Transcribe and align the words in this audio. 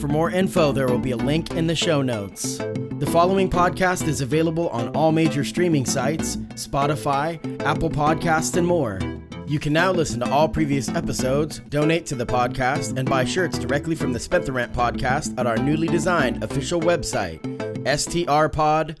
For 0.00 0.06
more 0.06 0.30
info, 0.30 0.70
there 0.72 0.86
will 0.86 0.98
be 0.98 1.10
a 1.10 1.16
link 1.16 1.52
in 1.52 1.66
the 1.66 1.74
show 1.74 2.02
notes. 2.02 2.58
The 2.58 3.08
following 3.10 3.50
podcast 3.50 4.06
is 4.06 4.20
available 4.20 4.68
on 4.68 4.88
all 4.96 5.10
major 5.12 5.44
streaming 5.44 5.84
sites 5.86 6.36
Spotify, 6.54 7.38
Apple 7.62 7.90
Podcasts, 7.90 8.56
and 8.56 8.66
more. 8.66 9.00
You 9.48 9.58
can 9.58 9.72
now 9.72 9.90
listen 9.90 10.20
to 10.20 10.30
all 10.30 10.48
previous 10.48 10.88
episodes, 10.88 11.60
donate 11.70 12.06
to 12.06 12.14
the 12.14 12.26
podcast, 12.26 12.98
and 12.98 13.08
buy 13.08 13.24
shirts 13.24 13.58
directly 13.58 13.94
from 13.94 14.12
the 14.12 14.20
Spent 14.20 14.44
the 14.44 14.52
Rent 14.52 14.72
podcast 14.72 15.38
at 15.38 15.46
our 15.46 15.56
newly 15.56 15.88
designed 15.88 16.44
official 16.44 16.80
website, 16.80 17.40
strpod.com. 17.84 18.98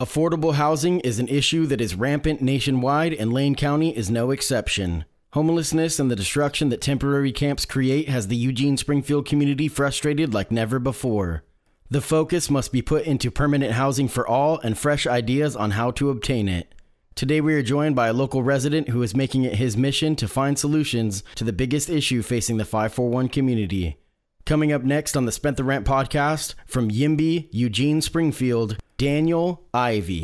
Affordable 0.00 0.54
housing 0.54 1.00
is 1.00 1.18
an 1.18 1.28
issue 1.28 1.66
that 1.66 1.80
is 1.82 1.94
rampant 1.94 2.40
nationwide, 2.40 3.12
and 3.12 3.32
Lane 3.34 3.54
County 3.54 3.94
is 3.94 4.10
no 4.10 4.30
exception. 4.30 5.04
Homelessness 5.32 6.00
and 6.00 6.10
the 6.10 6.16
destruction 6.16 6.70
that 6.70 6.80
temporary 6.80 7.30
camps 7.30 7.64
create 7.64 8.08
has 8.08 8.26
the 8.26 8.36
Eugene 8.36 8.76
Springfield 8.76 9.26
community 9.26 9.68
frustrated 9.68 10.34
like 10.34 10.50
never 10.50 10.80
before. 10.80 11.44
The 11.88 12.00
focus 12.00 12.50
must 12.50 12.72
be 12.72 12.82
put 12.82 13.04
into 13.04 13.30
permanent 13.30 13.74
housing 13.74 14.08
for 14.08 14.26
all 14.26 14.58
and 14.58 14.76
fresh 14.76 15.06
ideas 15.06 15.54
on 15.54 15.72
how 15.72 15.92
to 15.92 16.10
obtain 16.10 16.48
it. 16.48 16.74
Today, 17.14 17.40
we 17.40 17.54
are 17.54 17.62
joined 17.62 17.94
by 17.94 18.08
a 18.08 18.12
local 18.12 18.42
resident 18.42 18.88
who 18.88 19.04
is 19.04 19.14
making 19.14 19.44
it 19.44 19.54
his 19.54 19.76
mission 19.76 20.16
to 20.16 20.26
find 20.26 20.58
solutions 20.58 21.22
to 21.36 21.44
the 21.44 21.52
biggest 21.52 21.88
issue 21.88 22.22
facing 22.22 22.56
the 22.56 22.64
541 22.64 23.28
community. 23.28 23.98
Coming 24.46 24.72
up 24.72 24.82
next 24.82 25.16
on 25.16 25.26
the 25.26 25.32
Spent 25.32 25.56
the 25.56 25.64
Rent 25.64 25.86
podcast 25.86 26.54
from 26.66 26.90
Yimby, 26.90 27.48
Eugene 27.52 28.00
Springfield, 28.00 28.78
Daniel 28.98 29.62
Ivy. 29.72 30.22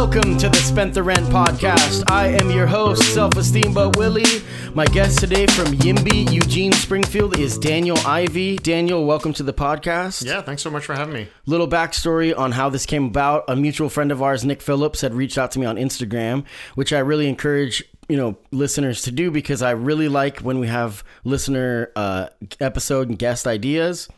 Welcome 0.00 0.38
to 0.38 0.48
the 0.48 0.56
Spent 0.56 0.94
the 0.94 1.02
Rent 1.02 1.26
podcast. 1.26 2.10
I 2.10 2.28
am 2.28 2.50
your 2.50 2.66
host, 2.66 3.02
Self 3.12 3.36
Esteem 3.36 3.74
But 3.74 3.98
Willie. 3.98 4.40
My 4.72 4.86
guest 4.86 5.18
today 5.18 5.46
from 5.48 5.66
Yimby, 5.74 6.32
Eugene 6.32 6.72
Springfield 6.72 7.38
is 7.38 7.58
Daniel 7.58 7.98
Ivy. 8.06 8.56
Daniel, 8.56 9.04
welcome 9.04 9.34
to 9.34 9.42
the 9.42 9.52
podcast. 9.52 10.24
Yeah, 10.24 10.40
thanks 10.40 10.62
so 10.62 10.70
much 10.70 10.86
for 10.86 10.94
having 10.94 11.12
me. 11.12 11.28
Little 11.44 11.68
backstory 11.68 12.36
on 12.36 12.52
how 12.52 12.70
this 12.70 12.86
came 12.86 13.04
about. 13.04 13.44
A 13.46 13.54
mutual 13.54 13.90
friend 13.90 14.10
of 14.10 14.22
ours, 14.22 14.42
Nick 14.42 14.62
Phillips, 14.62 15.02
had 15.02 15.12
reached 15.12 15.36
out 15.36 15.50
to 15.50 15.58
me 15.58 15.66
on 15.66 15.76
Instagram, 15.76 16.46
which 16.76 16.94
I 16.94 17.00
really 17.00 17.28
encourage 17.28 17.84
you 18.08 18.16
know 18.16 18.38
listeners 18.52 19.02
to 19.02 19.10
do 19.10 19.30
because 19.30 19.60
I 19.60 19.72
really 19.72 20.08
like 20.08 20.38
when 20.40 20.60
we 20.60 20.68
have 20.68 21.04
listener 21.24 21.92
uh, 21.94 22.28
episode 22.58 23.10
and 23.10 23.18
guest 23.18 23.46
ideas. 23.46 24.08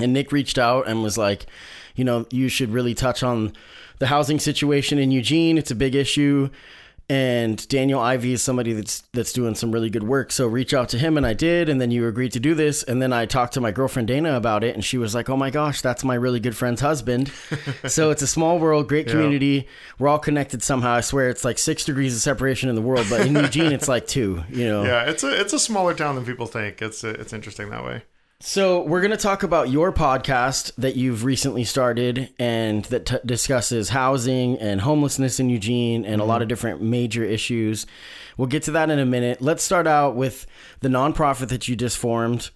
And 0.00 0.12
Nick 0.12 0.30
reached 0.30 0.58
out 0.58 0.86
and 0.86 1.02
was 1.02 1.18
like, 1.18 1.46
you 1.98 2.04
know, 2.04 2.26
you 2.30 2.48
should 2.48 2.70
really 2.70 2.94
touch 2.94 3.22
on 3.22 3.52
the 3.98 4.06
housing 4.06 4.38
situation 4.38 4.98
in 4.98 5.10
Eugene. 5.10 5.58
It's 5.58 5.72
a 5.72 5.74
big 5.74 5.96
issue. 5.96 6.48
And 7.10 7.66
Daniel 7.68 8.00
Ivy 8.00 8.34
is 8.34 8.42
somebody 8.42 8.74
that's 8.74 9.00
that's 9.14 9.32
doing 9.32 9.54
some 9.54 9.72
really 9.72 9.88
good 9.88 10.02
work. 10.02 10.30
So 10.30 10.46
reach 10.46 10.74
out 10.74 10.90
to 10.90 10.98
him 10.98 11.16
and 11.16 11.26
I 11.26 11.32
did, 11.32 11.70
and 11.70 11.80
then 11.80 11.90
you 11.90 12.06
agreed 12.06 12.32
to 12.32 12.40
do 12.40 12.54
this. 12.54 12.82
And 12.82 13.00
then 13.00 13.14
I 13.14 13.24
talked 13.24 13.54
to 13.54 13.62
my 13.62 13.72
girlfriend 13.72 14.08
Dana 14.08 14.36
about 14.36 14.62
it, 14.62 14.74
and 14.74 14.84
she 14.84 14.98
was 14.98 15.14
like, 15.14 15.30
Oh 15.30 15.36
my 15.36 15.48
gosh, 15.48 15.80
that's 15.80 16.04
my 16.04 16.14
really 16.14 16.38
good 16.38 16.54
friend's 16.54 16.82
husband. 16.82 17.32
so 17.86 18.10
it's 18.10 18.20
a 18.20 18.26
small 18.26 18.58
world, 18.58 18.88
great 18.88 19.08
community. 19.08 19.66
We're 19.98 20.08
all 20.08 20.18
connected 20.18 20.62
somehow. 20.62 20.92
I 20.92 21.00
swear 21.00 21.30
it's 21.30 21.46
like 21.46 21.58
six 21.58 21.84
degrees 21.84 22.14
of 22.14 22.20
separation 22.20 22.68
in 22.68 22.74
the 22.74 22.82
world, 22.82 23.06
but 23.08 23.26
in 23.26 23.34
Eugene 23.34 23.72
it's 23.72 23.88
like 23.88 24.06
two, 24.06 24.44
you 24.50 24.68
know. 24.68 24.82
Yeah, 24.88 25.04
it's 25.04 25.24
a 25.24 25.40
it's 25.40 25.54
a 25.54 25.58
smaller 25.58 25.94
town 25.94 26.14
than 26.14 26.26
people 26.26 26.46
think. 26.46 26.82
It's 26.82 27.02
it's 27.02 27.32
interesting 27.32 27.70
that 27.70 27.84
way. 27.84 28.02
So, 28.40 28.82
we're 28.82 29.00
going 29.00 29.10
to 29.10 29.16
talk 29.16 29.42
about 29.42 29.68
your 29.68 29.92
podcast 29.92 30.72
that 30.76 30.94
you've 30.94 31.24
recently 31.24 31.64
started 31.64 32.32
and 32.38 32.84
that 32.84 33.06
t- 33.06 33.16
discusses 33.26 33.88
housing 33.88 34.56
and 34.60 34.80
homelessness 34.80 35.40
in 35.40 35.50
Eugene 35.50 36.04
and 36.04 36.20
a 36.20 36.24
lot 36.24 36.36
of 36.36 36.42
mm-hmm. 36.42 36.50
different 36.50 36.80
major 36.80 37.24
issues. 37.24 37.84
We'll 38.36 38.46
get 38.46 38.62
to 38.64 38.70
that 38.70 38.90
in 38.90 39.00
a 39.00 39.04
minute. 39.04 39.42
Let's 39.42 39.64
start 39.64 39.88
out 39.88 40.14
with 40.14 40.46
the 40.78 40.88
nonprofit 40.88 41.48
that 41.48 41.66
you 41.66 41.74
just 41.74 41.98
formed. 41.98 42.50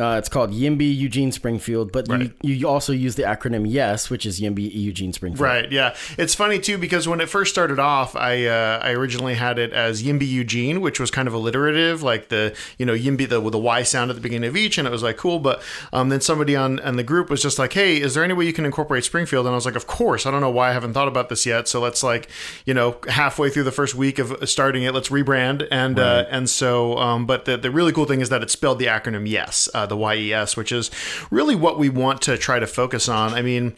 Uh, 0.00 0.14
it's 0.16 0.28
called 0.28 0.52
Yimby 0.52 0.96
Eugene 0.96 1.32
Springfield, 1.32 1.90
but 1.90 2.06
Right. 2.08 2.30
you, 2.40 2.54
you 2.54 2.68
also 2.68 2.92
use 2.92 3.16
the 3.16 3.24
acronym 3.24 3.68
YES, 3.68 4.08
which 4.10 4.24
is 4.26 4.40
Yimby 4.40 4.72
Eugene 4.72 5.12
Springfield. 5.12 5.40
Right. 5.40 5.72
Yeah. 5.72 5.96
It's 6.16 6.36
funny 6.36 6.60
too 6.60 6.78
because 6.78 7.08
when 7.08 7.20
it 7.20 7.28
first 7.28 7.52
started 7.52 7.80
off, 7.80 8.14
I 8.14 8.46
uh, 8.46 8.78
I 8.80 8.92
originally 8.92 9.34
had 9.34 9.58
it 9.58 9.72
as 9.72 10.04
Yimby 10.04 10.28
Eugene, 10.28 10.80
which 10.80 11.00
was 11.00 11.10
kind 11.10 11.26
of 11.26 11.34
alliterative, 11.34 12.04
like 12.04 12.28
the 12.28 12.54
you 12.78 12.86
know 12.86 12.92
Yimby 12.94 13.28
the 13.28 13.40
with 13.40 13.50
the 13.50 13.58
Y 13.58 13.82
sound 13.82 14.10
at 14.12 14.14
the 14.14 14.22
beginning 14.22 14.48
of 14.48 14.56
each, 14.56 14.78
and 14.78 14.86
it 14.86 14.92
was 14.92 15.02
like 15.02 15.16
cool. 15.16 15.40
But 15.40 15.62
um, 15.92 16.10
then 16.10 16.20
somebody 16.20 16.54
on 16.54 16.78
on 16.78 16.94
the 16.94 17.02
group 17.02 17.28
was 17.28 17.42
just 17.42 17.58
like, 17.58 17.72
hey, 17.72 18.00
is 18.00 18.14
there 18.14 18.22
any 18.22 18.34
way 18.34 18.44
you 18.46 18.52
can 18.52 18.64
incorporate 18.64 19.02
Springfield? 19.02 19.46
And 19.46 19.52
I 19.52 19.56
was 19.56 19.66
like, 19.66 19.74
of 19.74 19.88
course. 19.88 20.26
I 20.26 20.30
don't 20.30 20.40
know 20.42 20.48
why 20.50 20.70
I 20.70 20.74
haven't 20.74 20.92
thought 20.92 21.08
about 21.08 21.28
this 21.28 21.44
yet. 21.44 21.66
So 21.66 21.80
let's 21.80 22.04
like 22.04 22.28
you 22.64 22.72
know 22.72 22.98
halfway 23.08 23.50
through 23.50 23.64
the 23.64 23.72
first 23.72 23.96
week 23.96 24.20
of 24.20 24.48
starting 24.48 24.84
it, 24.84 24.94
let's 24.94 25.08
rebrand 25.08 25.66
and 25.72 25.98
uh, 25.98 26.24
and 26.30 26.48
so 26.48 26.96
um, 26.98 27.26
but 27.26 27.46
the 27.46 27.56
the 27.56 27.72
really 27.72 27.90
cool 27.90 28.04
thing 28.04 28.20
is 28.20 28.28
that 28.28 28.44
it 28.44 28.50
spelled 28.52 28.78
the 28.78 28.86
acronym 28.86 29.28
Yes, 29.28 29.68
uh, 29.74 29.87
the 29.88 29.96
Y 29.96 30.14
E 30.16 30.32
S, 30.32 30.56
which 30.56 30.72
is 30.72 30.90
really 31.30 31.54
what 31.54 31.78
we 31.78 31.88
want 31.88 32.22
to 32.22 32.36
try 32.38 32.58
to 32.58 32.66
focus 32.66 33.08
on. 33.08 33.34
I 33.34 33.42
mean 33.42 33.76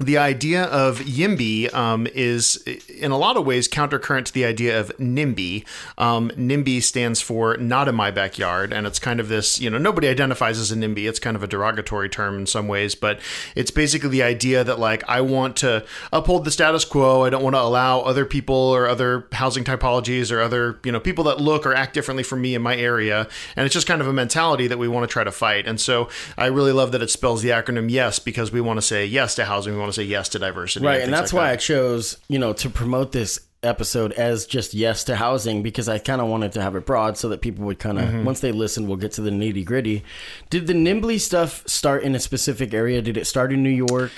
the 0.00 0.16
idea 0.16 0.64
of 0.64 1.00
YIMBY 1.00 1.72
um, 1.74 2.06
is, 2.14 2.56
in 2.88 3.10
a 3.10 3.18
lot 3.18 3.36
of 3.36 3.44
ways, 3.44 3.68
countercurrent 3.68 4.24
to 4.24 4.32
the 4.32 4.46
idea 4.46 4.80
of 4.80 4.90
NIMBY. 4.98 5.66
Um, 5.98 6.30
NIMBY 6.30 6.82
stands 6.82 7.20
for 7.20 7.56
not 7.58 7.86
in 7.86 7.94
my 7.94 8.10
backyard, 8.10 8.72
and 8.72 8.86
it's 8.86 8.98
kind 8.98 9.20
of 9.20 9.28
this, 9.28 9.60
you 9.60 9.68
know, 9.68 9.76
nobody 9.76 10.08
identifies 10.08 10.58
as 10.58 10.72
a 10.72 10.76
NIMBY. 10.76 11.06
It's 11.06 11.18
kind 11.18 11.36
of 11.36 11.42
a 11.42 11.46
derogatory 11.46 12.08
term 12.08 12.36
in 12.36 12.46
some 12.46 12.66
ways, 12.66 12.94
but 12.94 13.20
it's 13.54 13.70
basically 13.70 14.08
the 14.08 14.22
idea 14.22 14.64
that, 14.64 14.78
like, 14.78 15.06
I 15.06 15.20
want 15.20 15.56
to 15.56 15.84
uphold 16.12 16.46
the 16.46 16.50
status 16.50 16.86
quo. 16.86 17.24
I 17.24 17.30
don't 17.30 17.42
want 17.42 17.54
to 17.56 17.60
allow 17.60 18.00
other 18.00 18.24
people 18.24 18.54
or 18.54 18.88
other 18.88 19.26
housing 19.32 19.64
typologies 19.64 20.32
or 20.32 20.40
other, 20.40 20.80
you 20.82 20.92
know, 20.92 21.00
people 21.00 21.24
that 21.24 21.40
look 21.40 21.66
or 21.66 21.74
act 21.74 21.92
differently 21.92 22.22
from 22.22 22.40
me 22.40 22.54
in 22.54 22.62
my 22.62 22.74
area. 22.74 23.28
And 23.54 23.66
it's 23.66 23.74
just 23.74 23.86
kind 23.86 24.00
of 24.00 24.08
a 24.08 24.14
mentality 24.14 24.66
that 24.66 24.78
we 24.78 24.88
want 24.88 25.06
to 25.08 25.12
try 25.12 25.24
to 25.24 25.32
fight. 25.32 25.66
And 25.66 25.78
so 25.78 26.08
I 26.38 26.46
really 26.46 26.72
love 26.72 26.92
that 26.92 27.02
it 27.02 27.10
spells 27.10 27.42
the 27.42 27.50
acronym 27.50 27.90
YES 27.90 28.18
because 28.18 28.50
we 28.50 28.62
want 28.62 28.78
to 28.78 28.82
say 28.82 29.04
yes 29.04 29.34
to 29.34 29.44
housing. 29.44 29.74
We 29.74 29.78
want 29.78 29.89
to 29.94 30.00
say 30.00 30.04
yes 30.06 30.28
to 30.30 30.38
diversity. 30.38 30.84
Right, 30.86 30.96
and 30.96 31.04
things 31.04 31.18
that's 31.18 31.32
like 31.32 31.40
why 31.40 31.50
I 31.52 31.56
chose, 31.56 32.16
you 32.28 32.38
know, 32.38 32.52
to 32.54 32.70
promote 32.70 33.12
this 33.12 33.40
episode 33.62 34.12
as 34.12 34.46
just 34.46 34.72
yes 34.72 35.04
to 35.04 35.14
housing 35.16 35.62
because 35.62 35.86
I 35.86 35.98
kind 35.98 36.22
of 36.22 36.28
wanted 36.28 36.52
to 36.52 36.62
have 36.62 36.74
it 36.76 36.86
broad 36.86 37.18
so 37.18 37.28
that 37.28 37.42
people 37.42 37.66
would 37.66 37.78
kind 37.78 37.98
of 37.98 38.06
Mm-hmm. 38.06 38.24
once 38.24 38.40
they 38.40 38.52
listen, 38.52 38.88
we'll 38.88 38.96
get 38.96 39.12
to 39.12 39.20
the 39.20 39.30
nitty 39.30 39.64
gritty. 39.64 40.02
Did 40.48 40.66
the 40.66 40.72
NIMBY 40.72 41.20
stuff 41.20 41.62
start 41.68 42.02
in 42.02 42.14
a 42.14 42.20
specific 42.20 42.72
area? 42.72 43.02
Did 43.02 43.16
it 43.18 43.26
start 43.26 43.52
in 43.52 43.62
New 43.62 43.68
York? 43.68 44.12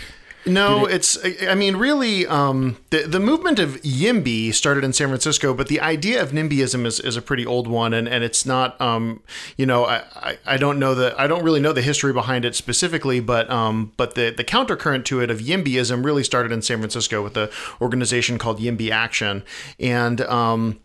No, 0.45 0.87
it's. 0.87 1.17
I 1.47 1.55
mean, 1.55 1.77
really, 1.77 2.27
um, 2.27 2.77
the 2.91 3.05
the 3.07 3.21
movement 3.21 3.59
of 3.59 3.81
YIMBY 3.83 4.53
started 4.53 4.83
in 4.83 4.93
San 4.93 5.09
Francisco, 5.09 5.55
but 5.55 5.69
the 5.69 5.81
idea 5.81 6.21
of 6.21 6.31
NIMBYism 6.31 6.85
is, 6.85 6.99
is 6.99 7.17
a 7.17 7.23
pretty 7.23 7.47
old 7.47 7.69
one, 7.69 7.95
and, 7.95 8.09
and 8.09 8.25
it's 8.25 8.45
not. 8.45 8.81
Um, 8.81 9.23
you 9.57 9.67
know, 9.67 9.85
I, 9.85 10.03
I, 10.17 10.39
I 10.45 10.57
don't 10.57 10.79
know 10.79 10.95
the 10.95 11.15
I 11.17 11.27
don't 11.27 11.45
really 11.45 11.61
know 11.61 11.73
the 11.73 11.83
history 11.83 12.13
behind 12.13 12.45
it 12.45 12.57
specifically, 12.57 13.21
but 13.21 13.49
um, 13.51 13.93
but 13.97 14.15
the 14.17 14.31
the 14.31 14.45
countercurrent 14.45 15.05
to 15.07 15.21
it 15.21 15.31
of 15.31 15.39
YIMBYism 15.39 16.05
really 16.05 16.25
started 16.25 16.51
in 16.51 16.61
San 16.63 16.79
Francisco 16.79 17.23
with 17.23 17.37
an 17.37 17.49
organization 17.81 18.37
called 18.37 18.59
YIMBY 18.59 18.91
Action, 18.91 19.45
and 19.79 20.21
um, 20.23 20.81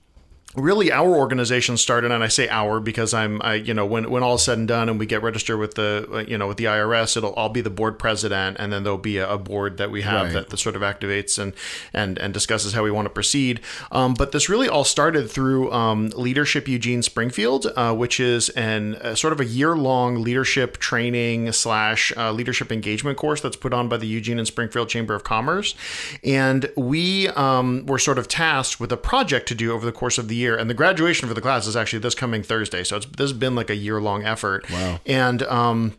really 0.58 0.92
our 0.92 1.10
organization 1.16 1.78
started 1.78 2.12
and 2.12 2.24
i 2.24 2.28
say 2.28 2.50
our 2.50 2.80
because 2.80 3.14
i'm 3.14 3.42
I, 3.44 3.54
you 3.56 3.74
know 3.74 3.86
when, 3.86 4.10
when 4.10 4.24
all 4.24 4.36
is 4.36 4.42
said 4.44 4.58
and 4.58 4.68
done 4.68 4.90
and 4.90 5.00
we 5.00 5.06
get 5.06 5.22
registered 5.22 5.60
with 5.60 5.76
the 5.76 6.08
uh, 6.12 6.18
you 6.20 6.38
know 6.38 6.48
with 6.48 6.58
the 6.58 6.66
irs 6.66 7.16
it'll 7.16 7.34
i'll 7.38 7.50
be 7.50 7.62
the 7.62 7.70
board 7.70 8.00
president 8.00 8.58
and 8.60 8.74
then 8.74 8.84
there'll 8.84 8.98
be 8.98 9.18
a, 9.18 9.30
a 9.30 9.38
board 9.38 9.78
that 9.78 9.92
we 9.92 10.02
have 10.02 10.18
Right. 10.28 10.34
that, 10.34 10.50
that 10.50 10.58
sort 10.58 10.76
of 10.76 10.82
activates 10.82 11.38
and 11.38 11.54
and 11.94 12.18
and 12.18 12.34
discusses 12.34 12.74
how 12.74 12.84
we 12.84 12.90
want 12.90 13.06
to 13.06 13.10
proceed 13.12 13.60
um, 13.92 14.14
but 14.16 14.32
this 14.32 14.50
really 14.50 14.68
all 14.68 14.84
started 14.84 15.30
through 15.30 15.72
um, 15.72 16.10
leadership 16.16 16.68
eugene 16.68 17.04
springfield 17.04 17.68
uh, 17.76 17.94
which 17.94 18.20
is 18.20 18.50
an 18.50 18.96
uh, 18.96 19.14
sort 19.14 19.34
of 19.34 19.40
a 19.40 19.46
year-long 19.46 20.24
leadership 20.24 20.78
training 20.78 21.52
slash 21.52 22.12
uh, 22.18 22.32
leadership 22.32 22.72
engagement 22.72 23.18
course 23.18 23.42
that's 23.42 23.56
put 23.56 23.74
on 23.74 23.88
by 23.88 23.98
the 23.98 24.08
eugene 24.08 24.40
and 24.40 24.48
springfield 24.48 24.90
chamber 24.90 25.14
of 25.14 25.24
commerce 25.24 25.76
and 26.24 26.72
we 26.76 27.28
um, 27.30 27.86
were 27.86 28.00
sort 28.00 28.18
of 28.18 28.28
tasked 28.28 28.80
with 28.80 28.92
a 28.92 28.98
project 28.98 29.48
to 29.48 29.54
do 29.56 29.72
over 29.72 29.86
the 29.86 29.92
course 29.92 30.18
of 30.18 30.28
the 30.30 30.36
year 30.36 30.47
and 30.56 30.70
the 30.70 30.74
graduation 30.74 31.28
for 31.28 31.34
the 31.34 31.42
class 31.42 31.68
is 31.68 31.76
actually 31.76 32.00
this 32.00 32.16
coming 32.16 32.44
thursday 32.44 32.84
so 32.84 32.98
it's 32.98 33.06
this 33.06 33.30
has 33.30 33.34
been 33.34 33.56
like 33.56 33.70
a 33.70 33.76
year 33.76 34.02
long 34.02 34.24
effort. 34.24 34.70
Wow. 34.70 35.00
and 35.06 35.44
um 35.44 35.98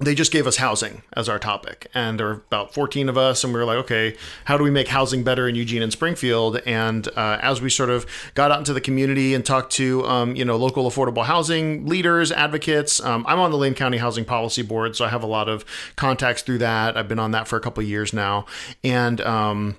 they 0.00 0.14
just 0.14 0.30
gave 0.30 0.46
us 0.46 0.58
housing 0.58 1.02
as 1.14 1.28
our 1.28 1.40
topic 1.40 1.88
and 1.92 2.20
there 2.20 2.26
were 2.26 2.32
about 2.32 2.72
14 2.72 3.08
of 3.08 3.18
us 3.18 3.42
and 3.42 3.52
we 3.52 3.58
were 3.58 3.66
like 3.66 3.78
okay 3.78 4.16
how 4.44 4.56
do 4.56 4.62
we 4.62 4.70
make 4.70 4.86
housing 4.88 5.24
better 5.24 5.48
in 5.48 5.56
eugene 5.56 5.82
and 5.82 5.90
springfield? 5.92 6.60
And 6.64 7.08
uh, 7.16 7.38
as 7.42 7.60
we 7.60 7.68
sort 7.68 7.90
of 7.90 8.06
got 8.34 8.52
out 8.52 8.58
into 8.58 8.72
the 8.72 8.80
community 8.80 9.34
and 9.34 9.44
talked 9.44 9.72
to 9.72 10.04
um, 10.06 10.36
you 10.36 10.44
know 10.44 10.56
local 10.56 10.88
affordable 10.88 11.24
housing 11.24 11.86
leaders 11.86 12.30
advocates 12.30 13.00
um, 13.00 13.24
i'm 13.28 13.40
on 13.40 13.50
the 13.50 13.56
lane 13.56 13.74
county 13.74 13.98
housing 13.98 14.24
policy 14.24 14.62
board 14.62 14.94
so 14.94 15.04
i 15.04 15.08
have 15.08 15.24
a 15.24 15.26
lot 15.26 15.48
of 15.48 15.64
contacts 15.96 16.42
through 16.42 16.58
that. 16.58 16.96
I've 16.96 17.08
been 17.08 17.18
on 17.18 17.32
that 17.32 17.48
for 17.48 17.56
a 17.56 17.60
couple 17.60 17.82
of 17.82 17.88
years 17.88 18.12
now. 18.12 18.46
And 18.84 19.20
um, 19.20 19.76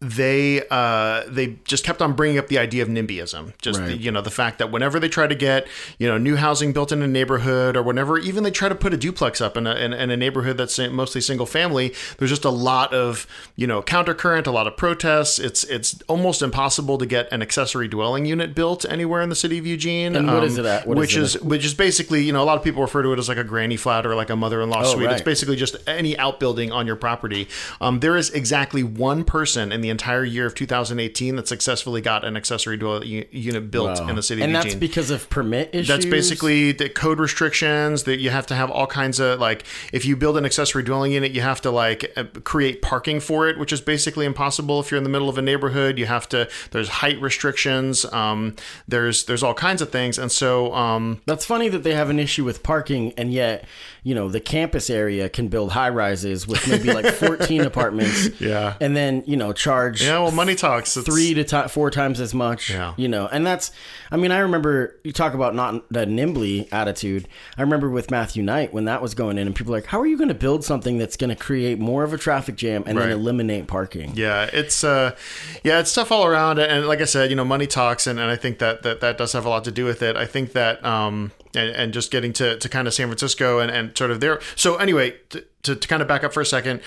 they 0.00 0.62
uh, 0.70 1.24
they 1.28 1.58
just 1.64 1.84
kept 1.84 2.00
on 2.00 2.14
bringing 2.14 2.38
up 2.38 2.48
the 2.48 2.58
idea 2.58 2.82
of 2.82 2.88
NIMBYism, 2.88 3.52
just 3.60 3.80
Right. 3.80 3.88
the, 3.88 3.96
you 3.96 4.10
know 4.10 4.20
the 4.20 4.30
fact 4.30 4.58
that 4.58 4.70
whenever 4.70 5.00
they 5.00 5.08
try 5.08 5.26
to 5.26 5.34
get 5.34 5.66
you 5.98 6.06
know 6.08 6.18
new 6.18 6.36
housing 6.36 6.72
built 6.72 6.92
in 6.92 7.02
a 7.02 7.08
neighborhood, 7.08 7.76
or 7.76 7.82
whenever 7.82 8.18
even 8.18 8.44
they 8.44 8.50
try 8.50 8.68
to 8.68 8.74
put 8.74 8.92
a 8.94 8.96
duplex 8.96 9.40
up 9.40 9.56
in 9.56 9.66
a, 9.66 9.74
in, 9.74 9.92
in 9.92 10.10
a 10.10 10.16
neighborhood 10.16 10.56
that's 10.56 10.78
mostly 10.78 11.20
single 11.20 11.46
family, 11.46 11.94
there's 12.18 12.30
just 12.30 12.44
a 12.44 12.50
lot 12.50 12.92
of 12.94 13.26
you 13.56 13.66
know 13.66 13.82
countercurrent, 13.82 14.46
a 14.46 14.50
lot 14.50 14.66
of 14.66 14.76
protests. 14.76 15.38
It's 15.38 15.64
it's 15.64 16.00
almost 16.08 16.42
impossible 16.42 16.98
to 16.98 17.06
get 17.06 17.30
an 17.32 17.42
accessory 17.42 17.88
dwelling 17.88 18.26
unit 18.26 18.54
built 18.54 18.84
anywhere 18.88 19.20
in 19.22 19.28
the 19.28 19.34
city 19.36 19.58
of 19.58 19.66
Eugene. 19.66 20.16
And 20.16 20.26
what 20.26 20.44
is 20.44 20.58
it 20.58 20.64
at? 20.66 20.86
What 20.86 20.96
is 20.98 21.00
which 21.00 21.16
is 21.16 21.36
at? 21.36 21.44
which 21.44 21.64
is 21.64 21.74
basically 21.74 22.22
you 22.22 22.32
know 22.32 22.42
a 22.42 22.44
lot 22.46 22.56
of 22.58 22.64
people 22.64 22.82
refer 22.82 23.02
to 23.02 23.12
it 23.12 23.18
as 23.18 23.28
like 23.28 23.38
a 23.38 23.44
granny 23.44 23.76
flat 23.76 24.06
or 24.06 24.14
like 24.14 24.30
a 24.30 24.36
mother-in-law 24.36 24.84
suite. 24.84 25.10
It's 25.10 25.22
basically 25.22 25.56
just 25.56 25.76
any 25.86 26.16
outbuilding 26.18 26.72
on 26.72 26.86
your 26.86 26.96
property. 26.96 27.48
Um, 27.80 28.00
there 28.00 28.16
is 28.16 28.30
exactly 28.30 28.82
one 28.82 29.24
person 29.24 29.72
in 29.72 29.79
the 29.80 29.90
entire 29.90 30.24
year 30.24 30.46
of 30.46 30.54
2018 30.54 31.36
that 31.36 31.48
successfully 31.48 32.00
got 32.00 32.24
an 32.24 32.36
accessory 32.36 32.76
dwelling 32.76 33.06
u- 33.08 33.26
unit 33.30 33.70
built 33.70 34.00
in 34.00 34.16
the 34.16 34.22
city 34.22 34.42
and 34.42 34.56
of 34.56 34.62
that's 34.62 34.74
because 34.74 35.10
of 35.10 35.28
permit 35.30 35.70
issues. 35.72 35.88
That's 35.88 36.06
basically 36.06 36.72
the 36.72 36.88
code 36.88 37.18
restrictions 37.18 38.04
that 38.04 38.18
you 38.20 38.30
have 38.30 38.46
to 38.46 38.54
have 38.54 38.70
all 38.70 38.86
kinds 38.86 39.20
of 39.20 39.40
like 39.40 39.64
if 39.92 40.04
you 40.04 40.16
build 40.16 40.36
an 40.36 40.44
accessory 40.44 40.82
dwelling 40.82 41.12
unit, 41.12 41.32
you 41.32 41.40
have 41.40 41.60
to 41.62 41.70
like 41.70 42.12
uh, 42.16 42.24
create 42.44 42.82
parking 42.82 43.20
for 43.20 43.48
it, 43.48 43.58
which 43.58 43.72
is 43.72 43.80
basically 43.80 44.26
impossible 44.26 44.80
if 44.80 44.90
you're 44.90 44.98
in 44.98 45.04
the 45.04 45.10
middle 45.10 45.28
of 45.28 45.38
a 45.38 45.42
neighborhood. 45.42 45.98
You 45.98 46.06
have 46.06 46.28
to 46.30 46.48
there's 46.70 46.88
height 46.88 47.20
restrictions. 47.20 48.04
Um, 48.12 48.56
there's 48.88 49.24
there's 49.24 49.42
all 49.42 49.54
kinds 49.54 49.82
of 49.82 49.90
things, 49.90 50.18
and 50.18 50.30
so 50.30 50.74
um, 50.74 51.20
That's 51.26 51.44
funny 51.44 51.68
that 51.68 51.82
they 51.82 51.94
have 51.94 52.10
an 52.10 52.18
issue 52.18 52.44
with 52.44 52.62
parking, 52.62 53.12
and 53.16 53.32
yet, 53.32 53.64
you 54.02 54.14
know, 54.14 54.28
the 54.28 54.40
campus 54.40 54.88
area 54.90 55.28
can 55.28 55.48
build 55.48 55.72
high 55.72 55.88
rises 55.90 56.46
with 56.46 56.66
maybe 56.68 56.92
like 56.92 57.06
14 57.14 57.62
apartments. 57.62 58.40
Yeah. 58.40 58.74
And 58.80 58.96
then, 58.96 59.22
you 59.26 59.36
know, 59.36 59.52
charge 59.52 60.02
yeah, 60.02 60.18
well, 60.18 60.30
money 60.30 60.54
talks. 60.54 60.96
It's, 60.96 61.06
three 61.06 61.34
to 61.34 61.44
ti 61.44 61.68
four 61.68 61.90
times 61.90 62.20
as 62.20 62.32
much. 62.34 62.70
Yeah. 62.70 62.94
You 62.96 63.08
know, 63.08 63.28
and 63.30 63.46
that's, 63.46 63.70
I 64.10 64.16
mean, 64.16 64.32
I 64.32 64.38
remember 64.38 64.96
you 65.04 65.12
talk 65.12 65.34
about 65.34 65.54
not 65.54 65.88
the 65.92 66.06
NIMBY 66.06 66.68
attitude. 66.72 67.28
I 67.58 67.62
remember 67.62 67.90
with 67.90 68.10
Matthew 68.10 68.42
Knight 68.42 68.72
when 68.72 68.86
that 68.86 69.02
was 69.02 69.14
going 69.14 69.38
in, 69.38 69.46
and 69.46 69.54
people 69.54 69.72
were 69.72 69.78
like, 69.78 69.86
how 69.86 70.00
are 70.00 70.06
you 70.06 70.16
going 70.16 70.28
to 70.28 70.34
build 70.34 70.64
something 70.64 70.98
that's 70.98 71.16
going 71.16 71.30
to 71.30 71.36
create 71.36 71.78
more 71.78 72.02
of 72.04 72.12
a 72.12 72.18
traffic 72.18 72.56
jam 72.56 72.82
and 72.86 72.96
Right. 72.98 73.06
then 73.08 73.18
eliminate 73.18 73.66
parking? 73.66 74.12
Yeah, 74.14 74.48
it's 74.52 74.82
uh, 74.82 75.14
yeah, 75.62 75.80
it's 75.80 75.94
tough 75.94 76.10
all 76.10 76.24
around, 76.26 76.58
and 76.58 76.86
like 76.86 77.00
I 77.00 77.04
said, 77.04 77.30
you 77.30 77.36
know, 77.36 77.44
money 77.44 77.66
talks, 77.66 78.06
and, 78.06 78.18
and 78.18 78.30
I 78.30 78.36
think 78.36 78.58
that, 78.58 78.82
that 78.82 79.00
that 79.00 79.18
does 79.18 79.32
have 79.32 79.44
a 79.44 79.48
lot 79.48 79.64
to 79.64 79.70
do 79.70 79.84
with 79.84 80.02
it. 80.02 80.16
I 80.16 80.26
think 80.26 80.52
that 80.52 80.84
um, 80.84 81.32
and, 81.54 81.70
and 81.70 81.92
just 81.92 82.10
getting 82.10 82.32
to, 82.34 82.58
to 82.58 82.68
kind 82.68 82.86
of 82.86 82.94
San 82.94 83.08
Francisco 83.08 83.58
and, 83.58 83.70
and 83.70 83.96
sort 83.96 84.10
of 84.10 84.20
there. 84.20 84.40
So 84.56 84.76
anyway, 84.76 85.16
to, 85.30 85.44
to, 85.62 85.76
to 85.76 85.88
kind 85.88 86.00
of 86.02 86.08
back 86.08 86.24
up 86.24 86.32
for 86.32 86.40
a 86.40 86.46
second, 86.46 86.80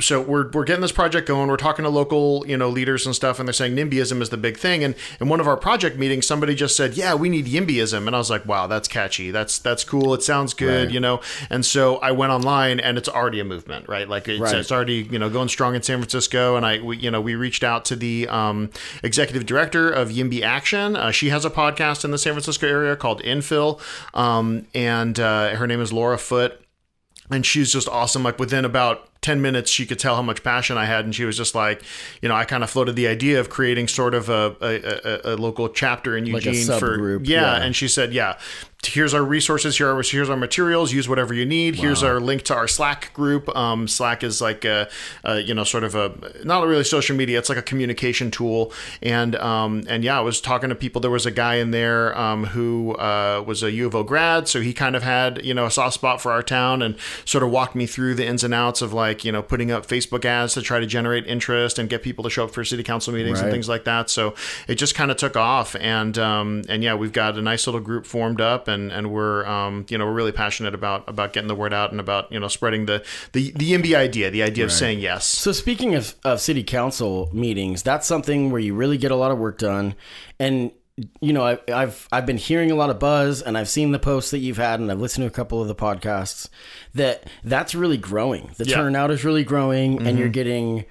so 0.00 0.20
we're 0.20 0.50
we're 0.50 0.64
getting 0.64 0.82
this 0.82 0.92
project 0.92 1.28
going. 1.28 1.48
We're 1.48 1.56
talking 1.56 1.84
to 1.84 1.88
local 1.88 2.44
you 2.46 2.56
know 2.56 2.68
leaders 2.68 3.06
and 3.06 3.14
stuff, 3.14 3.38
and 3.38 3.46
they're 3.48 3.52
saying 3.52 3.76
NIMBYism 3.76 4.20
is 4.20 4.30
the 4.30 4.36
big 4.36 4.56
thing. 4.56 4.82
And 4.84 4.94
in 5.20 5.28
one 5.28 5.40
of 5.40 5.46
our 5.48 5.56
project 5.56 5.96
meetings, 5.96 6.26
somebody 6.26 6.54
just 6.54 6.76
said, 6.76 6.94
"Yeah, 6.94 7.14
we 7.14 7.28
need 7.28 7.46
YIMBYism," 7.46 8.06
and 8.06 8.14
I 8.14 8.18
was 8.18 8.30
like, 8.30 8.44
"Wow, 8.46 8.66
that's 8.66 8.88
catchy. 8.88 9.30
That's 9.30 9.58
that's 9.58 9.84
cool. 9.84 10.12
It 10.14 10.22
sounds 10.22 10.54
good, 10.54 10.86
Right. 10.86 10.94
you 10.94 11.00
know." 11.00 11.20
And 11.50 11.64
so 11.64 11.96
I 11.98 12.10
went 12.12 12.32
online, 12.32 12.80
and 12.80 12.98
it's 12.98 13.08
already 13.08 13.40
a 13.40 13.44
movement, 13.44 13.88
right? 13.88 14.08
Like 14.08 14.28
it's, 14.28 14.40
Right. 14.40 14.54
it's 14.56 14.72
already 14.72 15.06
you 15.10 15.18
know 15.18 15.30
going 15.30 15.48
strong 15.48 15.74
in 15.74 15.82
San 15.82 15.98
Francisco, 15.98 16.56
and 16.56 16.66
I 16.66 16.80
we, 16.80 16.96
you 16.96 17.10
know 17.10 17.20
we 17.20 17.34
reached 17.36 17.62
out 17.64 17.84
to 17.86 17.96
the 17.96 18.28
um, 18.28 18.70
executive 19.02 19.46
director 19.46 19.90
of 19.90 20.08
Yimby 20.10 20.42
Action. 20.42 20.96
Uh, 20.96 21.10
she 21.10 21.28
has 21.30 21.44
a 21.44 21.50
podcast 21.50 22.04
in 22.04 22.10
the 22.10 22.18
San 22.18 22.32
Francisco 22.32 22.66
area 22.66 22.96
called 22.96 23.22
Infill, 23.22 23.80
um, 24.14 24.66
and 24.74 25.18
uh, 25.20 25.50
her 25.56 25.66
name 25.66 25.80
is 25.80 25.92
Laura 25.92 26.18
Foote 26.18 26.60
and 27.30 27.44
she's 27.44 27.72
just 27.72 27.88
awesome. 27.88 28.22
Like 28.22 28.38
within 28.38 28.64
about 28.64 29.08
10 29.26 29.42
minutes, 29.42 29.72
she 29.72 29.84
could 29.86 29.98
tell 29.98 30.14
how 30.14 30.22
much 30.22 30.44
passion 30.44 30.78
I 30.78 30.84
had. 30.84 31.04
And 31.04 31.12
she 31.12 31.24
was 31.24 31.36
just 31.36 31.56
like, 31.56 31.82
you 32.22 32.28
know, 32.28 32.36
I 32.36 32.44
kind 32.44 32.62
of 32.62 32.70
floated 32.70 32.94
the 32.94 33.08
idea 33.08 33.40
of 33.40 33.50
creating 33.50 33.88
sort 33.88 34.14
of 34.14 34.28
a, 34.28 34.56
a, 34.60 35.32
a, 35.32 35.34
a 35.34 35.36
local 35.36 35.68
chapter 35.68 36.16
in 36.16 36.30
Like 36.30 36.44
Eugene 36.44 36.78
for, 36.78 37.20
yeah. 37.24 37.40
yeah. 37.40 37.56
And 37.56 37.74
she 37.74 37.88
said, 37.88 38.12
yeah, 38.12 38.38
here's 38.86 39.14
our 39.14 39.24
resources. 39.24 39.76
Here 39.78 39.90
are, 39.90 40.02
here's 40.02 40.30
our 40.30 40.36
materials. 40.36 40.92
Use 40.92 41.08
whatever 41.08 41.34
you 41.34 41.44
need. 41.44 41.74
Here's 41.74 42.02
our 42.02 42.20
link 42.20 42.42
to 42.42 42.54
our 42.54 42.68
Slack 42.68 43.12
group. 43.14 43.48
Um, 43.56 43.88
Slack 43.88 44.22
is 44.22 44.40
like 44.40 44.64
a, 44.64 44.88
a, 45.24 45.40
you 45.40 45.54
know, 45.54 45.64
sort 45.64 45.82
of 45.82 45.94
a, 45.94 46.12
not 46.44 46.64
really 46.66 46.84
social 46.84 47.16
media. 47.16 47.38
It's 47.38 47.48
like 47.48 47.58
a 47.58 47.62
communication 47.62 48.30
tool. 48.30 48.72
And, 49.02 49.34
um, 49.36 49.82
and 49.88 50.04
yeah, 50.04 50.18
I 50.18 50.20
was 50.20 50.40
talking 50.40 50.68
to 50.68 50.74
people. 50.74 51.00
There 51.00 51.10
was 51.10 51.26
a 51.26 51.30
guy 51.30 51.56
in 51.56 51.70
there, 51.70 52.16
um, 52.16 52.44
who, 52.44 52.94
uh, 52.94 53.42
was 53.46 53.62
a 53.62 53.72
U 53.72 53.86
of 53.86 53.94
O 53.94 54.04
grad. 54.04 54.46
So 54.46 54.60
he 54.60 54.72
kind 54.72 54.94
of 54.94 55.02
had, 55.02 55.44
you 55.44 55.54
know, 55.54 55.66
a 55.66 55.70
soft 55.70 55.94
spot 55.94 56.20
for 56.20 56.30
our 56.30 56.42
town 56.42 56.82
and 56.82 56.96
sort 57.24 57.42
of 57.42 57.50
walked 57.50 57.74
me 57.74 57.86
through 57.86 58.14
the 58.14 58.26
ins 58.26 58.44
and 58.44 58.54
outs 58.54 58.82
of 58.82 58.92
like, 58.92 59.15
you 59.24 59.32
know, 59.32 59.42
putting 59.42 59.70
up 59.70 59.86
Facebook 59.86 60.24
ads 60.24 60.54
to 60.54 60.62
try 60.62 60.80
to 60.80 60.86
generate 60.86 61.26
interest 61.26 61.78
and 61.78 61.88
get 61.88 62.02
people 62.02 62.24
to 62.24 62.30
show 62.30 62.44
up 62.44 62.50
for 62.50 62.64
city 62.64 62.82
council 62.82 63.12
meetings 63.12 63.40
and 63.40 63.50
things 63.50 63.68
like 63.68 63.84
that. 63.84 64.10
So 64.10 64.34
it 64.68 64.76
just 64.76 64.94
kind 64.94 65.10
of 65.10 65.16
took 65.16 65.36
off. 65.36 65.76
And, 65.76 66.16
um, 66.18 66.62
and 66.68 66.82
yeah, 66.82 66.94
we've 66.94 67.12
got 67.12 67.36
a 67.36 67.42
nice 67.42 67.66
little 67.66 67.80
group 67.80 68.06
formed 68.06 68.40
up 68.40 68.68
and, 68.68 68.92
and 68.92 69.10
we're, 69.10 69.46
um, 69.46 69.86
you 69.88 69.98
know, 69.98 70.06
we're 70.06 70.12
really 70.12 70.32
passionate 70.32 70.74
about, 70.74 71.08
about 71.08 71.32
getting 71.32 71.48
the 71.48 71.54
word 71.54 71.72
out 71.72 71.90
and 71.90 72.00
about, 72.00 72.30
you 72.30 72.40
know, 72.40 72.48
spreading 72.48 72.86
the, 72.86 73.04
the, 73.32 73.52
the 73.52 73.72
IMBY 73.72 73.94
idea, 73.94 74.30
the 74.30 74.42
idea 74.42 74.64
of 74.64 74.72
saying 74.72 75.00
yes. 75.00 75.26
So 75.26 75.52
speaking 75.52 75.94
of, 75.94 76.14
of 76.24 76.40
city 76.40 76.62
council 76.62 77.30
meetings, 77.32 77.82
that's 77.82 78.06
something 78.06 78.50
where 78.50 78.60
you 78.60 78.74
really 78.74 78.98
get 78.98 79.10
a 79.10 79.16
lot 79.16 79.30
of 79.30 79.38
work 79.38 79.58
done, 79.58 79.94
and 80.38 80.70
you 81.20 81.32
know 81.32 81.44
I, 81.44 81.58
I've 81.72 82.08
I've 82.10 82.26
been 82.26 82.38
hearing 82.38 82.70
a 82.70 82.74
lot 82.74 82.90
of 82.90 82.98
buzz, 82.98 83.42
and 83.42 83.56
I've 83.58 83.68
seen 83.68 83.92
the 83.92 83.98
posts 83.98 84.30
that 84.30 84.38
you've 84.38 84.56
had, 84.56 84.80
and 84.80 84.90
I've 84.90 85.00
listened 85.00 85.22
to 85.24 85.26
a 85.28 85.30
couple 85.30 85.60
of 85.60 85.68
the 85.68 85.74
podcasts. 85.74 86.48
That 86.94 87.24
that's 87.44 87.74
really 87.74 87.98
growing. 87.98 88.50
The 88.56 88.64
Yeah. 88.64 88.76
turnout 88.76 89.10
is 89.10 89.24
really 89.24 89.44
growing, 89.44 90.06
and 90.06 90.18
you're 90.18 90.28
getting, 90.28 90.84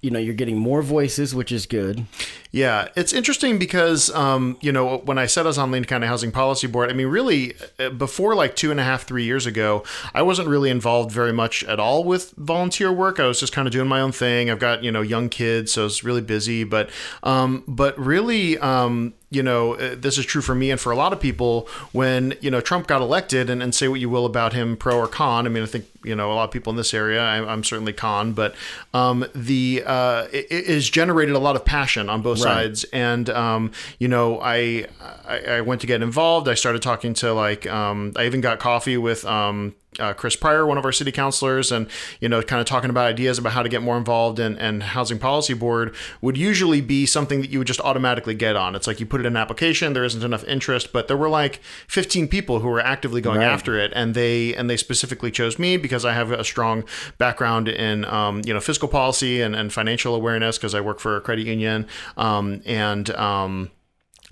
you 0.00 0.10
know, 0.10 0.18
you're 0.20 0.34
getting 0.34 0.56
more 0.58 0.82
voices, 0.82 1.34
which 1.34 1.50
is 1.50 1.66
good. 1.66 2.06
Yeah, 2.52 2.88
it's 2.96 3.12
interesting 3.12 3.58
because, 3.60 4.10
um, 4.14 4.56
you 4.60 4.72
know, 4.72 4.96
when 4.98 5.18
I 5.18 5.26
said 5.26 5.46
I 5.46 5.48
was 5.48 5.58
on 5.58 5.70
Lane 5.70 5.84
County 5.84 6.06
Housing 6.08 6.32
Policy 6.32 6.66
Board, 6.66 6.90
I 6.90 6.94
mean, 6.94 7.06
really, 7.08 7.54
uh, 7.78 7.90
before 7.90 8.34
like 8.34 8.56
two 8.56 8.70
and 8.72 8.80
a 8.80 8.82
half, 8.82 9.04
three 9.04 9.22
years 9.24 9.46
ago, 9.46 9.84
I 10.14 10.22
wasn't 10.22 10.48
really 10.48 10.68
involved 10.70 11.12
very 11.12 11.32
much 11.32 11.62
at 11.64 11.78
all 11.78 12.02
with 12.02 12.32
volunteer 12.36 12.92
work. 12.92 13.20
I 13.20 13.26
was 13.26 13.38
just 13.38 13.52
kind 13.52 13.68
of 13.68 13.72
doing 13.72 13.86
my 13.88 14.00
own 14.00 14.10
thing. 14.12 14.50
I've 14.50 14.58
got, 14.58 14.82
you 14.82 14.90
know, 14.90 15.00
young 15.02 15.28
kids, 15.28 15.72
so 15.72 15.86
it's 15.86 16.02
really 16.02 16.22
busy. 16.22 16.64
But, 16.64 16.90
um, 17.22 17.62
but 17.68 17.96
really, 17.98 18.58
um, 18.58 19.14
you 19.30 19.44
know, 19.44 19.74
uh, 19.74 19.94
this 19.96 20.18
is 20.18 20.26
true 20.26 20.42
for 20.42 20.56
me 20.56 20.72
and 20.72 20.80
for 20.80 20.90
a 20.90 20.96
lot 20.96 21.12
of 21.12 21.20
people 21.20 21.68
when, 21.92 22.34
you 22.40 22.50
know, 22.50 22.60
Trump 22.60 22.88
got 22.88 23.00
elected 23.00 23.48
and, 23.48 23.62
and 23.62 23.72
say 23.72 23.86
what 23.86 24.00
you 24.00 24.10
will 24.10 24.26
about 24.26 24.52
him, 24.52 24.76
pro 24.76 24.98
or 24.98 25.06
con. 25.06 25.46
I 25.46 25.50
mean, 25.50 25.62
I 25.62 25.66
think, 25.66 25.86
you 26.02 26.16
know, 26.16 26.32
a 26.32 26.34
lot 26.34 26.44
of 26.44 26.50
people 26.50 26.72
in 26.72 26.76
this 26.76 26.92
area, 26.92 27.22
I, 27.22 27.36
I'm 27.36 27.62
certainly 27.62 27.92
con, 27.92 28.32
but 28.32 28.56
um, 28.92 29.24
the, 29.32 29.84
uh, 29.86 30.26
it, 30.32 30.46
it 30.50 30.66
has 30.66 30.90
generated 30.90 31.36
a 31.36 31.38
lot 31.38 31.54
of 31.54 31.64
passion 31.64 32.10
on 32.10 32.22
both 32.22 32.38
sides. 32.40 32.84
And, 32.92 33.30
um, 33.30 33.70
you 34.00 34.08
know, 34.08 34.40
I, 34.40 34.86
I, 35.28 35.38
I 35.38 35.60
went 35.60 35.80
to 35.82 35.86
get 35.86 36.02
involved. 36.02 36.48
I 36.48 36.54
started 36.54 36.82
talking 36.82 37.14
to 37.14 37.32
like, 37.32 37.68
um, 37.68 38.12
I 38.16 38.26
even 38.26 38.40
got 38.40 38.58
coffee 38.58 38.96
with, 38.96 39.24
um, 39.24 39.76
uh, 39.98 40.12
Chris 40.14 40.36
Pryor, 40.36 40.64
one 40.66 40.78
of 40.78 40.84
our 40.84 40.92
city 40.92 41.10
councilors, 41.10 41.72
and 41.72 41.88
you 42.20 42.28
know, 42.28 42.42
kind 42.42 42.60
of 42.60 42.66
talking 42.66 42.90
about 42.90 43.06
ideas 43.06 43.38
about 43.38 43.52
how 43.52 43.62
to 43.62 43.68
get 43.68 43.82
more 43.82 43.98
involved. 43.98 44.38
And, 44.38 44.56
and 44.58 44.82
housing 44.82 45.18
policy 45.18 45.52
board 45.54 45.94
would 46.20 46.36
usually 46.36 46.80
be 46.80 47.06
something 47.06 47.40
that 47.40 47.50
you 47.50 47.58
would 47.58 47.66
just 47.66 47.80
automatically 47.80 48.34
get 48.34 48.54
on. 48.56 48.74
It's 48.74 48.86
like 48.86 49.00
you 49.00 49.06
put 49.06 49.20
it 49.20 49.26
in 49.26 49.32
an 49.32 49.36
application, 49.36 49.92
there 49.92 50.04
isn't 50.04 50.22
enough 50.22 50.44
interest, 50.44 50.92
but 50.92 51.08
there 51.08 51.16
were 51.16 51.28
like 51.28 51.60
15 51.88 52.28
people 52.28 52.60
who 52.60 52.68
were 52.68 52.80
actively 52.80 53.20
going 53.20 53.38
Right. 53.38 53.46
after 53.46 53.78
it, 53.78 53.92
and 53.96 54.14
they 54.14 54.54
and 54.54 54.70
they 54.70 54.76
specifically 54.76 55.30
chose 55.30 55.58
me 55.58 55.76
because 55.76 56.04
I 56.04 56.12
have 56.12 56.30
a 56.30 56.44
strong 56.44 56.84
background 57.18 57.68
in 57.68 58.04
um, 58.04 58.42
you 58.44 58.54
know 58.54 58.60
fiscal 58.60 58.88
policy 58.88 59.40
and, 59.40 59.56
and 59.56 59.72
financial 59.72 60.14
awareness 60.14 60.56
because 60.56 60.74
I 60.74 60.80
work 60.80 61.00
for 61.00 61.16
a 61.16 61.20
credit 61.20 61.46
union, 61.46 61.86
um, 62.16 62.62
and 62.64 63.10
um, 63.10 63.70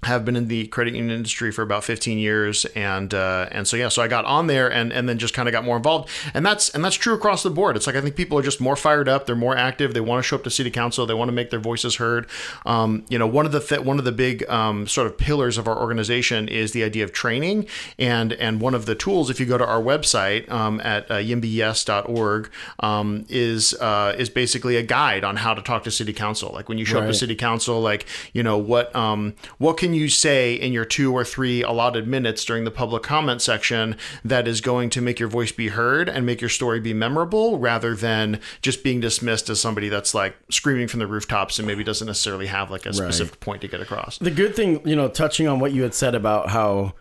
have 0.04 0.24
been 0.24 0.36
in 0.36 0.48
the 0.48 0.66
credit 0.68 0.94
union 0.94 1.16
industry 1.16 1.50
for 1.50 1.62
about 1.62 1.84
15 1.84 2.18
years 2.18 2.64
and 2.66 3.12
uh, 3.12 3.48
and 3.50 3.66
so 3.66 3.76
yeah 3.76 3.88
so 3.88 4.02
I 4.02 4.08
got 4.08 4.24
on 4.24 4.46
there 4.46 4.70
and 4.70 4.92
and 4.92 5.08
then 5.08 5.18
just 5.18 5.34
kind 5.34 5.48
of 5.48 5.52
got 5.52 5.64
more 5.64 5.76
involved. 5.76 6.08
And 6.34 6.44
that's 6.46 6.70
and 6.70 6.84
that's 6.84 6.96
true 6.96 7.14
across 7.14 7.42
the 7.42 7.50
board. 7.50 7.76
It's 7.76 7.86
like 7.86 7.96
I 7.96 8.00
think 8.00 8.16
people 8.16 8.38
are 8.38 8.42
just 8.42 8.60
more 8.60 8.76
fired 8.76 9.08
up 9.08 9.26
they're 9.26 9.36
more 9.36 9.56
active 9.56 9.94
they 9.94 10.00
want 10.00 10.18
to 10.18 10.22
show 10.22 10.36
up 10.36 10.44
to 10.44 10.50
city 10.50 10.70
council 10.70 11.06
they 11.06 11.14
want 11.14 11.28
to 11.28 11.32
make 11.32 11.50
their 11.50 11.60
voices 11.60 11.96
heard. 11.96 12.26
Um, 12.64 13.04
you 13.08 13.18
know 13.18 13.26
one 13.26 13.46
of 13.46 13.52
the 13.52 13.60
th- 13.60 13.80
one 13.80 13.98
of 13.98 14.04
the 14.04 14.12
big 14.12 14.48
um, 14.48 14.86
sort 14.86 15.06
of 15.06 15.18
pillars 15.18 15.58
of 15.58 15.66
our 15.66 15.78
organization 15.78 16.48
is 16.48 16.72
the 16.72 16.84
idea 16.84 17.04
of 17.04 17.12
training 17.12 17.66
and 17.98 18.32
and 18.34 18.60
one 18.60 18.74
of 18.74 18.86
the 18.86 18.94
tools 18.94 19.30
if 19.30 19.40
you 19.40 19.46
go 19.46 19.58
to 19.58 19.66
our 19.66 19.80
website 19.80 20.48
um, 20.50 20.80
at 20.80 21.10
uh, 21.10 21.14
yimbyes.org 21.14 22.50
um, 22.80 23.24
is 23.28 23.74
uh, 23.74 24.14
is 24.18 24.28
basically 24.28 24.76
a 24.76 24.82
guide 24.82 25.24
on 25.24 25.36
how 25.36 25.54
to 25.54 25.62
talk 25.62 25.84
to 25.84 25.90
city 25.90 26.12
council. 26.12 26.52
Like 26.52 26.68
when 26.68 26.78
you 26.78 26.84
show 26.84 27.00
up 27.00 27.06
to 27.06 27.14
city 27.14 27.34
council 27.34 27.80
like 27.80 28.06
you 28.32 28.42
know 28.42 28.58
what 28.58 28.94
um 28.94 29.34
what 29.58 29.76
can 29.76 29.87
can 29.88 29.94
you 29.94 30.10
say 30.10 30.52
in 30.52 30.70
your 30.70 30.84
two 30.84 31.14
or 31.14 31.24
three 31.24 31.62
allotted 31.62 32.06
minutes 32.06 32.44
during 32.44 32.64
the 32.64 32.70
public 32.70 33.02
comment 33.02 33.40
section 33.40 33.96
that 34.22 34.46
is 34.46 34.60
going 34.60 34.90
to 34.90 35.00
make 35.00 35.18
your 35.18 35.30
voice 35.30 35.50
be 35.50 35.68
heard 35.68 36.10
and 36.10 36.26
make 36.26 36.42
your 36.42 36.50
story 36.50 36.78
be 36.78 36.92
memorable 36.92 37.58
rather 37.58 37.96
than 37.96 38.38
just 38.60 38.84
being 38.84 39.00
dismissed 39.00 39.48
as 39.48 39.58
somebody 39.58 39.88
that's 39.88 40.12
like 40.12 40.36
screaming 40.50 40.88
from 40.88 41.00
the 41.00 41.06
rooftops 41.06 41.58
and 41.58 41.66
maybe 41.66 41.82
doesn't 41.82 42.06
necessarily 42.06 42.48
have 42.48 42.70
like 42.70 42.84
a 42.84 42.92
specific 42.92 43.40
point 43.40 43.62
to 43.62 43.68
get 43.68 43.80
across. 43.80 44.18
The 44.18 44.30
good 44.30 44.54
thing, 44.54 44.86
you 44.86 44.94
know, 44.94 45.08
touching 45.08 45.48
on 45.48 45.58
what 45.58 45.72
you 45.72 45.84
had 45.84 45.94
said 45.94 46.14
about 46.14 46.50
how 46.50 46.92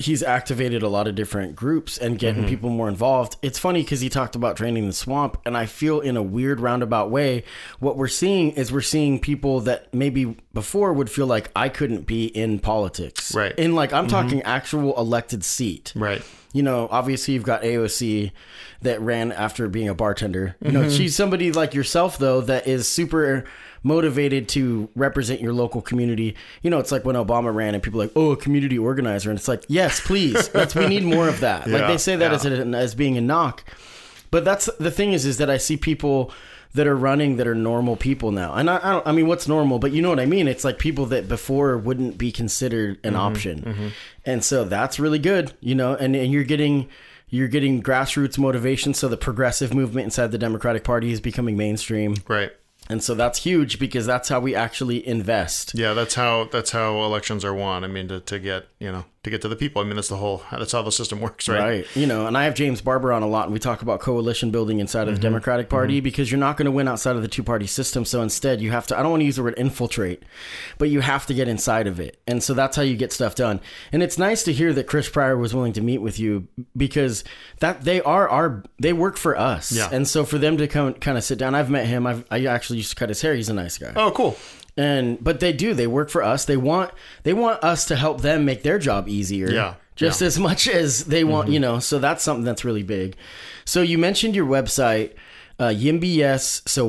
he's 0.00 0.22
activated 0.22 0.82
a 0.82 0.88
lot 0.88 1.06
of 1.06 1.14
different 1.14 1.54
groups 1.54 1.98
and 1.98 2.18
getting 2.18 2.42
mm-hmm. 2.42 2.50
people 2.50 2.70
more 2.70 2.88
involved. 2.88 3.36
It's 3.42 3.58
funny 3.58 3.82
because 3.82 4.00
he 4.00 4.08
talked 4.08 4.34
about 4.34 4.56
draining 4.56 4.86
the 4.86 4.92
swamp, 4.92 5.36
and 5.44 5.56
I 5.56 5.66
feel 5.66 6.00
in 6.00 6.16
a 6.16 6.22
weird 6.22 6.60
roundabout 6.60 7.10
way, 7.10 7.44
what 7.78 7.96
we're 7.96 8.08
seeing 8.08 8.52
is 8.52 8.72
we're 8.72 8.80
seeing 8.80 9.18
people 9.20 9.60
that 9.60 9.92
maybe 9.94 10.36
before 10.52 10.92
would 10.92 11.10
feel 11.10 11.26
like 11.26 11.50
I 11.54 11.68
couldn't 11.68 12.06
be 12.06 12.26
in 12.26 12.58
politics. 12.58 13.34
Right. 13.34 13.56
In 13.58 13.74
like, 13.74 13.92
I'm 13.92 14.06
mm-hmm. 14.06 14.10
talking 14.10 14.42
actual 14.42 14.98
elected 14.98 15.44
seat. 15.44 15.92
Right. 15.94 16.22
You 16.52 16.62
know, 16.64 16.88
obviously 16.90 17.34
you've 17.34 17.44
got 17.44 17.62
AOC 17.62 18.32
that 18.82 19.00
ran 19.00 19.30
after 19.30 19.68
being 19.68 19.88
a 19.88 19.94
bartender. 19.94 20.56
You 20.60 20.72
know, 20.72 20.80
mm-hmm. 20.82 20.96
she's 20.96 21.14
somebody 21.14 21.52
like 21.52 21.74
yourself 21.74 22.18
though 22.18 22.40
that 22.42 22.66
is 22.66 22.88
super 22.88 23.44
motivated 23.82 24.48
to 24.50 24.88
represent 24.94 25.40
your 25.40 25.52
local 25.52 25.80
community. 25.80 26.36
You 26.62 26.70
know, 26.70 26.78
it's 26.78 26.92
like 26.92 27.04
when 27.04 27.16
Obama 27.16 27.54
ran 27.54 27.74
and 27.74 27.82
people 27.82 28.00
are 28.00 28.04
like, 28.04 28.12
"Oh, 28.16 28.32
a 28.32 28.36
community 28.36 28.78
organizer." 28.78 29.30
And 29.30 29.38
it's 29.38 29.48
like, 29.48 29.64
"Yes, 29.68 30.00
please. 30.00 30.48
That's 30.48 30.74
we 30.74 30.86
need 30.86 31.04
more 31.04 31.28
of 31.28 31.40
that." 31.40 31.68
like 31.68 31.86
they 31.86 31.98
say 31.98 32.16
that 32.16 32.30
yeah. 32.30 32.36
as 32.36 32.44
a, 32.46 32.76
as 32.76 32.94
being 32.94 33.16
a 33.16 33.20
knock. 33.20 33.64
But 34.30 34.44
that's 34.44 34.68
the 34.78 34.90
thing 34.90 35.12
is 35.12 35.26
is 35.26 35.38
that 35.38 35.50
I 35.50 35.56
see 35.56 35.76
people 35.76 36.32
that 36.72 36.86
are 36.86 36.96
running 36.96 37.36
that 37.36 37.48
are 37.48 37.54
normal 37.54 37.96
people 37.96 38.30
now. 38.30 38.54
And 38.54 38.70
I, 38.70 38.76
I 38.76 38.92
don't 38.92 39.06
I 39.06 39.12
mean 39.12 39.26
what's 39.26 39.48
normal, 39.48 39.78
but 39.78 39.92
you 39.92 40.02
know 40.02 40.10
what 40.10 40.20
I 40.20 40.26
mean? 40.26 40.46
It's 40.46 40.62
like 40.62 40.78
people 40.78 41.06
that 41.06 41.28
before 41.28 41.76
wouldn't 41.76 42.16
be 42.16 42.30
considered 42.30 42.98
an 43.02 43.14
Mm-hmm, 43.14 43.20
option. 43.20 43.92
And 44.24 44.44
so 44.44 44.64
that's 44.64 45.00
really 45.00 45.18
good, 45.18 45.52
you 45.60 45.74
know, 45.74 45.94
and, 45.94 46.14
and 46.14 46.30
you're 46.32 46.44
getting 46.44 46.88
you're 47.28 47.48
getting 47.48 47.82
grassroots 47.82 48.38
motivation 48.38 48.92
so 48.94 49.08
the 49.08 49.16
progressive 49.16 49.72
movement 49.72 50.04
inside 50.04 50.32
the 50.32 50.38
Democratic 50.38 50.84
Party 50.84 51.10
is 51.12 51.20
becoming 51.20 51.56
mainstream. 51.56 52.16
Right. 52.28 52.52
And 52.90 53.04
so 53.04 53.14
that's 53.14 53.44
huge 53.44 53.78
because 53.78 54.04
that's 54.04 54.28
how 54.28 54.40
we 54.40 54.52
actually 54.52 55.06
invest. 55.06 55.74
Yeah, 55.76 55.94
that's 55.94 56.16
how 56.16 56.48
that's 56.50 56.72
how 56.72 57.04
elections 57.04 57.44
are 57.44 57.54
won. 57.54 57.84
I 57.84 57.86
mean, 57.86 58.08
to, 58.08 58.18
to 58.18 58.38
get 58.40 58.66
you 58.80 58.90
know 58.90 59.04
to 59.22 59.28
get 59.28 59.42
to 59.42 59.48
the 59.48 59.56
people. 59.56 59.82
I 59.82 59.84
mean, 59.84 59.96
that's 59.96 60.08
the 60.08 60.16
whole 60.16 60.42
that's 60.50 60.72
how 60.72 60.80
the 60.80 60.90
system 60.90 61.20
works, 61.20 61.46
right? 61.46 61.58
Right. 61.58 61.96
You 61.96 62.06
know, 62.06 62.26
and 62.26 62.38
I 62.38 62.44
have 62.44 62.54
James 62.54 62.80
Barber 62.80 63.12
on 63.12 63.22
a 63.22 63.26
lot, 63.26 63.44
and 63.44 63.52
we 63.52 63.58
talk 63.58 63.82
about 63.82 64.00
coalition 64.00 64.50
building 64.50 64.80
inside 64.80 65.08
of 65.08 65.08
the 65.08 65.12
mm-hmm. 65.14 65.24
Democratic 65.24 65.66
mm-hmm. 65.66 65.76
Party 65.76 66.00
because 66.00 66.30
you're 66.30 66.40
not 66.40 66.56
going 66.56 66.64
to 66.64 66.70
win 66.70 66.88
outside 66.88 67.16
of 67.16 67.22
the 67.22 67.28
two 67.28 67.42
party 67.42 67.66
system. 67.66 68.06
So 68.06 68.22
instead, 68.22 68.62
you 68.62 68.70
have 68.70 68.86
to, 68.86 68.98
I 68.98 69.02
don't 69.02 69.10
want 69.10 69.20
to 69.20 69.26
use 69.26 69.36
the 69.36 69.42
word 69.42 69.54
infiltrate, 69.58 70.22
but 70.78 70.88
you 70.88 71.00
have 71.00 71.26
to 71.26 71.34
get 71.34 71.48
inside 71.48 71.86
of 71.86 72.00
it. 72.00 72.18
And 72.26 72.42
so 72.42 72.54
that's 72.54 72.76
how 72.76 72.82
you 72.82 72.96
get 72.96 73.12
stuff 73.12 73.34
done. 73.34 73.60
And 73.92 74.02
it's 74.02 74.16
nice 74.16 74.42
to 74.44 74.54
hear 74.54 74.72
that 74.72 74.86
Chris 74.86 75.08
Pryor 75.10 75.36
was 75.36 75.54
willing 75.54 75.74
to 75.74 75.82
meet 75.82 75.98
with 75.98 76.18
you 76.18 76.48
because 76.74 77.22
that 77.58 77.82
they 77.82 78.00
are 78.00 78.26
our, 78.26 78.64
they 78.78 78.94
work 78.94 79.18
for 79.18 79.36
us. 79.36 79.70
Yeah. 79.70 79.90
And 79.92 80.08
so 80.08 80.24
for 80.24 80.38
them 80.38 80.56
to 80.56 80.66
come 80.66 80.94
kind 80.94 81.18
of 81.18 81.24
sit 81.24 81.38
down, 81.38 81.54
I've 81.54 81.68
met 81.68 81.86
him. 81.86 82.06
I've, 82.06 82.24
I 82.30 82.46
actually 82.46 82.78
used 82.78 82.90
to 82.90 82.96
cut 82.96 83.10
his 83.10 83.20
hair. 83.20 83.34
He's 83.34 83.50
a 83.50 83.54
nice 83.54 83.76
guy 83.76 83.92
Oh, 83.96 84.10
cool. 84.12 84.38
And 84.76 85.22
but 85.22 85.40
they 85.40 85.52
do 85.52 85.74
they 85.74 85.86
work 85.86 86.10
for 86.10 86.22
us 86.22 86.44
they 86.44 86.56
want 86.56 86.90
they 87.22 87.32
want 87.32 87.62
us 87.62 87.86
to 87.86 87.96
help 87.96 88.20
them 88.20 88.44
make 88.44 88.62
their 88.62 88.78
job 88.78 89.08
easier. 89.08 89.50
Yeah, 89.50 89.74
just 89.96 90.20
yeah. 90.20 90.26
as 90.26 90.38
much 90.38 90.68
as 90.68 91.04
they 91.06 91.24
want 91.24 91.46
mm-hmm. 91.46 91.54
you 91.54 91.60
know 91.60 91.78
so 91.78 91.98
that's 91.98 92.22
something 92.22 92.44
that's 92.44 92.64
really 92.64 92.82
big. 92.82 93.16
So 93.64 93.82
you 93.82 93.98
mentioned 93.98 94.34
your 94.34 94.46
website 94.46 95.12
uh 95.60 96.38
so 96.38 96.86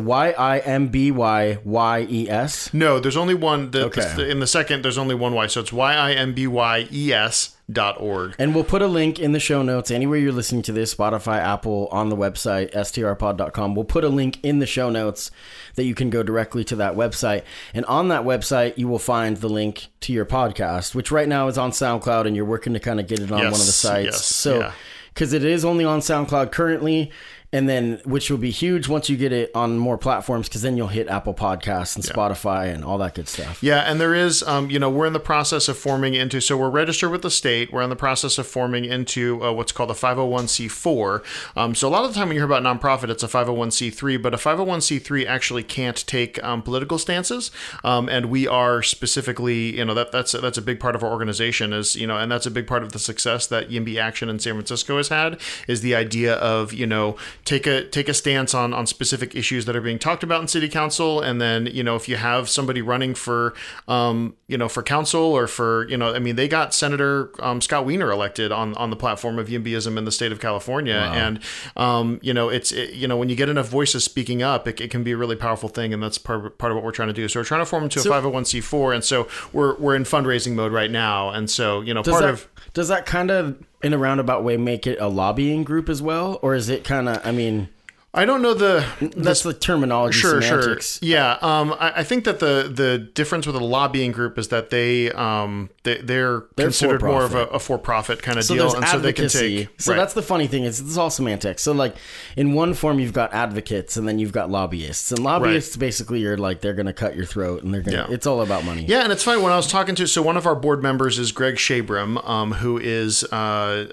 y-i-m-b-y-y-e-s 1.21 2.73
No, 2.73 2.99
there's 2.99 3.17
only 3.17 3.33
one. 3.35 3.71
The, 3.71 3.85
Okay. 3.85 4.13
the- 4.15 4.29
in 4.29 4.39
the 4.39 4.47
second, 4.47 4.83
there's 4.83 4.97
only 4.97 5.15
one 5.15 5.33
Y, 5.33 5.47
so 5.47 5.59
it's 5.61 5.73
y 5.73 5.93
i 5.95 6.13
m 6.13 6.33
b 6.33 6.47
y 6.47 6.87
e 6.91 7.13
s 7.13 7.57
dot 7.71 7.99
org. 8.01 8.35
and 8.37 8.53
we'll 8.53 8.63
put 8.65 8.81
a 8.81 8.87
link 8.87 9.17
in 9.17 9.31
the 9.31 9.39
show 9.39 9.61
notes 9.61 9.89
anywhere 9.91 10.17
you're 10.19 10.33
listening 10.33 10.61
to 10.61 10.73
this 10.73 10.93
spotify 10.93 11.37
apple 11.37 11.87
on 11.89 12.09
the 12.09 12.17
website 12.17 12.69
strpod.com 12.73 13.75
we'll 13.75 13.85
put 13.85 14.03
a 14.03 14.09
link 14.09 14.37
in 14.43 14.59
the 14.59 14.65
show 14.65 14.89
notes 14.89 15.31
that 15.75 15.85
you 15.85 15.95
can 15.95 16.09
go 16.09 16.21
directly 16.21 16.65
to 16.65 16.75
that 16.75 16.95
website 16.95 17.43
and 17.73 17.85
on 17.85 18.09
that 18.09 18.23
website 18.23 18.77
you 18.77 18.89
will 18.89 18.99
find 18.99 19.37
the 19.37 19.47
link 19.47 19.87
to 20.01 20.11
your 20.11 20.25
podcast 20.25 20.93
which 20.93 21.11
right 21.11 21.29
now 21.29 21.47
is 21.47 21.57
on 21.57 21.71
soundcloud 21.71 22.27
and 22.27 22.35
you're 22.35 22.43
working 22.43 22.73
to 22.73 22.79
kind 22.79 22.99
of 22.99 23.07
get 23.07 23.19
it 23.21 23.31
on 23.31 23.37
Yes, 23.39 23.51
one 23.53 23.61
of 23.61 23.65
the 23.65 23.71
sites 23.71 24.05
yes, 24.17 24.25
so 24.25 24.59
yeah. 24.59 24.71
because 25.13 25.31
it 25.31 25.45
is 25.45 25.63
only 25.63 25.85
on 25.85 26.01
soundcloud 26.01 26.51
currently 26.51 27.09
and 27.53 27.67
then 27.67 28.01
which 28.05 28.29
will 28.29 28.38
be 28.38 28.51
huge 28.51 28.88
once 28.88 29.10
you 29.10 29.17
get 29.17 29.31
it 29.31 29.51
on 29.55 29.77
more 29.77 29.98
platforms 29.98 30.48
because 30.48 30.62
then 30.62 30.77
you'll 30.77 30.88
hit 30.88 31.08
apple 31.08 31.34
podcasts 31.34 31.96
and 31.96 32.05
spotify 32.05 32.74
and 32.74 32.84
all 32.84 32.98
that 32.98 33.13
good 33.13 33.27
stuff 33.27 33.41
Yeah, 33.62 33.89
and 33.89 34.00
there 34.01 34.13
is, 34.13 34.43
um, 34.43 34.70
you 34.70 34.79
know, 34.79 34.89
we're 34.89 35.05
in 35.05 35.13
the 35.13 35.20
process 35.20 35.67
of 35.67 35.77
forming 35.77 36.13
into, 36.13 36.41
so 36.41 36.58
we're 36.58 36.70
registered 36.70 37.12
with 37.12 37.22
the 37.22 37.31
state. 37.31 37.72
We're 37.72 37.81
in 37.84 37.89
the 37.89 37.96
process 37.96 38.38
of 38.38 38.48
forming 38.48 38.86
into 38.86 39.43
uh, 39.43 39.51
what's 39.53 39.72
called 39.72 39.91
a 39.91 39.93
501c4. 39.93 41.24
Um, 41.55 41.75
so 41.75 41.88
a 41.88 41.91
lot 41.91 42.03
of 42.03 42.13
the 42.13 42.20
time 42.20 42.27
when 42.27 42.36
you 42.36 42.41
hear 42.41 42.51
about 42.51 42.63
nonprofit, 42.63 43.10
it's 43.10 43.24
a 43.24 43.27
501c3, 43.27 44.22
but 44.22 44.34
a 44.34 44.38
501c3 44.38 45.25
actually 45.25 45.63
can't 45.63 46.05
take 46.08 46.43
um, 46.43 46.62
political 46.62 46.98
stances. 46.98 47.51
Um, 47.84 48.10
and 48.10 48.27
we 48.27 48.48
are 48.48 48.81
specifically, 48.84 49.77
you 49.77 49.86
know, 49.86 49.93
that 49.93 50.12
that's 50.12 50.34
that's 50.34 50.58
a 50.58 50.62
big 50.62 50.79
part 50.79 50.96
of 50.96 51.03
our 51.03 51.12
organization 51.12 51.74
is, 51.74 51.96
you 51.96 52.08
know, 52.08 52.17
and 52.17 52.31
that's 52.31 52.46
a 52.46 52.51
big 52.51 52.67
part 52.67 52.84
of 52.84 52.91
the 52.91 53.00
success 53.00 53.48
that 53.48 53.70
YIMBY 53.70 53.98
Action 53.98 54.29
in 54.29 54.39
San 54.39 54.53
Francisco 54.53 54.98
has 54.98 55.10
had 55.10 55.39
is 55.67 55.81
the 55.81 55.96
idea 55.96 56.36
of, 56.36 56.74
you 56.74 56.88
know, 56.88 57.15
take 57.45 57.65
a 57.65 57.86
take 57.88 58.07
a 58.07 58.13
stance 58.13 58.53
on 58.53 58.74
on 58.74 58.86
specific 58.86 59.36
issues 59.36 59.65
that 59.65 59.75
are 59.75 59.81
being 59.81 60.00
talked 60.00 60.24
about 60.24 60.41
in 60.41 60.48
city 60.48 60.69
council, 60.69 61.21
and 61.21 61.41
then 61.41 61.65
you 61.67 61.83
know 61.83 61.95
if 61.95 62.07
you 62.07 62.15
have 62.15 62.50
somebody 62.50 62.81
running 62.81 63.15
for, 63.15 63.53
um, 63.88 64.36
you 64.48 64.57
know, 64.57 64.67
for 64.67 64.83
council 64.83 65.21
or 65.21 65.48
for 65.48 65.88
you 65.89 65.98
know, 65.98 66.13
I 66.13 66.19
mean, 66.19 66.36
they 66.36 66.48
got 66.48 66.74
Senator 66.74 67.31
um, 67.39 67.62
Scott 67.62 67.86
Wiener 67.86 68.12
elected 68.12 68.51
on 68.51 68.75
on 68.75 68.89
the 68.89 68.95
platform 68.95 69.39
of 69.39 69.48
YIMBYism 69.48 69.98
in 69.98 70.05
the 70.05 70.12
state 70.12 70.31
of 70.31 70.39
California, 70.39 71.10
and 71.13 71.39
um, 71.75 72.19
you 72.21 72.33
know, 72.33 72.50
it's 72.50 72.71
it, 72.71 72.93
you 72.93 73.07
know 73.07 73.17
when 73.17 73.29
you 73.29 73.36
get 73.36 73.50
enough 73.50 73.67
voices 73.67 74.03
speaking 74.03 74.43
up, 74.43 74.67
it, 74.67 74.79
it 74.79 74.91
can 74.91 75.03
be 75.03 75.12
a 75.12 75.17
really 75.17 75.36
powerful 75.36 75.69
thing, 75.69 75.93
and 75.93 76.01
that's 76.01 76.17
part 76.17 76.57
part 76.57 76.71
of 76.71 76.75
what 76.75 76.83
we're 76.83 76.91
trying 76.91 77.10
to 77.10 77.13
do. 77.13 77.27
So 77.27 77.39
we're 77.39 77.45
trying 77.45 77.62
to 77.62 77.65
form 77.65 77.83
into 77.83 78.00
a 78.00 78.03
501c4, 78.03 78.95
and 78.95 79.03
so 79.03 79.27
we're 79.51 79.75
we're 79.77 79.95
in 79.95 80.03
fundraising 80.03 80.53
mode 80.53 80.71
right 80.71 80.91
now, 80.91 81.29
and 81.29 81.50
so 81.50 81.81
you 81.81 81.93
know 81.93 82.03
part 82.03 82.21
that, 82.21 82.29
of 82.29 82.48
does 82.74 82.88
that 82.89 83.05
kind 83.05 83.31
of 83.31 83.57
in 83.83 83.93
a 83.93 83.97
roundabout 83.97 84.43
way 84.43 84.57
make 84.57 84.85
it 84.88 85.00
a 85.00 85.07
lobbying 85.07 85.63
group 85.63 85.89
as 85.89 86.01
well? 86.01 86.39
Or 86.41 86.55
is 86.55 86.69
it 86.69 86.83
kind 86.83 87.09
of 87.09 87.25
i 87.25 87.31
mean 87.31 87.69
I 88.13 88.25
don't 88.25 88.41
know 88.41 88.53
the 88.53 88.86
that's 89.15 89.44
the 89.44 89.53
terminology 89.53 90.20
sure, 90.20 90.41
semantics. 90.41 91.00
sure, 91.00 91.08
yeah. 91.08 91.38
Um, 91.41 91.74
I, 91.80 92.00
I 92.00 92.03
think 92.03 92.25
that 92.25 92.39
the 92.39 92.70
the 92.74 92.98
difference 92.98 93.48
with 93.48 93.56
a 93.56 93.63
lobbying 93.63 94.12
group 94.12 94.38
is 94.38 94.50
that 94.50 94.70
they 94.70 95.12
um 95.13 95.70
they, 95.84 95.98
they're, 95.98 96.41
considered 96.58 97.01
more 97.01 97.24
of 97.24 97.36
a, 97.36 97.46
a 97.48 97.60
for 97.60 97.77
profit 97.77 98.22
kind 98.22 98.38
of 98.38 98.44
So 98.44 98.53
deal, 98.56 98.75
and 98.75 98.86
so 98.86 99.00
they 99.00 99.13
can 99.13 99.30
take. 99.30 99.70
So 99.80 99.91
right. 99.91 99.98
that's 99.98 100.13
the 100.13 100.22
funny 100.22 100.48
thing 100.48 100.65
is 100.65 100.82
it's 100.82 100.98
all 100.98 101.10
semantics. 101.10 101.63
So 101.63 101.72
like 101.72 101.96
in 102.36 102.53
one 102.53 102.74
form 102.74 103.00
you've 103.00 103.13
got 103.13 103.34
advocates 103.34 103.96
and 103.96 104.06
then 104.06 104.20
you've 104.20 104.34
got 104.34 104.50
lobbyists. 104.50 105.13
And 105.13 105.24
lobbyists 105.24 105.77
basically 105.77 106.20
you're 106.20 106.38
like 106.38 106.60
they're 106.60 106.74
gonna 106.74 106.91
cut 106.91 107.15
your 107.15 107.25
throat 107.25 107.63
and 107.63 107.74
they're 107.74 107.82
gonna 107.82 108.08
Yeah. 108.10 108.13
it's 108.13 108.27
all 108.27 108.41
about 108.41 108.65
money. 108.65 108.84
Yeah, 108.86 109.03
and 109.03 109.13
it's 109.13 109.24
funny 109.24 109.41
when 109.41 109.53
I 109.53 109.58
was 109.58 109.68
talking 109.68 109.96
to 109.96 110.06
so 110.06 110.22
one 110.22 110.36
of 110.36 110.46
our 110.46 110.56
board 110.56 110.84
members 110.84 111.18
is 111.18 111.32
Greg 111.32 111.56
Shabram, 111.56 112.27
um, 112.27 112.51
who 112.53 112.77
is 112.77 113.24
uh, 113.32 113.36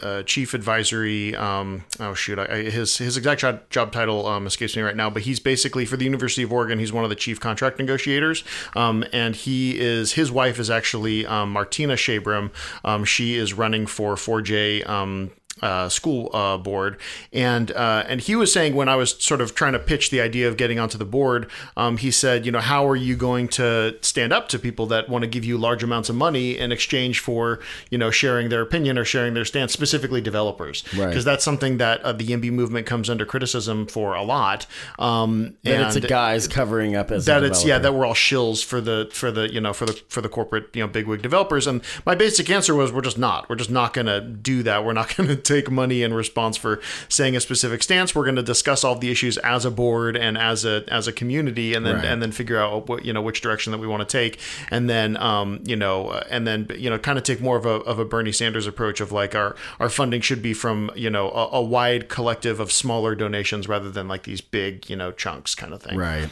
uh, 0.02 0.22
chief 0.24 0.54
advisory. 0.54 1.36
Um, 1.36 1.84
oh 2.00 2.14
shoot, 2.14 2.40
I, 2.40 2.46
I, 2.46 2.62
his 2.64 2.98
his 2.98 3.16
exact 3.16 3.42
job, 3.42 3.70
job 3.70 3.92
title 3.92 4.07
um, 4.08 4.46
escapes 4.46 4.76
me 4.76 4.82
right 4.82 4.96
now, 4.96 5.10
but 5.10 5.22
he's 5.22 5.40
basically 5.40 5.84
for 5.84 5.96
the 5.96 6.04
University 6.04 6.42
of 6.42 6.52
Oregon. 6.52 6.78
He's 6.78 6.92
one 6.92 7.04
of 7.04 7.10
the 7.10 7.16
chief 7.16 7.40
contract 7.40 7.78
negotiators, 7.78 8.44
um, 8.74 9.04
and 9.12 9.34
he 9.34 9.78
is 9.78 10.12
his 10.12 10.30
wife 10.30 10.58
is 10.58 10.70
actually 10.70 11.26
um, 11.26 11.52
Martina 11.52 11.94
Shabram. 11.94 12.50
Um, 12.84 13.04
she 13.04 13.36
is 13.36 13.54
running 13.54 13.86
for 13.86 14.14
4J. 14.14 15.37
Uh, 15.62 15.88
school 15.88 16.30
uh, 16.34 16.56
board, 16.56 16.96
and 17.32 17.70
uh, 17.72 18.04
and 18.08 18.20
he 18.20 18.34
was 18.36 18.52
saying 18.52 18.74
when 18.74 18.88
I 18.88 18.96
was 18.96 19.10
sort 19.22 19.40
of 19.40 19.54
trying 19.54 19.72
to 19.72 19.78
pitch 19.78 20.10
the 20.10 20.20
idea 20.20 20.48
of 20.48 20.56
getting 20.56 20.78
onto 20.78 20.98
the 20.98 21.04
board, 21.04 21.50
um, 21.76 21.96
he 21.96 22.10
said, 22.10 22.46
you 22.46 22.52
know, 22.52 22.60
how 22.60 22.86
are 22.88 22.96
you 22.96 23.16
going 23.16 23.48
to 23.48 23.96
stand 24.02 24.32
up 24.32 24.48
to 24.48 24.58
people 24.58 24.86
that 24.86 25.08
want 25.08 25.22
to 25.22 25.28
give 25.28 25.44
you 25.44 25.58
large 25.58 25.82
amounts 25.82 26.08
of 26.08 26.16
money 26.16 26.56
in 26.58 26.72
exchange 26.72 27.20
for 27.20 27.60
you 27.90 27.98
know 27.98 28.10
sharing 28.10 28.48
their 28.48 28.60
opinion 28.62 28.98
or 28.98 29.04
sharing 29.04 29.34
their 29.34 29.44
stance, 29.44 29.72
specifically 29.72 30.20
developers, 30.20 30.84
Right. 30.96 31.08
because 31.08 31.24
that's 31.24 31.44
something 31.44 31.78
that 31.78 32.00
uh, 32.02 32.12
the 32.12 32.26
YIMBY 32.26 32.50
movement 32.52 32.86
comes 32.86 33.10
under 33.10 33.24
criticism 33.26 33.86
for 33.86 34.14
a 34.14 34.22
lot. 34.22 34.66
Um, 34.98 35.56
That 35.64 35.86
it's 35.88 35.96
a 35.96 36.00
guys 36.00 36.48
covering 36.48 36.94
up 36.96 37.10
as 37.10 37.24
that 37.26 37.42
it's 37.44 37.64
yeah 37.64 37.78
that 37.78 37.92
we're 37.94 38.06
all 38.06 38.14
shills 38.14 38.64
for 38.64 38.80
the 38.80 39.08
for 39.12 39.30
the 39.30 39.52
you 39.52 39.60
know 39.60 39.72
for 39.72 39.86
the 39.86 39.92
for 40.08 40.20
the 40.20 40.28
corporate 40.28 40.66
you 40.74 40.82
know 40.82 40.88
bigwig 40.88 41.22
developers. 41.22 41.66
And 41.66 41.82
my 42.06 42.14
basic 42.14 42.50
answer 42.50 42.74
was 42.74 42.92
we're 42.92 43.00
just 43.02 43.18
not. 43.18 43.48
We're 43.48 43.56
just 43.56 43.70
not 43.70 43.92
going 43.94 44.06
to 44.06 44.20
do 44.20 44.62
that. 44.64 44.84
We're 44.84 44.92
not 44.92 45.08
going 45.16 45.28
to 45.28 45.36
take 45.48 45.70
money 45.70 46.02
in 46.02 46.12
response 46.12 46.56
for 46.56 46.80
saying 47.08 47.34
a 47.34 47.40
specific 47.40 47.82
stance 47.82 48.14
we're 48.14 48.24
going 48.30 48.36
to 48.36 48.42
discuss 48.54 48.84
all 48.84 48.94
the 48.96 49.10
issues 49.10 49.38
as 49.38 49.64
a 49.64 49.70
board 49.70 50.16
and 50.16 50.36
as 50.36 50.64
a 50.64 50.84
as 50.88 51.08
a 51.08 51.12
community 51.12 51.74
and 51.74 51.86
then 51.86 51.96
Right. 51.96 52.04
and 52.04 52.22
then 52.22 52.32
figure 52.32 52.58
out 52.58 52.88
what 52.88 53.04
you 53.06 53.12
know 53.14 53.22
which 53.22 53.40
direction 53.40 53.70
that 53.72 53.78
we 53.78 53.86
want 53.86 54.06
to 54.06 54.12
take 54.20 54.38
and 54.70 54.88
then 54.90 55.16
um 55.16 55.60
you 55.64 55.76
know 55.76 56.08
uh, 56.08 56.24
and 56.30 56.46
then 56.46 56.68
you 56.76 56.90
know 56.90 56.98
kind 56.98 57.16
of 57.18 57.24
take 57.24 57.40
more 57.40 57.56
of 57.56 57.64
a 57.66 57.76
of 57.90 57.98
a 57.98 58.04
Bernie 58.04 58.32
Sanders 58.32 58.66
approach 58.66 59.00
of 59.00 59.10
like 59.12 59.34
our 59.34 59.56
our 59.80 59.88
funding 59.88 60.20
should 60.20 60.42
be 60.42 60.52
from 60.54 60.90
you 60.94 61.10
know 61.10 61.30
a, 61.30 61.48
a 61.56 61.62
wide 61.62 62.08
collective 62.08 62.60
of 62.60 62.70
smaller 62.70 63.14
donations 63.14 63.68
rather 63.68 63.90
than 63.90 64.06
like 64.08 64.24
these 64.24 64.40
big 64.42 64.88
you 64.90 64.96
know 64.96 65.10
chunks 65.12 65.54
kind 65.54 65.72
of 65.72 65.82
thing 65.82 65.96
Right. 65.98 66.28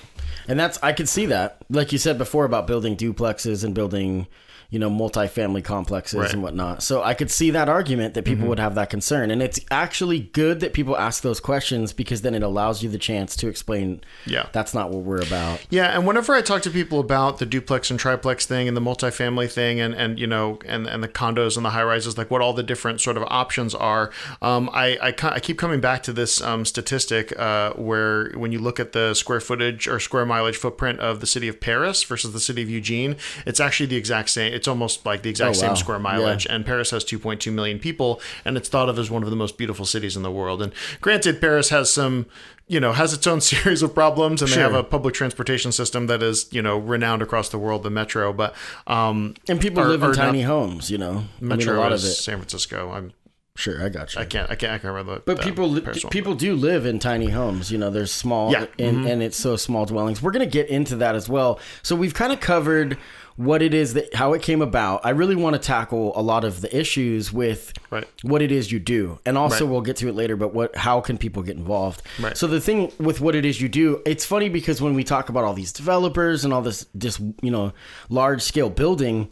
And 0.49 0.61
that's 0.61 0.78
I 0.82 0.92
could 0.92 1.08
see 1.08 1.26
that. 1.26 1.58
Like 1.70 1.90
you 1.92 1.99
said 1.99 2.18
before 2.18 2.44
about 2.44 2.66
building 2.66 2.96
duplexes 2.96 3.64
and 3.64 3.75
building 3.75 4.26
you 4.70 4.78
know, 4.78 4.90
multifamily 4.90 5.62
complexes 5.62 6.18
Right. 6.18 6.32
and 6.32 6.42
whatnot. 6.42 6.82
So 6.82 7.02
I 7.02 7.14
could 7.14 7.30
see 7.30 7.50
that 7.50 7.68
argument 7.68 8.14
that 8.14 8.25
people 8.25 8.49
would 8.49 8.58
have 8.58 8.75
that 8.75 8.90
concern. 8.90 9.30
And 9.30 9.40
it's 9.42 9.61
actually 9.70 10.20
good 10.20 10.61
that 10.61 10.73
people 10.73 10.96
ask 10.96 11.23
those 11.23 11.40
questions 11.40 11.92
because 11.92 12.23
then 12.23 12.35
it 12.35 12.42
allows 12.42 12.82
you 12.82 12.88
the 12.88 12.99
chance 12.99 13.37
to 13.37 13.49
explain 13.49 14.00
Yeah. 14.25 14.46
that's 14.52 14.75
not 14.75 14.90
what 14.90 15.02
we're 15.04 15.23
about. 15.23 15.61
Yeah, 15.70 15.94
and 15.96 16.06
whenever 16.06 16.35
I 16.35 16.40
talk 16.42 16.62
to 16.62 16.70
people 16.70 16.99
about 17.00 17.38
the 17.38 17.46
duplex 17.46 17.90
and 17.90 17.99
triplex 18.00 18.44
thing 18.46 18.66
and 18.68 18.76
the 18.76 18.80
multifamily 18.80 19.50
thing 19.50 19.80
and, 19.80 19.94
and 19.94 20.18
you 20.18 20.26
know 20.26 20.58
and, 20.66 20.87
and 20.87 21.02
the 21.02 21.08
condos 21.08 21.56
and 21.56 21.64
the 21.64 21.70
high 21.70 21.85
rises, 21.85 22.18
like 22.18 22.30
what 22.30 22.40
all 22.42 22.52
the 22.52 22.62
different 22.62 23.00
sort 23.00 23.16
of 23.16 23.23
options 23.28 23.75
are, 23.75 24.11
um, 24.42 24.68
I, 24.73 24.96
I 25.02 25.14
I 25.37 25.40
keep 25.40 25.58
coming 25.58 25.80
back 25.80 26.02
to 26.04 26.12
this 26.12 26.40
um, 26.40 26.64
statistic 26.64 27.32
uh, 27.38 27.73
where 27.75 28.30
when 28.32 28.52
you 28.52 28.58
look 28.58 28.80
at 28.80 28.92
the 28.92 29.14
square 29.14 29.40
footage 29.40 29.87
or 29.88 30.00
square 30.00 30.26
mileage 30.26 30.56
footprint 30.56 31.00
of 31.00 31.20
the 31.20 31.26
city 31.26 31.49
of 31.49 31.61
Paris 31.61 32.02
versus 32.04 32.32
the 32.32 32.40
city 32.40 32.62
of 32.62 32.70
Eugene, 32.70 33.16
it's 33.46 33.61
actually 33.61 33.87
the 33.87 33.96
exact 33.96 34.30
same. 34.30 34.52
It's 34.56 34.66
almost 34.66 35.06
like 35.06 35.22
the 35.22 35.30
exact 35.30 35.50
Oh, 35.50 35.52
same 35.60 35.68
wow. 35.70 35.75
square 35.75 35.98
mileage. 36.00 36.46
And 36.48 36.66
Paris 36.66 36.90
has 36.90 37.04
2.2 37.04 37.52
million 37.52 37.78
people, 37.78 38.20
and 38.44 38.56
it's 38.56 38.68
thought 38.68 38.88
of 38.88 38.98
as 38.98 39.10
one 39.10 39.22
of 39.22 39.30
the 39.30 39.36
most 39.36 39.56
beautiful 39.58 39.84
cities 39.86 40.16
in 40.16 40.22
the 40.22 40.30
world. 40.32 40.60
And 40.62 40.72
granted, 41.00 41.40
Paris 41.40 41.68
has 41.70 41.90
some 41.90 42.26
you 42.68 42.80
know 42.80 42.92
has 42.92 43.12
its 43.12 43.26
own 43.28 43.40
series 43.52 43.80
of 43.82 43.94
problems 43.94 44.42
and 44.42 44.50
they 44.50 44.60
have 44.60 44.75
a 44.75 44.82
public 44.82 45.14
transportation 45.14 45.70
system 45.70 46.08
that 46.08 46.20
is 46.20 46.48
you 46.50 46.60
know 46.60 46.76
renowned 46.76 47.22
across 47.22 47.48
the 47.50 47.58
world 47.58 47.84
the 47.84 47.90
metro 47.90 48.32
but 48.32 48.56
um 48.88 49.34
And 49.48 49.60
people 49.60 49.84
Or- 49.84 49.88
live 49.88 50.02
in 50.02 50.08
or 50.10 50.14
not- 50.14 50.16
tiny 50.16 50.42
homes, 50.42 50.90
you 50.90 50.98
know. 50.98 51.22
I 51.40 51.44
mean, 51.44 51.68
a 51.68 51.72
lot 51.75 51.92
is 51.92 52.02
of 52.04 52.10
it. 52.10 52.14
san 52.14 52.38
francisco 52.38 52.90
i'm 52.90 53.12
Sure, 53.54 53.82
I 53.82 53.88
got 53.88 54.14
you. 54.14 54.20
i 54.20 54.25
can't 54.25 54.50
i 54.50 54.56
can't 54.56 54.72
i 54.72 54.78
can't 54.78 54.92
remember 54.92 55.14
the, 55.14 55.20
But 55.20 55.40
people 55.42 55.70
li- 55.70 55.80
one. 55.80 56.10
people 56.10 56.34
do 56.34 56.56
live 56.56 56.84
in 56.86 56.98
tiny 56.98 57.28
homes. 57.30 57.70
You 57.70 57.78
know, 57.78 57.88
there's 57.90 58.10
small 58.12 58.50
Yeah. 58.50 58.62
Mm-hmm. 58.66 58.82
and, 58.84 59.06
and 59.06 59.22
it's 59.22 59.36
so 59.36 59.54
small 59.56 59.86
dwellings. 59.86 60.20
We're 60.20 60.32
gonna 60.32 60.44
get 60.60 60.68
into 60.68 60.96
that 60.96 61.14
as 61.14 61.28
well. 61.28 61.60
So 61.82 61.94
we've 61.94 62.14
kind 62.14 62.32
of 62.32 62.40
covered 62.40 62.98
what 63.37 63.61
it 63.62 63.75
is 63.75 63.95
that 63.95 64.14
how 64.14 64.33
it 64.33 64.40
came 64.43 64.62
about. 64.62 65.00
I 65.05 65.11
really 65.11 65.37
want 65.37 65.55
to 65.55 65.59
tackle 65.61 66.12
a 66.19 66.23
lot 66.23 66.43
of 66.45 66.62
the 66.62 66.75
issues 66.76 67.33
with 67.33 67.73
Right. 67.90 68.07
what 68.23 68.40
it 68.43 68.50
is 68.50 68.73
you 68.73 68.78
do, 68.78 69.19
and 69.26 69.37
also 69.37 69.64
Right. 69.64 69.71
we'll 69.73 69.81
get 69.83 69.97
to 69.97 70.09
it 70.09 70.14
later. 70.14 70.37
But 70.37 70.55
what 70.55 70.75
how 70.76 71.00
can 71.00 71.19
people 71.19 71.43
get 71.43 71.57
involved? 71.57 72.02
Right. 72.19 72.37
So 72.37 72.47
the 72.47 72.61
thing 72.61 72.93
with 72.99 73.21
what 73.21 73.35
it 73.35 73.45
is 73.45 73.61
you 73.61 73.69
do, 73.69 74.00
it's 74.07 74.25
funny 74.25 74.49
because 74.49 74.81
when 74.81 74.95
we 74.95 75.05
talk 75.05 75.28
about 75.28 75.45
all 75.45 75.55
these 75.55 75.73
developers 75.73 76.45
and 76.45 76.52
all 76.55 76.62
this 76.62 76.87
this 76.95 77.21
you 77.43 77.50
know 77.50 77.73
large 78.09 78.43
scale 78.43 78.71
building. 78.71 79.28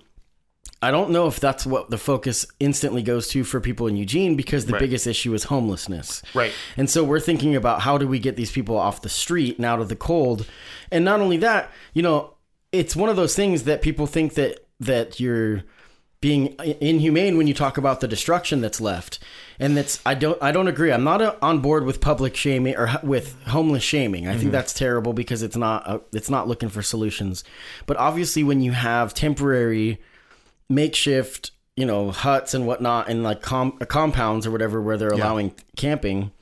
I 0.83 0.91
don't 0.91 1.11
know 1.11 1.27
if 1.27 1.41
that's 1.41 1.65
what 1.65 1.89
the 1.89 1.97
focus 1.97 2.45
instantly 2.61 3.03
goes 3.03 3.29
to 3.29 3.43
for 3.43 3.59
people 3.59 3.87
in 3.87 3.97
Eugene 3.97 4.37
because 4.37 4.67
the 4.67 4.75
Right. 4.75 4.81
biggest 4.81 5.07
issue 5.07 5.33
is 5.33 5.45
homelessness. 5.45 6.21
Right. 6.35 6.53
And 6.77 6.91
so 6.91 7.03
we're 7.03 7.21
thinking 7.21 7.57
about 7.57 7.81
how 7.81 7.97
do 7.97 8.07
we 8.07 8.19
get 8.19 8.37
these 8.37 8.51
people 8.51 8.77
off 8.77 9.01
the 9.01 9.09
street 9.09 9.57
and 9.57 9.65
out 9.65 9.81
of 9.81 9.89
the 9.89 9.97
cold. 9.97 10.45
And 10.93 11.03
not 11.03 11.21
only 11.21 11.39
that, 11.39 11.71
you 11.95 12.03
know, 12.03 12.34
it's 12.75 12.97
one 12.97 13.09
of 13.09 13.16
those 13.16 13.35
things 13.35 13.62
that 13.64 13.83
people 13.83 14.07
think 14.07 14.35
that 14.35 14.66
that 14.81 15.21
you're 15.21 15.62
being 16.21 16.57
inhumane 16.81 17.37
when 17.37 17.47
you 17.47 17.52
talk 17.52 17.76
about 17.76 18.00
the 18.00 18.09
destruction 18.09 18.62
that's 18.62 18.81
left. 18.81 19.19
And 19.59 19.76
that's 19.76 20.00
I 20.07 20.14
don't 20.14 20.43
I 20.43 20.52
don't 20.52 20.69
agree. 20.69 20.90
I'm 20.90 21.04
not 21.04 21.21
uh 21.21 21.37
on 21.43 21.61
board 21.61 21.85
with 21.85 22.00
public 22.00 22.35
shaming 22.35 22.76
or 22.76 22.88
with 23.02 23.40
homeless 23.45 23.83
shaming. 23.83 24.26
I 24.26 24.37
think 24.37 24.50
that's 24.50 24.73
terrible 24.73 25.12
because 25.12 25.43
it's 25.43 25.57
not 25.57 25.87
uh, 25.87 25.99
it's 26.12 26.31
not 26.31 26.49
looking 26.49 26.71
for 26.71 26.83
solutions. 26.83 27.45
But 27.87 27.99
obviously 27.99 28.43
when 28.43 28.62
you 28.62 28.73
have 28.73 29.14
temporary 29.14 30.00
makeshift, 30.69 31.50
you 31.76 31.85
know, 31.87 32.11
huts 32.11 32.54
and 32.54 32.66
whatnot, 32.66 33.09
and 33.09 33.23
like 33.23 33.43
com- 33.43 33.76
uh, 33.81 33.85
compounds 33.85 34.47
or 34.47 34.50
whatever 34.50 34.81
where 34.81 34.97
they're 34.97 35.11
allowing 35.11 35.54
camping. 35.76 36.33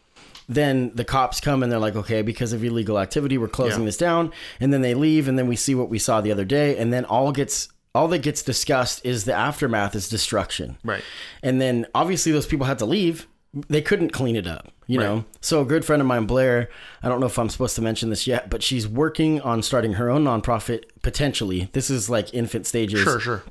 Then 0.48 0.92
the 0.94 1.04
cops 1.04 1.40
come 1.40 1.62
and 1.62 1.70
they're 1.70 1.78
like, 1.78 1.96
okay, 1.96 2.22
because 2.22 2.52
of 2.52 2.62
illegal 2.64 2.98
activity, 2.98 3.38
we're 3.38 3.48
closing 3.48 3.80
Yeah. 3.80 3.86
this 3.86 3.96
down. 3.96 4.32
And 4.60 4.72
then 4.72 4.82
they 4.82 4.94
leave, 4.94 5.28
and 5.28 5.38
then 5.38 5.46
we 5.48 5.56
see 5.56 5.74
what 5.74 5.88
we 5.88 5.98
saw 5.98 6.20
the 6.20 6.32
other 6.32 6.44
day, 6.44 6.76
and 6.76 6.92
then 6.92 7.04
all 7.04 7.32
gets 7.32 7.68
all 7.94 8.08
that 8.08 8.22
gets 8.22 8.42
discussed 8.42 9.04
is 9.04 9.24
the 9.26 9.34
aftermath 9.34 9.94
is 9.94 10.08
destruction. 10.08 10.78
Right. 10.82 11.04
And 11.42 11.60
then 11.60 11.86
obviously 11.94 12.32
those 12.32 12.46
people 12.46 12.64
had 12.64 12.78
to 12.78 12.86
leave. 12.86 13.26
They 13.68 13.82
couldn't 13.82 14.14
clean 14.14 14.34
it 14.34 14.46
up, 14.46 14.72
you 14.86 14.98
Right. 14.98 15.04
know. 15.04 15.24
So 15.42 15.60
a 15.60 15.66
good 15.66 15.84
friend 15.84 16.00
of 16.00 16.08
mine, 16.08 16.24
Blair, 16.24 16.70
I 17.02 17.10
don't 17.10 17.20
know 17.20 17.26
if 17.26 17.38
I'm 17.38 17.50
supposed 17.50 17.76
to 17.76 17.82
mention 17.82 18.08
this 18.08 18.26
yet, 18.26 18.48
but 18.48 18.62
she's 18.62 18.88
working 18.88 19.42
on 19.42 19.62
starting 19.62 19.92
her 19.94 20.08
own 20.08 20.24
nonprofit 20.24 20.84
potentially. 21.02 21.68
This 21.74 21.90
is 21.90 22.08
like 22.08 22.32
infant 22.32 22.66
stages 22.66 23.00
sure 23.00 23.20
sure 23.20 23.42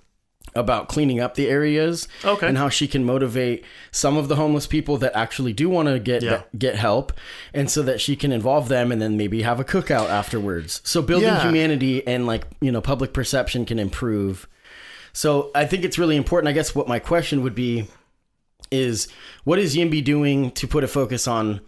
about 0.55 0.89
cleaning 0.89 1.19
up 1.19 1.35
the 1.35 1.47
areas 1.47 2.07
Okay. 2.25 2.47
and 2.47 2.57
how 2.57 2.67
she 2.69 2.87
can 2.87 3.03
motivate 3.05 3.63
some 3.91 4.17
of 4.17 4.27
the 4.27 4.35
homeless 4.35 4.67
people 4.67 4.97
that 4.97 5.15
actually 5.15 5.53
do 5.53 5.69
want 5.69 5.87
to 5.87 5.99
get 5.99 6.21
Yeah. 6.23 6.41
get 6.57 6.75
help 6.75 7.13
and 7.53 7.69
so 7.71 7.81
that 7.83 8.01
she 8.01 8.15
can 8.15 8.31
involve 8.31 8.67
them 8.67 8.91
and 8.91 9.01
then 9.01 9.15
maybe 9.17 9.43
have 9.43 9.59
a 9.59 9.63
cookout 9.63 10.09
afterwards 10.09 10.81
so 10.83 11.01
building 11.01 11.29
Yeah. 11.29 11.41
humanity 11.43 12.05
and 12.05 12.25
like 12.27 12.45
you 12.59 12.71
know 12.71 12.81
public 12.81 13.13
perception 13.13 13.65
can 13.65 13.79
improve 13.79 14.47
so 15.13 15.51
i 15.55 15.65
think 15.65 15.83
it's 15.85 15.97
really 15.97 16.17
important 16.17 16.49
i 16.49 16.51
guess 16.53 16.75
what 16.75 16.87
my 16.87 16.99
question 16.99 17.43
would 17.43 17.55
be 17.55 17.87
is 18.71 19.07
what 19.43 19.59
is 19.59 19.75
yimby 19.75 20.03
doing 20.03 20.51
to 20.51 20.67
put 20.67 20.83
a 20.83 20.87
focus 20.87 21.27
on 21.27 21.61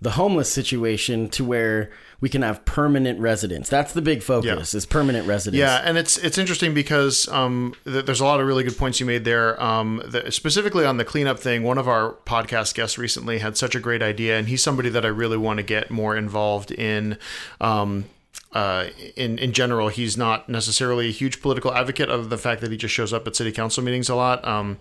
the 0.00 0.12
homeless 0.12 0.52
situation 0.52 1.28
to 1.28 1.44
where 1.44 1.90
we 2.20 2.28
can 2.28 2.42
have 2.42 2.64
permanent 2.64 3.18
residents 3.20 3.68
that's 3.68 3.92
the 3.92 4.02
big 4.02 4.22
focus 4.22 4.74
is 4.74 4.86
permanent 4.86 5.26
residents 5.26 5.60
Yeah, 5.60 5.82
and 5.84 5.96
it's 5.98 6.16
it's 6.18 6.38
interesting 6.38 6.74
because 6.74 7.28
um, 7.28 7.74
th- 7.84 8.04
there's 8.06 8.20
a 8.20 8.24
lot 8.24 8.40
of 8.40 8.46
really 8.46 8.64
good 8.64 8.76
points 8.76 9.00
you 9.00 9.06
made 9.06 9.24
there. 9.24 9.60
Um, 9.62 10.02
the, 10.06 10.30
specifically 10.30 10.84
on 10.84 10.96
the 10.96 11.04
cleanup 11.04 11.38
thing, 11.38 11.62
one 11.62 11.78
of 11.78 11.88
our 11.88 12.12
podcast 12.26 12.74
guests 12.74 12.98
recently 12.98 13.38
had 13.38 13.56
such 13.56 13.74
a 13.74 13.80
great 13.80 14.02
idea, 14.02 14.38
and 14.38 14.48
he's 14.48 14.62
somebody 14.62 14.88
that 14.90 15.04
I 15.04 15.08
really 15.08 15.36
want 15.36 15.58
to 15.58 15.62
get 15.62 15.90
more 15.90 16.16
involved 16.16 16.70
in. 16.70 17.18
Um, 17.60 18.06
uh, 18.52 18.86
in 19.14 19.38
in 19.38 19.52
general, 19.52 19.88
he's 19.88 20.16
not 20.16 20.48
necessarily 20.48 21.08
a 21.08 21.12
huge 21.12 21.42
political 21.42 21.72
advocate, 21.74 22.08
other 22.08 22.22
than 22.22 22.30
the 22.30 22.38
fact 22.38 22.62
that 22.62 22.70
he 22.70 22.78
just 22.78 22.94
shows 22.94 23.12
up 23.12 23.26
at 23.26 23.36
city 23.36 23.52
council 23.52 23.84
meetings 23.84 24.08
a 24.08 24.14
lot. 24.14 24.46
Um, 24.46 24.78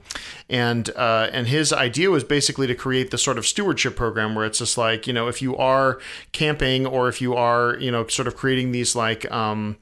and 0.50 0.90
uh, 0.96 1.30
and 1.34 1.48
his 1.48 1.74
idea 1.74 2.10
was 2.10 2.24
basically 2.24 2.68
to 2.68 2.76
create 2.76 3.12
this 3.12 3.22
sort 3.22 3.38
of 3.38 3.46
stewardship 3.46 3.98
program 3.98 4.36
where 4.36 4.46
it's 4.46 4.60
just 4.60 4.78
like 4.78 5.06
you 5.06 5.12
know 5.12 5.28
if 5.28 5.42
you 5.42 5.58
are 5.58 6.00
camping 6.32 6.86
or 6.86 7.10
if 7.10 7.22
you 7.22 7.36
are 7.36 7.76
you 7.80 7.92
know 7.92 8.08
sort 8.08 8.28
of 8.28 8.38
creating 8.38 8.72
these 8.72 8.96
like 8.96 9.30
um, 9.32 9.76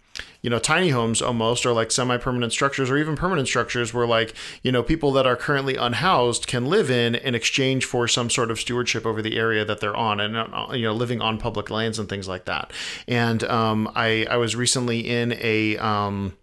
you 0.46 0.52
know 0.52 0.60
tiny 0.60 0.90
homes 0.90 1.24
almost 1.24 1.66
or 1.66 1.74
like 1.74 1.92
semi-permanent 1.92 2.54
structures 2.54 2.92
or 2.92 2.98
even 2.98 3.16
permanent 3.16 3.48
structures 3.48 3.96
where 3.96 4.06
like 4.06 4.36
you 4.62 4.72
know 4.72 4.84
people 4.84 5.12
that 5.12 5.26
are 5.26 5.36
currently 5.36 5.76
unhoused 5.76 6.46
can 6.46 6.68
live 6.68 6.92
in 6.92 7.16
in 7.16 7.34
exchange 7.34 7.84
for 7.84 8.08
some 8.08 8.30
sort 8.30 8.52
of 8.52 8.60
stewardship 8.60 9.08
over 9.08 9.24
the 9.24 9.40
area 9.40 9.66
that 9.66 9.80
they're 9.80 9.96
on 9.96 10.20
and 10.20 10.38
uh, 10.38 10.68
you 10.72 10.84
know 10.84 10.94
living 10.94 11.20
on 11.20 11.40
public 11.40 11.72
lands 11.72 11.98
and 11.98 12.08
things 12.08 12.28
like 12.28 12.46
that. 12.46 12.72
And 13.08 13.44
um, 13.46 13.92
I 13.96 14.28
I 14.30 14.38
was 14.38 14.56
recently 14.56 15.00
in 15.10 15.34
a 15.42 15.78
um, 15.78 16.38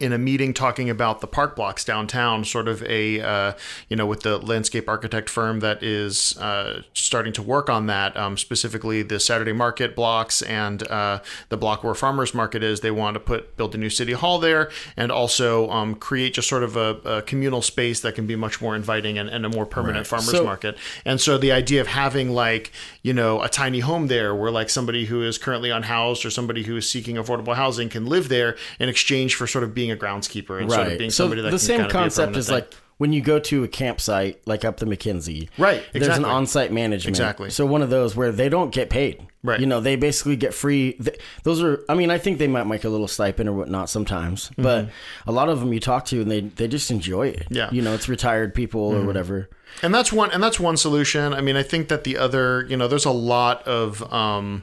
in 0.00 0.12
a 0.12 0.18
meeting 0.18 0.52
talking 0.52 0.90
about 0.90 1.20
the 1.20 1.26
park 1.26 1.56
blocks 1.56 1.84
downtown, 1.84 2.44
sort 2.44 2.68
of 2.68 2.82
a 2.82 3.20
uh, 3.20 3.52
you 3.88 3.96
know 3.96 4.06
with 4.06 4.20
the 4.20 4.38
landscape 4.38 4.88
architect 4.88 5.30
firm 5.30 5.60
that 5.60 5.82
is 5.82 6.36
uh, 6.38 6.82
starting 6.92 7.32
to 7.32 7.42
work 7.42 7.70
on 7.70 7.86
that, 7.86 8.16
um, 8.16 8.36
specifically 8.36 9.02
the 9.02 9.18
Saturday 9.18 9.52
Market 9.52 9.96
blocks 9.96 10.42
and 10.42 10.86
uh, 10.88 11.20
the 11.48 11.56
block 11.56 11.82
where 11.84 11.94
Farmers 11.94 12.34
Market 12.34 12.62
is. 12.62 12.80
They 12.80 12.90
want 12.90 13.14
to 13.14 13.20
put 13.20 13.56
build 13.56 13.74
a 13.74 13.78
new 13.78 13.90
city 13.90 14.12
hall 14.12 14.38
there 14.38 14.70
and 14.96 15.10
also 15.10 15.70
um, 15.70 15.94
create 15.94 16.34
just 16.34 16.48
sort 16.48 16.62
of 16.62 16.76
a, 16.76 16.96
a 17.04 17.22
communal 17.22 17.62
space 17.62 18.00
that 18.00 18.14
can 18.14 18.26
be 18.26 18.36
much 18.36 18.60
more 18.60 18.76
inviting 18.76 19.18
and, 19.18 19.28
and 19.28 19.46
a 19.46 19.48
more 19.48 19.66
permanent 19.66 20.06
farmers 20.06 20.30
So- 20.30 20.44
market. 20.44 20.76
And 21.04 21.20
so 21.20 21.38
the 21.38 21.52
idea 21.52 21.80
of 21.80 21.86
having 21.86 22.30
like 22.30 22.72
you 23.02 23.12
know 23.12 23.42
a 23.42 23.48
tiny 23.48 23.80
home 23.80 24.08
there 24.08 24.34
where 24.34 24.50
like 24.50 24.68
somebody 24.68 25.06
who 25.06 25.22
is 25.22 25.38
currently 25.38 25.70
unhoused 25.70 26.24
or 26.24 26.30
somebody 26.30 26.64
who 26.64 26.76
is 26.76 26.88
seeking 26.90 27.16
affordable 27.16 27.54
housing 27.54 27.88
can 27.88 28.06
live 28.06 28.28
there 28.28 28.56
in 28.80 28.88
exchange 28.88 29.34
for 29.34 29.46
sort 29.46 29.64
of 29.64 29.75
being 29.76 29.92
a 29.92 29.96
groundskeeper 29.96 30.60
and 30.60 30.72
sort 30.72 30.88
of 30.88 30.98
being 30.98 31.10
so 31.10 31.24
somebody 31.24 31.42
that 31.42 31.50
the 31.52 31.58
same 31.60 31.78
kind 31.78 31.86
of 31.86 31.92
be 31.92 31.96
a 31.98 32.00
concept 32.02 32.36
is 32.36 32.46
thing. 32.46 32.54
like 32.56 32.74
when 32.98 33.12
you 33.12 33.20
go 33.20 33.38
to 33.38 33.62
a 33.62 33.68
campsite, 33.68 34.40
like 34.46 34.64
up 34.64 34.78
the 34.78 34.86
McKenzie, 34.86 35.50
Right, 35.58 35.84
There's 35.92 36.06
an 36.06 36.12
exactly. 36.12 36.30
on-site 36.30 36.72
management, 36.72 37.10
Exactly. 37.14 37.50
So 37.50 37.66
one 37.66 37.82
of 37.82 37.90
those 37.90 38.16
where 38.16 38.32
they 38.32 38.48
don't 38.48 38.72
get 38.72 38.88
paid, 38.88 39.20
Right. 39.42 39.60
You 39.60 39.66
know, 39.66 39.80
they 39.80 39.96
basically 39.96 40.34
get 40.34 40.54
free. 40.54 40.94
th- 40.94 41.20
Those 41.44 41.62
are, 41.62 41.84
I 41.90 41.94
mean, 41.94 42.10
I 42.10 42.16
think 42.18 42.38
they 42.38 42.48
might 42.48 42.66
make 42.66 42.84
a 42.84 42.88
little 42.88 43.06
stipend 43.06 43.48
or 43.48 43.52
whatnot 43.52 43.90
sometimes, 43.90 44.50
but 44.56 44.88
a 45.26 45.30
lot 45.30 45.48
of 45.50 45.60
them 45.60 45.72
you 45.74 45.78
talk 45.78 46.06
to 46.06 46.20
and 46.22 46.28
they 46.30 46.40
they 46.40 46.66
just 46.68 46.90
enjoy 46.90 47.28
it. 47.28 47.40
Mm-hmm. 47.44 47.54
Yeah. 47.54 47.66
Mm-hmm. 47.66 47.74
you 47.76 47.82
know, 47.82 47.92
it's 47.94 48.08
retired 48.08 48.54
people 48.54 48.80
or 48.80 49.04
whatever. 49.04 49.50
and 49.82 49.94
that's 49.94 50.10
one 50.10 50.30
and 50.32 50.42
that's 50.42 50.58
one 50.58 50.76
solution 50.76 51.34
i 51.34 51.40
mean 51.42 51.56
i 51.56 51.62
think 51.62 51.88
that 51.88 52.04
the 52.04 52.16
other 52.16 52.64
you 52.70 52.76
know 52.78 52.88
there's 52.88 53.04
a 53.04 53.10
lot 53.34 53.62
of 53.66 54.00
um 54.12 54.62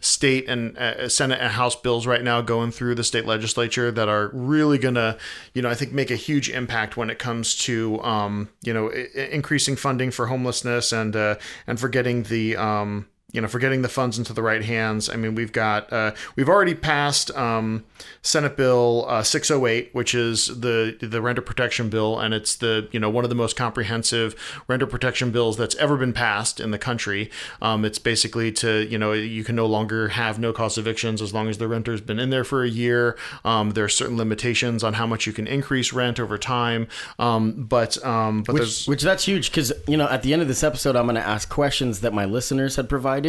state 0.00 0.48
and 0.48 0.76
uh, 0.78 1.08
senate 1.08 1.38
and 1.40 1.52
house 1.52 1.76
bills 1.76 2.06
right 2.06 2.22
now 2.24 2.40
going 2.40 2.70
through 2.70 2.94
the 2.94 3.04
state 3.04 3.26
legislature 3.26 3.90
that 3.90 4.08
are 4.08 4.30
really 4.32 4.78
gonna 4.78 5.16
you 5.54 5.60
know 5.60 5.68
i 5.68 5.74
think 5.74 5.92
make 5.92 6.10
a 6.10 6.16
huge 6.16 6.48
impact 6.48 6.96
when 6.96 7.10
it 7.10 7.18
comes 7.18 7.54
to 7.56 8.02
um 8.02 8.48
you 8.62 8.72
know 8.72 8.90
I- 8.90 9.28
increasing 9.30 9.76
funding 9.76 10.10
for 10.10 10.26
homelessness 10.26 10.92
and 10.92 11.14
uh 11.14 11.36
and 11.66 11.78
for 11.78 11.88
getting 11.88 12.22
the 12.24 12.56
um 12.56 13.06
you 13.32 13.40
know, 13.40 13.48
for 13.48 13.58
getting 13.58 13.82
the 13.82 13.88
funds 13.88 14.18
into 14.18 14.32
the 14.32 14.42
right 14.42 14.64
hands. 14.64 15.08
I 15.08 15.16
mean, 15.16 15.34
we've 15.34 15.52
got 15.52 15.92
uh, 15.92 16.12
we've 16.36 16.48
already 16.48 16.74
passed 16.74 17.30
um, 17.36 17.84
Senate 18.22 18.56
Bill 18.56 19.06
uh, 19.08 19.22
608, 19.22 19.94
which 19.94 20.14
is 20.14 20.46
the 20.46 20.96
the 21.00 21.22
renter 21.22 21.42
protection 21.42 21.88
bill, 21.88 22.18
and 22.18 22.34
it's 22.34 22.56
the 22.56 22.88
you 22.92 22.98
know 22.98 23.08
one 23.08 23.24
of 23.24 23.30
the 23.30 23.36
most 23.36 23.56
comprehensive 23.56 24.34
renter 24.66 24.86
protection 24.86 25.30
bills 25.30 25.56
that's 25.56 25.76
ever 25.76 25.96
been 25.96 26.12
passed 26.12 26.58
in 26.58 26.70
the 26.70 26.78
country. 26.78 27.30
Um, 27.62 27.84
it's 27.84 27.98
basically 27.98 28.50
to 28.52 28.86
you 28.88 28.98
know 28.98 29.12
you 29.12 29.44
can 29.44 29.54
no 29.54 29.66
longer 29.66 30.08
have 30.08 30.38
no 30.38 30.52
cost 30.52 30.76
evictions 30.76 31.22
as 31.22 31.32
long 31.32 31.48
as 31.48 31.58
the 31.58 31.68
renter's 31.68 32.00
been 32.00 32.18
in 32.18 32.30
there 32.30 32.44
for 32.44 32.64
a 32.64 32.68
year. 32.68 33.16
Um, 33.44 33.72
there 33.72 33.84
are 33.84 33.88
certain 33.88 34.16
limitations 34.16 34.82
on 34.82 34.94
how 34.94 35.06
much 35.06 35.26
you 35.26 35.32
can 35.32 35.46
increase 35.46 35.92
rent 35.92 36.18
over 36.18 36.36
time, 36.36 36.88
um, 37.18 37.52
but 37.52 38.04
um, 38.04 38.42
but 38.42 38.54
which, 38.54 38.60
there's 38.60 38.86
which 38.88 39.02
that's 39.02 39.24
huge 39.24 39.50
because 39.50 39.72
you 39.86 39.96
know 39.96 40.08
at 40.08 40.22
the 40.22 40.32
end 40.32 40.42
of 40.42 40.48
this 40.48 40.64
episode 40.64 40.96
i'm 40.96 41.04
going 41.04 41.14
to 41.14 41.26
ask 41.26 41.48
questions 41.48 42.00
that 42.00 42.12
my 42.12 42.24
listeners 42.24 42.76
had 42.76 42.88
provided 42.88 43.19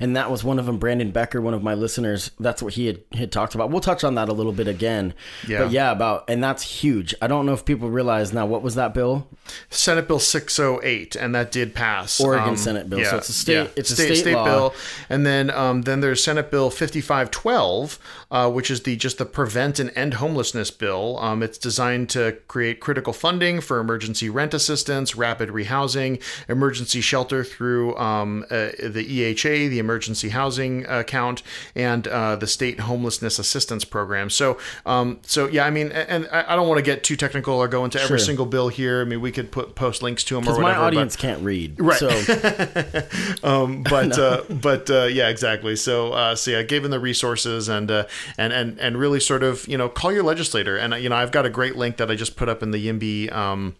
and 0.00 0.16
that 0.16 0.30
was 0.30 0.42
one 0.44 0.58
of 0.58 0.66
them 0.66 0.78
brandon 0.78 1.10
becker 1.10 1.40
one 1.40 1.54
of 1.54 1.62
my 1.62 1.74
listeners 1.74 2.30
that's 2.40 2.62
what 2.62 2.74
he 2.74 2.86
had, 2.86 3.00
had 3.12 3.32
talked 3.32 3.54
about 3.54 3.70
we'll 3.70 3.80
touch 3.80 4.04
on 4.04 4.14
that 4.14 4.28
a 4.28 4.32
little 4.32 4.52
bit 4.52 4.68
again 4.68 5.14
Yeah. 5.46 5.64
but 5.64 5.70
yeah 5.72 5.90
about 5.92 6.24
and 6.28 6.42
that's 6.42 6.62
huge 6.62 7.14
i 7.22 7.26
don't 7.26 7.46
know 7.46 7.52
if 7.54 7.64
people 7.64 7.90
realize 7.90 8.32
now 8.32 8.46
what 8.46 8.62
was 8.62 8.74
that 8.76 8.94
bill 8.94 9.28
Senate 9.68 10.06
Bill 10.06 10.20
608, 10.20 11.16
and 11.16 11.34
that 11.34 11.50
did 11.50 11.74
pass. 11.74 12.20
Oregon 12.20 12.56
Senate 12.56 12.88
bill. 12.88 13.04
So 13.04 13.16
it's 13.16 13.28
a 13.28 13.32
state- 13.32 13.70
it's 13.74 13.90
a 13.90 13.96
state 13.96 14.34
law. 14.34 14.44
bill, 14.44 14.74
and 15.08 15.26
then 15.26 15.50
um, 15.50 15.82
then 15.82 15.98
there's 16.00 16.22
Senate 16.22 16.52
Bill 16.52 16.70
5512, 16.70 17.98
uh, 18.30 18.50
which 18.50 18.70
is 18.70 18.82
the 18.82 18.94
just 18.96 19.18
the 19.18 19.24
prevent 19.24 19.78
and 19.80 19.90
end 19.96 20.14
homelessness 20.14 20.70
bill. 20.70 21.18
Um, 21.20 21.42
it's 21.42 21.58
designed 21.58 22.08
to 22.10 22.38
create 22.46 22.78
critical 22.80 23.12
funding 23.12 23.60
for 23.60 23.80
emergency 23.80 24.28
rent 24.30 24.54
assistance, 24.54 25.16
rapid 25.16 25.48
rehousing, 25.48 26.22
emergency 26.48 27.00
shelter 27.00 27.42
through 27.42 27.96
um, 27.96 28.44
uh, 28.50 28.68
the 28.82 29.04
EHA, 29.34 29.68
the 29.70 29.78
Emergency 29.78 30.30
Housing 30.30 30.84
Account, 30.86 31.42
and 31.74 32.06
uh, 32.08 32.36
the 32.36 32.46
State 32.46 32.80
Homelessness 32.80 33.38
Assistance 33.38 33.84
Program. 33.84 34.30
So, 34.30 34.58
um, 34.86 35.18
so 35.22 35.46
yeah, 35.48 35.64
I 35.64 35.70
mean, 35.70 35.92
and 35.92 36.28
I 36.32 36.52
I 36.52 36.56
don't 36.56 36.68
want 36.68 36.78
to 36.78 36.82
get 36.84 37.04
too 37.04 37.16
technical 37.16 37.54
or 37.54 37.68
go 37.68 37.84
into 37.84 37.98
every 38.00 38.18
Sure. 38.18 38.26
single 38.26 38.46
bill 38.46 38.68
here. 38.68 39.00
I 39.00 39.04
mean, 39.04 39.20
we 39.20 39.30
could 39.32 39.50
put 39.52 39.74
post 39.74 40.02
links 40.02 40.24
to 40.24 40.34
them 40.34 40.44
or 40.48 40.52
whatever. 40.52 40.62
my 40.62 40.74
but- 40.74 40.80
audience 40.86 41.16
can't 41.16 41.42
read 41.42 41.76
Right. 41.80 41.98
so 41.98 42.08
um, 43.42 43.82
but 43.82 44.18
uh, 44.18 44.42
but 44.48 44.90
uh, 44.90 45.04
yeah, 45.04 45.28
exactly. 45.28 45.76
So 45.76 46.12
uh, 46.12 46.34
so 46.34 46.50
yeah, 46.52 46.62
gave 46.62 46.82
them 46.82 46.90
the 46.90 47.00
resources 47.00 47.68
and 47.68 47.90
uh, 47.90 48.06
and 48.38 48.52
and 48.52 48.78
and 48.80 48.96
really 48.98 49.20
sort 49.20 49.42
of 49.42 49.66
you 49.68 49.78
know 49.78 49.88
call 49.88 50.12
your 50.12 50.22
legislator. 50.24 50.76
And 50.76 50.94
you 51.02 51.08
know 51.08 51.16
I've 51.16 51.32
got 51.32 51.46
a 51.46 51.50
great 51.50 51.76
link 51.76 51.96
that 51.98 52.10
I 52.10 52.14
just 52.14 52.36
put 52.36 52.48
up 52.48 52.62
in 52.62 52.70
the 52.70 52.78
YIMBY. 52.86 53.32
Um, 53.32 53.76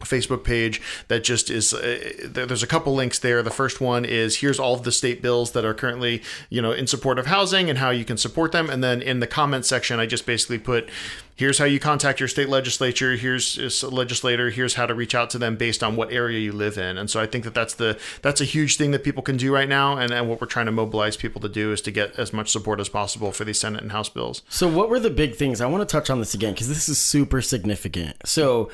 Facebook 0.00 0.44
page 0.44 0.82
that 1.08 1.24
just 1.24 1.50
is 1.50 1.72
uh, 1.72 1.98
there's 2.24 2.62
a 2.62 2.66
couple 2.66 2.94
links 2.94 3.18
there. 3.18 3.42
The 3.42 3.50
first 3.50 3.80
one 3.80 4.04
is 4.04 4.38
here's 4.38 4.58
all 4.58 4.74
of 4.74 4.82
the 4.82 4.92
state 4.92 5.22
bills 5.22 5.52
that 5.52 5.64
are 5.64 5.74
currently 5.74 6.22
you 6.50 6.60
know 6.60 6.72
in 6.72 6.86
support 6.86 7.18
of 7.18 7.26
housing 7.26 7.70
and 7.70 7.78
how 7.78 7.90
you 7.90 8.04
can 8.04 8.16
support 8.16 8.52
them. 8.52 8.68
And 8.68 8.82
then 8.82 9.00
in 9.00 9.20
the 9.20 9.26
comment 9.26 9.64
section, 9.64 9.98
I 9.98 10.06
just 10.06 10.26
basically 10.26 10.58
put 10.58 10.88
here's 11.36 11.58
how 11.58 11.64
you 11.64 11.80
contact 11.80 12.20
your 12.20 12.28
state 12.28 12.48
legislature. 12.48 13.16
Here's 13.16 13.82
a 13.82 13.88
legislator. 13.88 14.50
Here's 14.50 14.74
how 14.74 14.86
to 14.86 14.94
reach 14.94 15.14
out 15.14 15.30
to 15.30 15.38
them 15.38 15.56
based 15.56 15.82
on 15.82 15.96
what 15.96 16.12
area 16.12 16.38
you 16.38 16.52
live 16.52 16.78
in. 16.78 16.96
And 16.98 17.10
so 17.10 17.20
I 17.20 17.26
think 17.26 17.44
that 17.44 17.54
that's 17.54 17.74
the 17.74 17.98
that's 18.22 18.40
a 18.40 18.44
huge 18.44 18.76
thing 18.76 18.90
that 18.92 19.04
people 19.04 19.22
can 19.22 19.36
do 19.36 19.52
right 19.52 19.68
now. 19.68 19.96
And, 19.96 20.12
and 20.12 20.28
what 20.28 20.40
we're 20.40 20.46
trying 20.46 20.66
to 20.66 20.72
mobilize 20.72 21.16
people 21.16 21.40
to 21.42 21.48
do 21.48 21.72
is 21.72 21.80
to 21.82 21.90
get 21.90 22.18
as 22.18 22.32
much 22.32 22.50
support 22.50 22.80
as 22.80 22.88
possible 22.88 23.32
for 23.32 23.44
these 23.44 23.60
Senate 23.60 23.82
and 23.82 23.92
House 23.92 24.08
bills. 24.08 24.42
So 24.48 24.68
what 24.68 24.88
were 24.88 25.00
the 25.00 25.10
big 25.10 25.34
things? 25.34 25.60
I 25.60 25.66
want 25.66 25.86
to 25.86 25.92
touch 25.92 26.10
on 26.10 26.18
this 26.18 26.34
again 26.34 26.52
because 26.52 26.68
this 26.68 26.88
is 26.88 26.98
super 26.98 27.42
significant. 27.42 28.16
So 28.24 28.70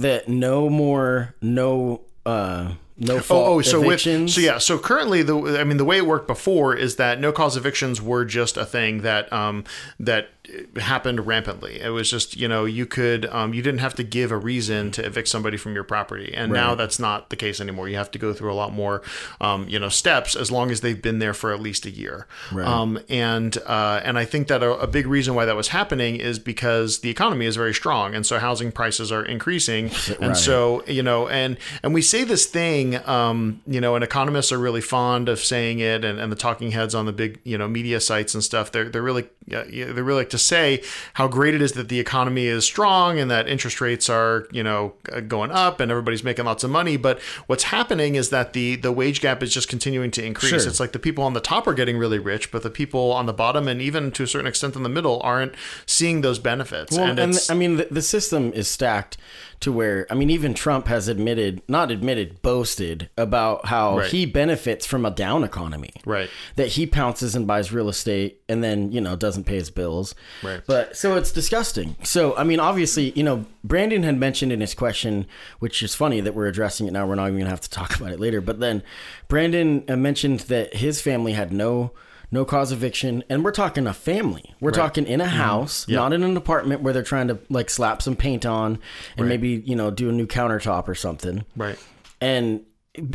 that 0.00 0.28
no 0.28 0.68
more 0.68 1.34
no 1.40 2.00
uh 2.26 2.72
no 2.96 3.18
fault 3.20 3.46
Oh, 3.46 3.54
oh, 3.54 3.60
so 3.62 3.80
with 3.80 4.00
so 4.00 4.40
yeah, 4.40 4.58
so 4.58 4.78
currently 4.78 5.22
the 5.22 5.58
I 5.58 5.64
mean 5.64 5.78
the 5.78 5.84
way 5.84 5.96
it 5.96 6.06
worked 6.06 6.26
before 6.26 6.76
is 6.76 6.96
that 6.96 7.20
no 7.20 7.32
cause 7.32 7.56
evictions 7.56 8.00
were 8.00 8.24
just 8.24 8.56
a 8.56 8.64
thing 8.64 9.02
that 9.02 9.32
um 9.32 9.64
that 9.98 10.28
happened 10.76 11.26
rampantly. 11.26 11.80
It 11.80 11.88
was 11.90 12.10
just 12.10 12.36
you 12.36 12.48
know 12.48 12.64
you 12.64 12.86
could 12.86 13.26
um 13.26 13.54
you 13.54 13.62
didn't 13.62 13.80
have 13.80 13.94
to 13.94 14.02
give 14.04 14.30
a 14.30 14.36
reason 14.36 14.90
to 14.92 15.04
evict 15.04 15.28
somebody 15.28 15.56
from 15.56 15.74
your 15.74 15.84
property, 15.84 16.32
and 16.34 16.52
now 16.52 16.74
that's 16.74 16.98
not 16.98 17.30
the 17.30 17.36
case 17.36 17.60
anymore. 17.60 17.88
You 17.88 17.96
have 17.96 18.10
to 18.12 18.18
go 18.18 18.32
through 18.32 18.52
a 18.52 18.54
lot 18.54 18.72
more 18.72 19.02
um 19.40 19.68
you 19.68 19.78
know 19.78 19.88
steps 19.88 20.36
as 20.36 20.50
long 20.50 20.70
as 20.70 20.80
they've 20.82 21.00
been 21.00 21.18
there 21.18 21.34
for 21.34 21.52
at 21.52 21.60
least 21.60 21.86
a 21.86 21.90
year. 21.90 22.26
Right. 22.52 22.66
Um 22.66 22.98
and 23.08 23.56
uh 23.66 24.00
and 24.04 24.18
I 24.18 24.24
think 24.24 24.48
that 24.48 24.62
a, 24.62 24.72
a 24.78 24.86
big 24.86 25.06
reason 25.06 25.34
why 25.34 25.44
that 25.46 25.56
was 25.56 25.68
happening 25.68 26.16
is 26.16 26.38
because 26.38 27.00
the 27.00 27.10
economy 27.10 27.46
is 27.46 27.56
very 27.56 27.74
strong, 27.74 28.14
and 28.14 28.26
so 28.26 28.38
housing 28.38 28.70
prices 28.72 29.10
are 29.10 29.24
increasing, 29.24 29.90
and 30.20 30.28
Right. 30.28 30.36
so 30.36 30.84
you 30.86 31.02
know 31.02 31.28
and 31.28 31.56
and 31.82 31.94
we 31.94 32.02
say 32.02 32.24
this 32.24 32.46
thing 32.46 32.96
um 33.08 33.60
you 33.66 33.80
know 33.80 33.94
and 33.94 34.04
economists 34.04 34.52
are 34.52 34.58
really 34.58 34.80
fond 34.80 35.28
of 35.28 35.38
saying 35.40 35.78
it 35.78 36.04
and, 36.04 36.18
and 36.20 36.30
the 36.30 36.36
talking 36.36 36.72
heads 36.72 36.94
on 36.94 37.06
the 37.06 37.12
big 37.12 37.40
you 37.44 37.56
know 37.56 37.68
media 37.68 38.00
sites 38.00 38.34
and 38.34 38.42
stuff 38.44 38.72
they're, 38.72 38.88
they're 38.88 39.02
really 39.02 39.24
uh, 39.52 39.62
yeah, 39.70 39.92
they 39.92 40.00
really 40.00 40.22
to 40.34 40.38
say 40.38 40.82
how 41.14 41.26
great 41.28 41.54
it 41.54 41.62
is 41.62 41.72
that 41.72 41.88
the 41.88 42.00
economy 42.00 42.46
is 42.46 42.64
strong 42.64 43.18
and 43.18 43.30
that 43.30 43.48
interest 43.48 43.80
rates 43.80 44.08
are 44.10 44.46
you 44.52 44.62
know 44.62 44.92
uh, 45.12 45.20
going 45.20 45.50
up 45.50 45.80
and 45.80 45.90
everybody's 45.90 46.24
making 46.24 46.44
lots 46.44 46.62
of 46.64 46.70
money 46.70 46.96
but 46.96 47.20
what's 47.46 47.64
happening 47.64 48.14
is 48.16 48.30
that 48.30 48.52
the 48.52 48.76
the 48.76 48.92
wage 48.92 49.20
gap 49.20 49.42
is 49.42 49.52
just 49.52 49.68
continuing 49.68 50.10
to 50.10 50.24
increase 50.24 50.50
Sure. 50.50 50.68
it's 50.68 50.80
like 50.80 50.92
the 50.92 50.98
people 50.98 51.24
on 51.24 51.34
the 51.34 51.40
top 51.40 51.66
are 51.66 51.74
getting 51.74 51.96
really 51.98 52.18
rich 52.18 52.50
but 52.50 52.62
the 52.62 52.70
people 52.70 53.12
on 53.12 53.26
the 53.26 53.32
bottom 53.32 53.68
and 53.68 53.80
even 53.80 54.10
to 54.12 54.22
a 54.24 54.26
certain 54.26 54.46
extent 54.48 54.76
in 54.76 54.82
the 54.82 54.88
middle 54.88 55.20
aren't 55.22 55.54
seeing 55.86 56.20
those 56.20 56.38
benefits 56.38 56.96
Well, 56.96 57.08
and 57.10 57.18
and, 57.18 57.38
I 57.48 57.54
mean, 57.54 57.76
the, 57.76 57.88
the 57.90 58.02
system 58.02 58.52
is 58.52 58.68
stacked 58.68 59.16
to 59.60 59.72
where 59.72 60.06
I 60.10 60.14
mean, 60.14 60.30
even 60.30 60.52
Trump 60.52 60.88
has 60.88 61.08
admitted, 61.08 61.62
not 61.68 61.90
admitted, 61.90 62.42
boasted 62.42 63.08
about 63.16 63.66
how 63.66 63.98
Right. 63.98 64.10
he 64.10 64.26
benefits 64.26 64.84
from 64.84 65.06
a 65.06 65.10
down 65.10 65.44
economy. 65.44 65.92
Right. 66.04 66.28
That 66.56 66.68
he 66.68 66.86
pounces 66.86 67.34
and 67.34 67.46
buys 67.46 67.72
real 67.72 67.88
estate 67.88 68.40
and 68.48 68.62
then 68.64 68.92
you 68.92 69.00
know 69.00 69.16
doesn't 69.16 69.44
pay 69.44 69.54
his 69.56 69.70
bills. 69.70 70.14
Right. 70.42 70.60
But 70.66 70.96
so 70.96 71.16
it's 71.16 71.32
disgusting. 71.32 71.96
So 72.02 72.36
I 72.36 72.44
mean, 72.44 72.60
obviously, 72.60 73.10
you 73.12 73.22
know, 73.22 73.44
Brandon 73.62 74.02
had 74.02 74.18
mentioned 74.18 74.52
in 74.52 74.60
his 74.60 74.74
question, 74.74 75.26
which 75.58 75.82
is 75.82 75.94
funny 75.94 76.20
that 76.20 76.34
we're 76.34 76.46
addressing 76.46 76.86
it 76.86 76.92
now. 76.92 77.06
We're 77.06 77.14
not 77.14 77.28
even 77.28 77.38
gonna 77.38 77.50
have 77.50 77.60
to 77.62 77.70
talk 77.70 77.96
about 77.96 78.12
it 78.12 78.20
later. 78.20 78.40
But 78.40 78.60
then 78.60 78.82
Brandon 79.28 79.84
uh, 79.88 79.96
mentioned 79.96 80.40
that 80.40 80.74
his 80.76 81.00
family 81.00 81.32
had 81.32 81.52
no. 81.52 81.92
No 82.30 82.44
cause 82.44 82.72
eviction, 82.72 83.22
and 83.28 83.44
we're 83.44 83.52
talking 83.52 83.86
a 83.86 83.92
family. 83.94 84.54
We're 84.58 84.72
talking 84.72 85.06
in 85.06 85.20
a 85.20 85.28
house, 85.28 85.86
not 85.86 86.12
in 86.12 86.24
an 86.24 86.36
apartment 86.36 86.82
where 86.82 86.92
they're 86.92 87.04
trying 87.04 87.28
to 87.28 87.38
like 87.48 87.70
slap 87.70 88.02
some 88.02 88.16
paint 88.16 88.44
on 88.44 88.80
and 89.16 89.28
maybe 89.28 89.62
you 89.64 89.76
know 89.76 89.92
do 89.92 90.08
a 90.08 90.12
new 90.12 90.26
countertop 90.26 90.88
or 90.88 90.96
something. 90.96 91.44
right 91.54 91.78
And 92.20 92.64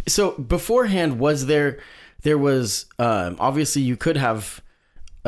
so 0.07 0.31
beforehand, 0.37 1.19
was 1.19 1.47
there 1.47 1.79
there 2.21 2.37
was 2.37 2.85
um, 2.97 3.35
obviously 3.39 3.81
you 3.81 3.97
could 3.97 4.15
have 4.15 4.61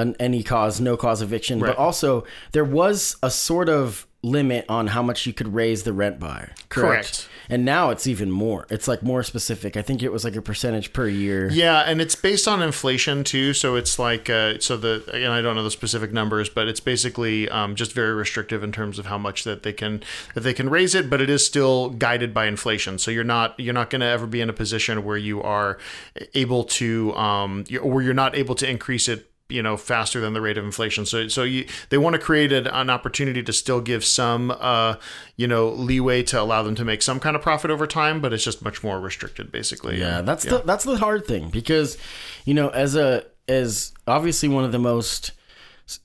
an 0.01 0.15
any 0.19 0.43
cause, 0.43 0.81
no 0.81 0.97
cause 0.97 1.21
eviction, 1.21 1.59
Right. 1.59 1.69
but 1.75 1.77
also 1.77 2.23
there 2.51 2.65
was 2.65 3.15
a 3.23 3.29
sort 3.31 3.69
of 3.69 4.07
limit 4.23 4.63
on 4.69 4.85
how 4.85 5.01
much 5.01 5.25
you 5.25 5.33
could 5.33 5.51
raise 5.51 5.81
the 5.81 5.91
rent 5.91 6.19
by. 6.19 6.47
Correct. 6.69 6.69
Correct. 6.69 7.27
And 7.49 7.65
now 7.65 7.89
it's 7.89 8.05
even 8.05 8.29
more. 8.29 8.67
It's 8.69 8.87
like 8.87 9.01
more 9.01 9.23
specific. 9.23 9.75
I 9.75 9.81
think 9.81 10.03
it 10.03 10.11
was 10.11 10.23
like 10.23 10.35
a 10.35 10.41
percentage 10.43 10.93
per 10.93 11.07
year. 11.07 11.49
Yeah, 11.51 11.79
and 11.81 11.99
it's 11.99 12.15
based 12.15 12.47
on 12.47 12.61
inflation 12.61 13.23
too. 13.23 13.53
So 13.53 13.75
it's 13.75 13.97
like 13.97 14.29
uh, 14.29 14.59
so 14.59 14.77
the 14.77 15.03
again 15.11 15.31
I 15.31 15.41
don't 15.41 15.55
know 15.55 15.63
the 15.63 15.71
specific 15.71 16.13
numbers, 16.13 16.49
but 16.49 16.67
it's 16.67 16.79
basically 16.79 17.49
um, 17.49 17.75
just 17.75 17.93
very 17.93 18.13
restrictive 18.13 18.63
in 18.63 18.71
terms 18.71 18.99
of 18.99 19.07
how 19.07 19.17
much 19.17 19.43
that 19.43 19.63
they 19.63 19.73
can 19.73 20.03
that 20.35 20.41
they 20.41 20.53
can 20.53 20.69
raise 20.69 20.93
it. 20.93 21.09
But 21.09 21.19
it 21.19 21.29
is 21.29 21.43
still 21.45 21.89
guided 21.89 22.31
by 22.31 22.45
inflation. 22.45 22.99
So 22.99 23.09
you're 23.09 23.23
not 23.23 23.59
you're 23.59 23.73
not 23.73 23.89
going 23.89 24.01
to 24.01 24.07
ever 24.07 24.27
be 24.27 24.39
in 24.39 24.49
a 24.49 24.53
position 24.53 25.03
where 25.03 25.17
you 25.17 25.41
are 25.41 25.77
able 26.35 26.63
to 26.65 27.13
um, 27.15 27.65
or 27.81 28.03
you're 28.03 28.13
not 28.13 28.35
able 28.35 28.53
to 28.55 28.69
increase 28.69 29.09
it 29.09 29.30
you 29.51 29.61
know 29.61 29.77
faster 29.77 30.19
than 30.19 30.33
the 30.33 30.41
rate 30.41 30.57
of 30.57 30.65
inflation. 30.65 31.05
So 31.05 31.27
so 31.27 31.43
you 31.43 31.67
they 31.89 31.97
want 31.97 32.15
to 32.15 32.19
create 32.19 32.51
an, 32.51 32.67
an 32.67 32.89
opportunity 32.89 33.43
to 33.43 33.53
still 33.53 33.81
give 33.81 34.05
some 34.05 34.51
uh 34.59 34.95
you 35.35 35.47
know 35.47 35.69
leeway 35.69 36.23
to 36.23 36.41
allow 36.41 36.63
them 36.63 36.75
to 36.75 36.85
make 36.85 37.01
some 37.01 37.19
kind 37.19 37.35
of 37.35 37.41
profit 37.41 37.71
over 37.71 37.85
time 37.85 38.21
but 38.21 38.33
it's 38.33 38.43
just 38.43 38.61
much 38.61 38.83
more 38.83 38.99
restricted 38.99 39.51
basically. 39.51 39.99
Yeah, 39.99 40.21
that's 40.21 40.43
the 40.43 40.59
that's 40.65 40.83
the 40.85 40.97
hard 40.97 41.25
thing 41.25 41.49
because, 41.49 41.97
you 42.45 42.53
know, 42.53 42.69
as 42.69 42.95
a 42.95 43.25
as 43.47 43.93
obviously 44.07 44.49
one 44.49 44.63
of 44.63 44.71
the 44.71 44.79
most 44.79 45.31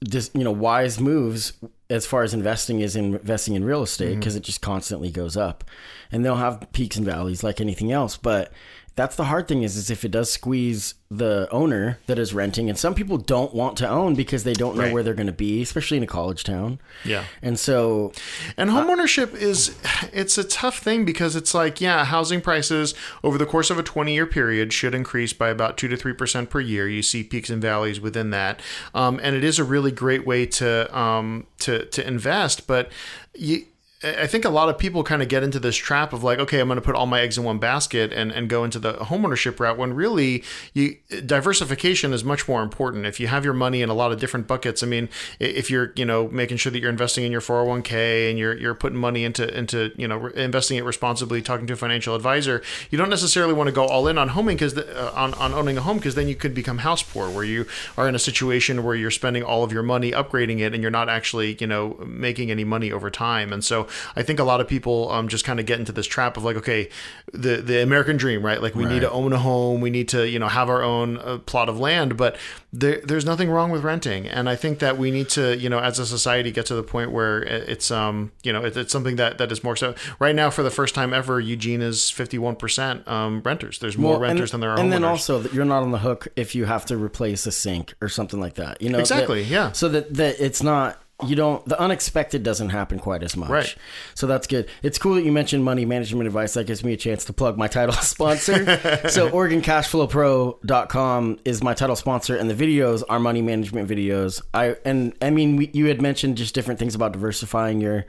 just 0.09 0.35
you 0.35 0.43
know 0.43 0.51
wise 0.51 0.99
moves 0.99 1.53
as 1.89 2.07
far 2.07 2.25
as 2.25 2.35
investing 2.35 2.81
is 2.81 2.97
in 2.97 3.15
investing 3.15 3.55
in 3.55 3.65
real 3.65 3.83
estate 3.83 4.17
because 4.17 4.35
it 4.35 4.43
just 4.43 4.61
constantly 4.61 5.11
goes 5.11 5.37
up, 5.37 5.63
and 6.11 6.25
they'll 6.25 6.37
have 6.37 6.67
peaks 6.73 6.97
and 6.97 7.07
valleys 7.07 7.45
like 7.45 7.61
anything 7.61 7.93
else. 7.93 8.17
But 8.17 8.53
that's 8.97 9.15
the 9.17 9.25
hard 9.25 9.47
thing 9.47 9.63
is 9.63 9.77
is 9.77 9.91
if 9.91 10.05
it 10.05 10.11
does 10.11 10.31
squeeze 10.33 10.95
the 11.11 11.47
owner 11.53 11.99
that 12.07 12.19
is 12.19 12.35
renting, 12.35 12.69
and 12.69 12.77
some 12.79 12.95
people 12.95 13.17
don't 13.19 13.55
want 13.55 13.77
to 13.77 13.89
own 13.89 14.15
because 14.17 14.43
they 14.43 14.55
don't 14.55 14.77
know 14.77 14.85
Right. 14.85 14.93
where 14.93 15.03
they're 15.05 15.15
going 15.15 15.29
to 15.29 15.33
be, 15.33 15.63
especially 15.63 15.99
in 15.99 16.03
a 16.03 16.07
college 16.07 16.43
town. 16.43 16.81
Yeah. 17.05 17.25
and 17.43 17.59
so 17.61 18.13
And 18.57 18.71
homeownership 18.71 19.35
is 19.35 19.77
it's 20.13 20.37
a 20.39 20.43
tough 20.45 20.79
thing 20.79 21.05
because 21.05 21.37
it's 21.37 21.55
like, 21.55 21.81
yeah, 21.81 22.05
housing 22.07 22.41
prices 22.41 22.95
over 23.23 23.39
the 23.39 23.47
course 23.47 23.71
of 23.71 23.79
a 23.79 23.83
20-year 23.85 24.27
period 24.27 24.73
should 24.73 24.95
increase 24.95 25.33
by 25.33 25.51
about 25.51 25.77
2 25.77 25.87
to 25.89 25.97
3% 25.97 26.51
per 26.51 26.61
year. 26.61 26.89
You 26.89 27.03
see 27.03 27.23
peaks 27.23 27.51
and 27.51 27.63
valleys 27.63 28.01
within 28.01 28.31
that. 28.31 28.61
Um, 28.95 29.21
and 29.23 29.37
it 29.37 29.45
is 29.45 29.59
a 29.61 29.65
really 29.65 29.93
great 29.93 30.27
way 30.27 30.47
to 30.47 30.99
um, 30.99 31.47
to 31.59 31.85
to 31.87 32.07
invest, 32.07 32.67
but 32.67 32.91
you 33.35 33.67
I 34.05 34.27
think 34.27 34.45
a 34.45 34.51
lot 34.51 34.69
of 34.69 34.77
people 34.77 35.03
kind 35.03 35.23
of 35.23 35.29
get 35.29 35.43
into 35.43 35.59
this 35.59 35.75
trap 35.75 36.13
of 36.13 36.23
like, 36.23 36.39
okay, 36.39 36.61
I'm 36.61 36.69
going 36.69 36.77
to 36.77 36.83
put 36.83 36.95
all 36.95 37.07
my 37.07 37.23
eggs 37.23 37.39
in 37.39 37.45
one 37.45 37.59
basket 37.59 38.13
and, 38.13 38.31
and 38.31 38.47
go 38.47 38.63
into 38.63 38.79
the 38.79 38.93
homeownership 38.95 39.59
route 39.59 39.79
when 39.79 39.95
really 39.95 40.45
you 40.75 40.97
diversification 41.25 42.13
is 42.13 42.23
much 42.23 42.47
more 42.47 42.63
important. 42.63 43.07
If 43.07 43.21
you 43.21 43.29
have 43.29 43.43
your 43.43 43.55
money 43.55 43.81
in 43.81 43.89
a 43.89 43.95
lot 43.95 44.13
of 44.13 44.21
different 44.21 44.47
buckets, 44.47 44.83
I 44.83 44.87
mean, 44.87 45.09
if 45.41 45.71
you're, 45.71 45.95
you 45.97 46.05
know, 46.05 46.29
making 46.29 46.59
sure 46.59 46.71
that 46.73 46.79
you're 46.79 46.91
investing 46.91 47.25
in 47.25 47.33
your 47.33 47.41
401k 47.41 48.29
and 48.29 48.39
you're, 48.39 48.55
you're 48.59 48.75
putting 48.75 48.99
money 48.99 49.25
into, 49.25 49.57
into, 49.57 49.93
you 49.97 50.07
know, 50.07 50.27
investing 50.27 50.77
it 50.77 50.85
responsibly, 50.85 51.41
talking 51.41 51.67
to 51.67 51.73
a 51.73 51.77
financial 51.77 52.15
advisor, 52.15 52.63
you 52.91 52.99
don't 52.99 53.11
necessarily 53.11 53.55
want 53.55 53.69
to 53.69 53.73
go 53.73 53.87
all 53.87 54.09
in 54.09 54.19
on 54.19 54.29
homing 54.29 54.57
because 54.57 54.77
uh, 54.77 55.13
on, 55.15 55.33
on 55.35 55.55
owning 55.55 55.79
a 55.79 55.81
home, 55.81 55.97
because 55.97 56.15
then 56.15 56.29
you 56.29 56.35
could 56.35 56.53
become 56.53 56.79
house 56.79 57.03
poor 57.03 57.31
where 57.31 57.45
you 57.45 57.67
are 57.97 58.07
in 58.07 58.15
a 58.15 58.19
situation 58.19 58.85
where 58.85 58.95
you're 58.95 59.11
spending 59.11 59.43
all 59.43 59.65
of 59.65 59.73
your 59.73 59.83
money 59.83 60.13
upgrading 60.13 60.59
it 60.59 60.75
and 60.75 60.83
you're 60.83 60.91
not 60.91 61.09
actually, 61.09 61.57
you 61.61 61.67
know, 61.67 61.97
making 62.07 62.51
any 62.51 62.65
money 62.65 62.93
over 62.93 63.11
time. 63.11 63.55
And 63.55 63.65
so 63.65 63.87
I 64.15 64.23
think 64.23 64.39
a 64.39 64.45
lot 64.45 64.61
of 64.61 64.69
people 64.69 65.11
um, 65.11 65.29
just 65.29 65.45
kind 65.45 65.61
of 65.61 65.67
get 65.67 65.79
into 65.79 65.93
this 65.93 66.07
trap 66.07 66.37
of 66.37 66.45
like, 66.45 66.57
okay, 66.57 66.89
the 67.33 67.57
the 67.57 67.83
American 67.83 68.17
dream, 68.17 68.45
right? 68.45 68.61
Like 68.61 68.75
we 68.75 68.85
right. 68.85 68.95
need 68.95 69.01
to 69.01 69.11
own 69.11 69.33
a 69.33 69.39
home, 69.39 69.81
we 69.81 69.91
need 69.91 70.09
to 70.09 70.29
you 70.29 70.39
know 70.39 70.49
have 70.49 70.69
our 70.69 70.83
own 70.83 71.19
uh, 71.19 71.39
plot 71.39 71.69
of 71.69 71.79
land, 71.79 72.17
but 72.17 72.37
there, 72.73 73.01
there's 73.03 73.25
nothing 73.25 73.51
wrong 73.51 73.71
with 73.71 73.83
renting, 73.83 74.27
and 74.27 74.49
I 74.49 74.57
think 74.57 74.81
that 74.81 74.99
we 74.99 75.11
need 75.11 75.29
to 75.31 75.57
you 75.57 75.69
know 75.69 75.79
as 75.79 75.99
a 75.99 76.07
society 76.07 76.51
get 76.51 76.67
to 76.67 76.75
the 76.75 76.83
point 76.83 77.11
where 77.11 77.43
it's 77.43 77.91
um 77.91 78.33
you 78.43 78.53
know 78.53 78.65
it, 78.65 78.77
it's 78.77 78.93
something 78.93 79.17
that 79.17 79.39
that 79.39 79.51
is 79.51 79.65
more 79.65 79.77
so. 79.77 79.95
Right 80.19 80.35
now, 80.35 80.51
for 80.51 80.63
the 80.63 80.71
first 80.71 80.95
time 80.95 81.15
ever, 81.15 81.41
Eugene 81.41 81.83
is 81.83 82.11
51 82.11 82.57
percent 82.57 83.07
um, 83.09 83.43
renters. 83.45 83.79
There's 83.79 83.97
more 83.97 84.13
well, 84.13 84.21
renters 84.21 84.53
and, 84.53 84.63
than 84.63 84.69
there 84.69 84.71
are. 84.77 84.79
And 84.79 84.93
then 84.93 85.05
also 85.05 85.39
that 85.41 85.53
you're 85.53 85.65
not 85.65 85.83
on 85.83 85.91
the 85.91 85.99
hook 85.99 86.29
if 86.37 86.55
you 86.55 86.65
have 86.67 86.85
to 86.87 86.97
replace 86.97 87.47
a 87.47 87.53
sink 87.53 87.95
or 88.01 88.09
something 88.09 88.41
like 88.41 88.55
that. 88.55 88.81
You 88.83 88.91
know 88.91 88.99
exactly. 88.99 89.43
That, 89.43 89.51
yeah. 89.51 89.73
So 89.73 89.89
that 89.89 90.15
that 90.15 90.37
it's 90.39 90.63
not 90.63 91.01
you 91.25 91.35
don't 91.35 91.67
the 91.67 91.81
unexpected 91.81 92.43
doesn't 92.43 92.69
happen 92.69 92.99
quite 92.99 93.23
as 93.23 93.35
much. 93.37 93.49
Right. 93.49 93.75
So 94.15 94.27
that's 94.27 94.47
good. 94.47 94.69
It's 94.83 94.99
cool 94.99 95.15
that 95.15 95.25
you 95.25 95.33
mentioned 95.33 95.65
money 95.65 95.87
management 95.87 96.27
advice. 96.27 96.53
That 96.55 96.67
gives 96.67 96.83
me 96.85 96.93
a 96.93 96.97
chance 96.97 97.25
to 97.27 97.33
plug 97.33 97.57
my 97.57 97.69
title 97.69 97.95
sponsor. 98.03 98.65
So 99.09 99.31
oregoncashflowpro.com 99.37 101.39
is 101.45 101.63
my 101.63 101.75
title 101.75 101.97
sponsor 101.97 102.37
and 102.37 102.51
the 102.51 102.55
videos 102.55 103.03
are 103.09 103.19
money 103.19 103.41
management 103.41 103.89
videos. 103.89 104.43
I 104.53 104.77
and 104.85 105.15
i 105.23 105.31
mean 105.31 105.57
we, 105.57 105.71
you 105.73 105.87
had 105.87 106.03
mentioned 106.03 106.37
just 106.37 106.55
different 106.55 106.79
things 106.79 106.95
about 106.95 107.13
diversifying 107.13 107.81
your 107.81 108.05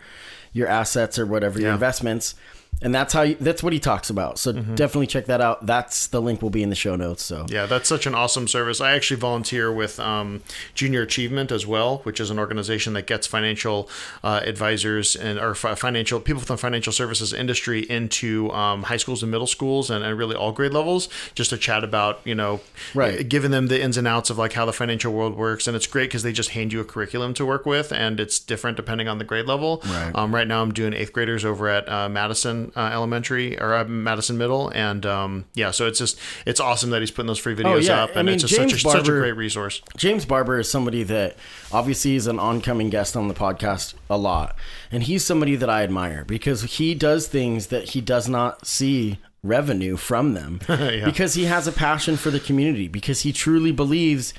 your 0.52 0.68
assets 0.68 1.18
or 1.18 1.26
whatever 1.26 1.62
your 1.62 1.72
investments 1.72 2.36
and 2.82 2.94
that's 2.94 3.14
how 3.14 3.24
you, 3.24 3.36
that's 3.40 3.64
what 3.64 3.74
he 3.74 3.80
talks 3.80 4.10
about. 4.10 4.38
So 4.38 4.54
mm-hmm. 4.54 4.76
definitely 4.76 5.08
check 5.08 5.26
that 5.26 5.42
out. 5.42 5.66
That's 5.66 6.08
the 6.08 6.22
link 6.22 6.42
will 6.42 6.52
be 6.52 6.62
in 6.62 6.70
the 6.70 6.76
show 6.76 6.96
notes. 6.96 7.24
So 7.24 7.46
yeah, 7.50 7.66
that's 7.66 7.90
such 7.90 8.06
an 8.06 8.14
awesome 8.14 8.48
service. 8.48 8.80
I 8.80 8.92
actually 8.92 9.20
volunteer 9.20 9.72
with 9.72 10.00
um, 10.00 10.44
Junior 10.76 11.02
Achievement 11.02 11.52
as 11.52 11.66
well, 11.66 12.00
which 12.00 12.20
is 12.20 12.30
an 12.30 12.38
organization 12.38 12.94
that 12.94 13.08
gets 13.08 13.26
financial 13.26 13.90
uh, 14.24 14.42
advisors 14.44 15.16
and 15.16 15.40
or 15.40 15.56
financial 15.56 16.20
people 16.20 16.42
from 16.42 16.56
the 16.56 16.62
financial 16.62 16.94
services 16.94 17.34
industry 17.34 17.82
into 17.90 18.52
um, 18.52 18.84
high 18.84 18.98
schools 18.98 19.24
and 19.24 19.32
middle 19.32 19.48
schools 19.48 19.90
and, 19.90 20.04
and, 20.04 20.18
really 20.18 20.36
all 20.36 20.52
grade 20.52 20.74
levels, 20.74 21.10
just 21.36 21.52
to 21.52 21.58
chat 21.58 21.84
about 21.84 22.20
you 22.26 22.34
know, 22.34 22.60
right, 22.94 23.28
giving 23.28 23.52
them 23.52 23.68
the 23.68 23.82
ins 23.82 23.98
and 23.98 24.08
outs 24.08 24.30
of 24.30 24.38
like 24.38 24.54
how 24.54 24.66
the 24.66 24.74
financial 24.74 25.14
world 25.14 25.36
works. 25.36 25.68
And 25.68 25.76
it's 25.76 25.88
great 25.88 26.10
because 26.10 26.24
they 26.24 26.32
just 26.32 26.50
hand 26.50 26.74
you 26.74 26.80
a 26.80 26.84
curriculum 26.84 27.34
to 27.36 27.46
work 27.46 27.66
with, 27.66 27.92
and 27.92 28.20
it's 28.20 28.40
different 28.40 28.78
depending 28.78 29.08
on 29.08 29.18
the 29.18 29.24
grade 29.24 29.46
level. 29.46 29.82
Right. 29.86 30.12
Um, 30.16 30.34
right 30.34 30.48
now, 30.48 30.62
I'm 30.62 30.74
doing 30.74 30.94
eighth 30.94 31.14
graders 31.14 31.46
over 31.46 31.68
at 31.70 31.88
uh, 31.90 32.10
Madison 32.10 32.67
uh, 32.76 32.90
Elementary 32.94 33.60
or 33.60 33.74
uh, 33.74 33.86
Madison 33.86 34.38
Middle, 34.38 34.70
and 34.70 35.06
um, 35.06 35.46
yeah, 35.54 35.72
so 35.72 35.88
it's 35.88 36.00
just 36.00 36.20
it's 36.46 36.60
awesome 36.60 36.90
that 36.92 37.02
he's 37.02 37.12
putting 37.12 37.28
those 37.28 37.40
free 37.40 37.56
videos 37.56 37.76
oh, 37.76 37.78
yeah. 37.78 38.04
up, 38.04 38.10
and 38.12 38.20
I 38.20 38.24
mean, 38.24 38.36
it's 38.36 38.44
just 38.44 38.56
such 38.56 38.82
a, 38.82 38.84
Barber, 38.84 39.00
such 39.00 39.08
a 39.08 39.12
great 39.12 39.32
resource. 39.34 39.82
James 39.96 40.26
Barber 40.26 40.60
is 40.60 40.70
somebody 40.70 41.04
that 41.04 41.36
obviously 41.72 42.16
is 42.16 42.28
an 42.28 42.40
oncoming 42.40 42.90
guest 42.90 43.16
on 43.16 43.28
the 43.28 43.34
podcast 43.34 43.94
a 44.10 44.18
lot, 44.18 44.56
and 44.92 45.04
he's 45.04 45.26
somebody 45.26 45.56
that 45.56 45.70
I 45.70 45.84
admire 45.84 46.26
because 46.26 46.64
he 46.64 46.96
does 46.96 47.28
things 47.28 47.68
that 47.68 47.90
he 47.90 48.02
does 48.02 48.28
not 48.28 48.66
see 48.66 49.20
revenue 49.44 49.96
from 49.96 50.34
them 50.34 50.60
yeah. 50.70 51.06
because 51.06 51.36
he 51.36 51.46
has 51.46 51.68
a 51.68 51.72
passion 51.72 52.18
for 52.18 52.32
the 52.32 52.40
community 52.40 52.88
because 52.88 53.22
he 53.22 53.32
truly 53.32 53.72
believes 53.72 54.34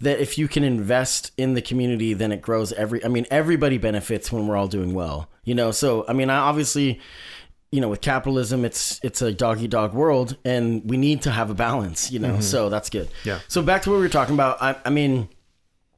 that 0.00 0.20
if 0.20 0.38
you 0.38 0.48
can 0.48 0.64
invest 0.64 1.32
in 1.36 1.54
the 1.54 1.62
community 1.62 2.14
then 2.14 2.30
it 2.30 2.40
grows 2.40 2.72
every 2.74 3.04
i 3.04 3.08
mean 3.08 3.26
everybody 3.30 3.78
benefits 3.78 4.30
when 4.30 4.46
we're 4.46 4.56
all 4.56 4.68
doing 4.68 4.94
well 4.94 5.28
you 5.44 5.54
know 5.54 5.70
so 5.70 6.04
i 6.08 6.12
mean 6.12 6.30
i 6.30 6.36
obviously 6.36 7.00
you 7.74 7.80
know, 7.80 7.88
with 7.88 8.00
capitalism, 8.00 8.64
it's 8.64 9.00
it's 9.02 9.20
a 9.20 9.32
doggy 9.32 9.66
dog 9.66 9.94
world, 9.94 10.36
and 10.44 10.88
we 10.88 10.96
need 10.96 11.22
to 11.22 11.30
have 11.32 11.50
a 11.50 11.54
balance. 11.54 12.08
You 12.12 12.20
know, 12.20 12.34
mm-hmm. 12.34 12.40
so 12.40 12.68
that's 12.68 12.88
good. 12.88 13.08
Yeah. 13.24 13.40
So 13.48 13.62
back 13.62 13.82
to 13.82 13.90
what 13.90 13.96
we 13.96 14.02
were 14.02 14.08
talking 14.08 14.34
about. 14.34 14.62
I, 14.62 14.76
I 14.84 14.90
mean, 14.90 15.28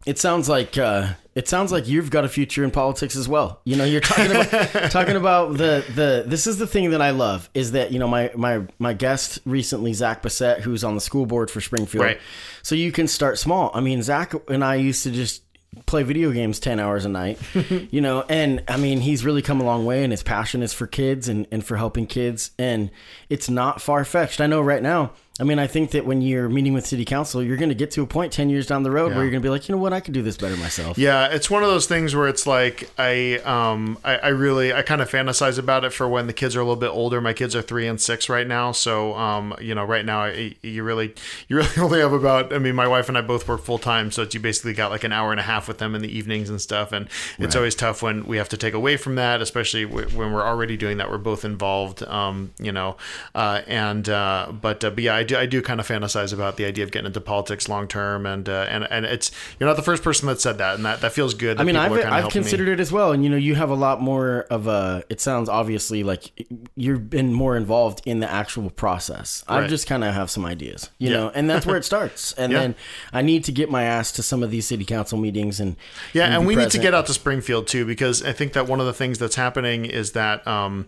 it 0.06 0.18
sounds 0.18 0.48
like 0.48 0.78
uh, 0.78 1.08
it 1.34 1.48
sounds 1.48 1.72
like 1.72 1.86
you've 1.86 2.08
got 2.08 2.24
a 2.24 2.30
future 2.30 2.64
in 2.64 2.70
politics 2.70 3.14
as 3.14 3.28
well. 3.28 3.60
You 3.64 3.76
know, 3.76 3.84
you're 3.84 4.00
talking 4.00 4.30
about 4.30 4.50
talking 4.90 5.16
about 5.16 5.58
the 5.58 5.84
the. 5.94 6.24
This 6.26 6.46
is 6.46 6.56
the 6.56 6.66
thing 6.66 6.92
that 6.92 7.02
I 7.02 7.10
love 7.10 7.50
is 7.52 7.72
that 7.72 7.92
you 7.92 7.98
know 7.98 8.08
my 8.08 8.30
my 8.34 8.62
my 8.78 8.94
guest 8.94 9.40
recently 9.44 9.92
Zach 9.92 10.22
Bassett, 10.22 10.60
who's 10.60 10.82
on 10.82 10.94
the 10.94 11.00
school 11.02 11.26
board 11.26 11.50
for 11.50 11.60
Springfield. 11.60 12.06
Right. 12.06 12.20
So 12.62 12.74
you 12.74 12.90
can 12.90 13.06
start 13.06 13.38
small. 13.38 13.70
I 13.74 13.80
mean, 13.80 14.02
Zach 14.02 14.32
and 14.48 14.64
I 14.64 14.76
used 14.76 15.02
to 15.02 15.10
just 15.10 15.42
play 15.84 16.02
video 16.02 16.32
games 16.32 16.58
10 16.58 16.80
hours 16.80 17.04
a 17.04 17.08
night 17.08 17.38
you 17.90 18.00
know 18.00 18.24
and 18.28 18.62
i 18.68 18.76
mean 18.76 19.00
he's 19.00 19.24
really 19.24 19.42
come 19.42 19.60
a 19.60 19.64
long 19.64 19.84
way 19.84 20.02
and 20.02 20.12
his 20.12 20.22
passion 20.22 20.62
is 20.62 20.72
for 20.72 20.86
kids 20.86 21.28
and, 21.28 21.46
and 21.50 21.64
for 21.64 21.76
helping 21.76 22.06
kids 22.06 22.50
and 22.58 22.90
it's 23.28 23.50
not 23.50 23.80
far-fetched. 23.80 24.40
I 24.40 24.46
know 24.46 24.60
right 24.60 24.82
now 24.82 25.12
I 25.38 25.44
mean, 25.44 25.58
I 25.58 25.66
think 25.66 25.90
that 25.90 26.06
when 26.06 26.22
you're 26.22 26.48
meeting 26.48 26.72
with 26.72 26.86
city 26.86 27.04
council, 27.04 27.42
you're 27.42 27.58
going 27.58 27.68
to 27.68 27.74
get 27.74 27.90
to 27.92 28.02
a 28.02 28.06
point 28.06 28.32
10 28.32 28.48
years 28.48 28.66
down 28.66 28.84
the 28.84 28.90
road 28.90 29.08
yeah. 29.08 29.16
where 29.16 29.24
you're 29.24 29.30
going 29.30 29.42
to 29.42 29.46
be 29.46 29.50
like, 29.50 29.68
you 29.68 29.74
know 29.74 29.80
what, 29.80 29.92
I 29.92 30.00
could 30.00 30.14
do 30.14 30.22
this 30.22 30.38
better 30.38 30.56
myself. 30.56 30.96
Yeah, 30.96 31.26
it's 31.26 31.50
one 31.50 31.62
of 31.62 31.68
those 31.68 31.86
things 31.86 32.14
where 32.14 32.26
it's 32.26 32.46
like, 32.46 32.88
I, 32.96 33.34
um, 33.44 33.98
I, 34.02 34.16
I 34.16 34.28
really, 34.28 34.72
I 34.72 34.80
kind 34.80 35.02
of 35.02 35.10
fantasize 35.10 35.58
about 35.58 35.84
it 35.84 35.92
for 35.92 36.08
when 36.08 36.26
the 36.26 36.32
kids 36.32 36.56
are 36.56 36.60
a 36.60 36.62
little 36.62 36.80
bit 36.80 36.88
older. 36.88 37.20
My 37.20 37.34
kids 37.34 37.54
are 37.54 37.60
three 37.60 37.86
and 37.86 38.00
six 38.00 38.30
right 38.30 38.46
now. 38.46 38.72
So, 38.72 39.14
um, 39.14 39.54
you 39.60 39.74
know, 39.74 39.84
right 39.84 40.06
now 40.06 40.24
you 40.24 40.82
really, 40.82 41.14
you 41.48 41.56
really 41.56 41.78
only 41.78 42.00
have 42.00 42.14
about, 42.14 42.54
I 42.54 42.58
mean, 42.58 42.74
my 42.74 42.88
wife 42.88 43.10
and 43.10 43.18
I 43.18 43.20
both 43.20 43.46
work 43.46 43.62
full 43.62 43.78
time. 43.78 44.10
So 44.10 44.22
it's, 44.22 44.32
you 44.32 44.40
basically 44.40 44.72
got 44.72 44.90
like 44.90 45.04
an 45.04 45.12
hour 45.12 45.32
and 45.32 45.40
a 45.40 45.44
half 45.44 45.68
with 45.68 45.76
them 45.78 45.94
in 45.94 46.00
the 46.00 46.16
evenings 46.16 46.48
and 46.48 46.62
stuff. 46.62 46.92
And 46.92 47.08
it's 47.38 47.54
right. 47.54 47.56
always 47.56 47.74
tough 47.74 48.02
when 48.02 48.24
we 48.24 48.38
have 48.38 48.48
to 48.50 48.56
take 48.56 48.72
away 48.72 48.96
from 48.96 49.16
that, 49.16 49.42
especially 49.42 49.84
when 49.84 50.32
we're 50.32 50.46
already 50.46 50.78
doing 50.78 50.96
that. 50.96 51.10
We're 51.10 51.18
both 51.18 51.44
involved, 51.44 52.02
um, 52.04 52.52
you 52.58 52.72
know, 52.72 52.96
uh, 53.34 53.60
and, 53.66 54.08
uh, 54.08 54.50
but, 54.58 54.82
uh, 54.82 54.90
but 54.90 55.04
yeah, 55.04 55.14
I 55.14 55.25
do, 55.26 55.36
I 55.36 55.46
do 55.46 55.60
kind 55.60 55.80
of 55.80 55.86
fantasize 55.86 56.32
about 56.32 56.56
the 56.56 56.64
idea 56.64 56.84
of 56.84 56.90
getting 56.90 57.06
into 57.06 57.20
politics 57.20 57.68
long 57.68 57.86
term, 57.86 58.24
and 58.24 58.48
uh, 58.48 58.66
and 58.68 58.86
and 58.90 59.04
it's 59.04 59.30
you're 59.58 59.68
not 59.68 59.76
the 59.76 59.82
first 59.82 60.02
person 60.02 60.26
that 60.28 60.40
said 60.40 60.58
that, 60.58 60.76
and 60.76 60.84
that 60.84 61.00
that 61.02 61.12
feels 61.12 61.34
good. 61.34 61.58
That 61.58 61.62
I 61.62 61.64
mean, 61.64 61.76
I've 61.76 61.92
I've 61.92 62.32
considered 62.32 62.68
me. 62.68 62.72
it 62.72 62.80
as 62.80 62.90
well, 62.90 63.12
and 63.12 63.22
you 63.22 63.30
know, 63.30 63.36
you 63.36 63.54
have 63.54 63.70
a 63.70 63.74
lot 63.74 64.00
more 64.00 64.46
of 64.50 64.66
a. 64.66 65.04
It 65.10 65.20
sounds 65.20 65.48
obviously 65.48 66.02
like 66.02 66.48
you've 66.74 67.10
been 67.10 67.32
more 67.32 67.56
involved 67.56 68.02
in 68.06 68.20
the 68.20 68.30
actual 68.30 68.70
process. 68.70 69.44
Right. 69.48 69.64
I 69.64 69.66
just 69.66 69.86
kind 69.86 70.04
of 70.04 70.14
have 70.14 70.30
some 70.30 70.46
ideas, 70.46 70.90
you 70.98 71.10
yeah. 71.10 71.16
know, 71.16 71.32
and 71.34 71.50
that's 71.50 71.66
where 71.66 71.76
it 71.76 71.84
starts. 71.92 72.32
And 72.32 72.52
yeah. 72.52 72.60
then 72.60 72.74
I 73.12 73.22
need 73.22 73.44
to 73.44 73.52
get 73.52 73.70
my 73.70 73.82
ass 73.82 74.12
to 74.12 74.22
some 74.22 74.42
of 74.42 74.50
these 74.50 74.66
city 74.66 74.84
council 74.84 75.18
meetings, 75.18 75.60
and 75.60 75.76
yeah, 76.12 76.24
and, 76.24 76.34
and 76.34 76.46
we 76.46 76.54
present. 76.54 76.74
need 76.74 76.78
to 76.78 76.82
get 76.82 76.94
out 76.94 77.06
to 77.06 77.12
Springfield 77.12 77.66
too, 77.66 77.84
because 77.84 78.22
I 78.22 78.32
think 78.32 78.54
that 78.54 78.66
one 78.66 78.80
of 78.80 78.86
the 78.86 78.94
things 78.94 79.18
that's 79.18 79.36
happening 79.36 79.84
is 79.84 80.12
that. 80.12 80.46
Um, 80.46 80.86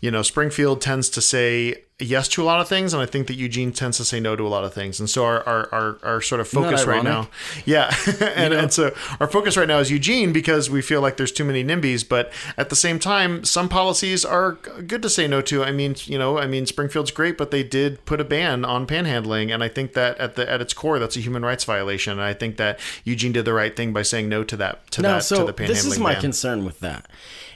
you 0.00 0.10
know, 0.10 0.22
Springfield 0.22 0.80
tends 0.80 1.08
to 1.10 1.20
say 1.20 1.84
yes 2.00 2.28
to 2.28 2.42
a 2.42 2.44
lot 2.44 2.60
of 2.60 2.68
things, 2.68 2.94
and 2.94 3.02
I 3.02 3.06
think 3.06 3.26
that 3.26 3.34
Eugene 3.34 3.72
tends 3.72 3.98
to 3.98 4.04
say 4.04 4.20
no 4.20 4.34
to 4.34 4.46
a 4.46 4.48
lot 4.48 4.64
of 4.64 4.72
things. 4.72 4.98
And 4.98 5.08
so 5.08 5.24
our 5.24 5.46
our, 5.46 5.68
our, 5.72 5.98
our 6.02 6.20
sort 6.22 6.40
of 6.40 6.48
focus 6.48 6.84
right 6.86 7.04
now, 7.04 7.28
yeah, 7.66 7.94
and, 8.20 8.54
and 8.54 8.72
so 8.72 8.94
our 9.20 9.26
focus 9.26 9.56
right 9.56 9.68
now 9.68 9.78
is 9.78 9.90
Eugene 9.90 10.32
because 10.32 10.70
we 10.70 10.80
feel 10.80 11.00
like 11.00 11.16
there's 11.16 11.32
too 11.32 11.44
many 11.44 11.62
NIMBYs, 11.62 12.08
but 12.08 12.32
at 12.56 12.70
the 12.70 12.76
same 12.76 12.98
time, 12.98 13.44
some 13.44 13.68
policies 13.68 14.24
are 14.24 14.52
good 14.52 15.02
to 15.02 15.10
say 15.10 15.28
no 15.28 15.40
to. 15.42 15.62
I 15.62 15.72
mean, 15.72 15.94
you 16.04 16.18
know, 16.18 16.38
I 16.38 16.46
mean, 16.46 16.66
Springfield's 16.66 17.10
great, 17.10 17.36
but 17.36 17.50
they 17.50 17.62
did 17.62 18.04
put 18.06 18.20
a 18.20 18.24
ban 18.24 18.64
on 18.64 18.86
panhandling, 18.86 19.52
and 19.52 19.62
I 19.62 19.68
think 19.68 19.92
that 19.94 20.18
at 20.18 20.36
the 20.36 20.50
at 20.50 20.60
its 20.60 20.72
core, 20.72 20.98
that's 20.98 21.16
a 21.16 21.20
human 21.20 21.44
rights 21.44 21.64
violation. 21.64 22.12
And 22.12 22.22
I 22.22 22.34
think 22.34 22.56
that 22.56 22.80
Eugene 23.04 23.32
did 23.32 23.44
the 23.44 23.52
right 23.52 23.76
thing 23.76 23.92
by 23.92 24.02
saying 24.02 24.28
no 24.28 24.44
to 24.44 24.56
that 24.56 24.90
to 24.92 25.02
no, 25.02 25.08
that 25.14 25.24
so 25.24 25.40
to 25.40 25.44
the 25.44 25.52
panhandling. 25.52 25.68
This 25.68 25.84
is 25.84 25.98
my 25.98 26.12
ban. 26.14 26.22
concern 26.22 26.64
with 26.64 26.80
that 26.80 27.06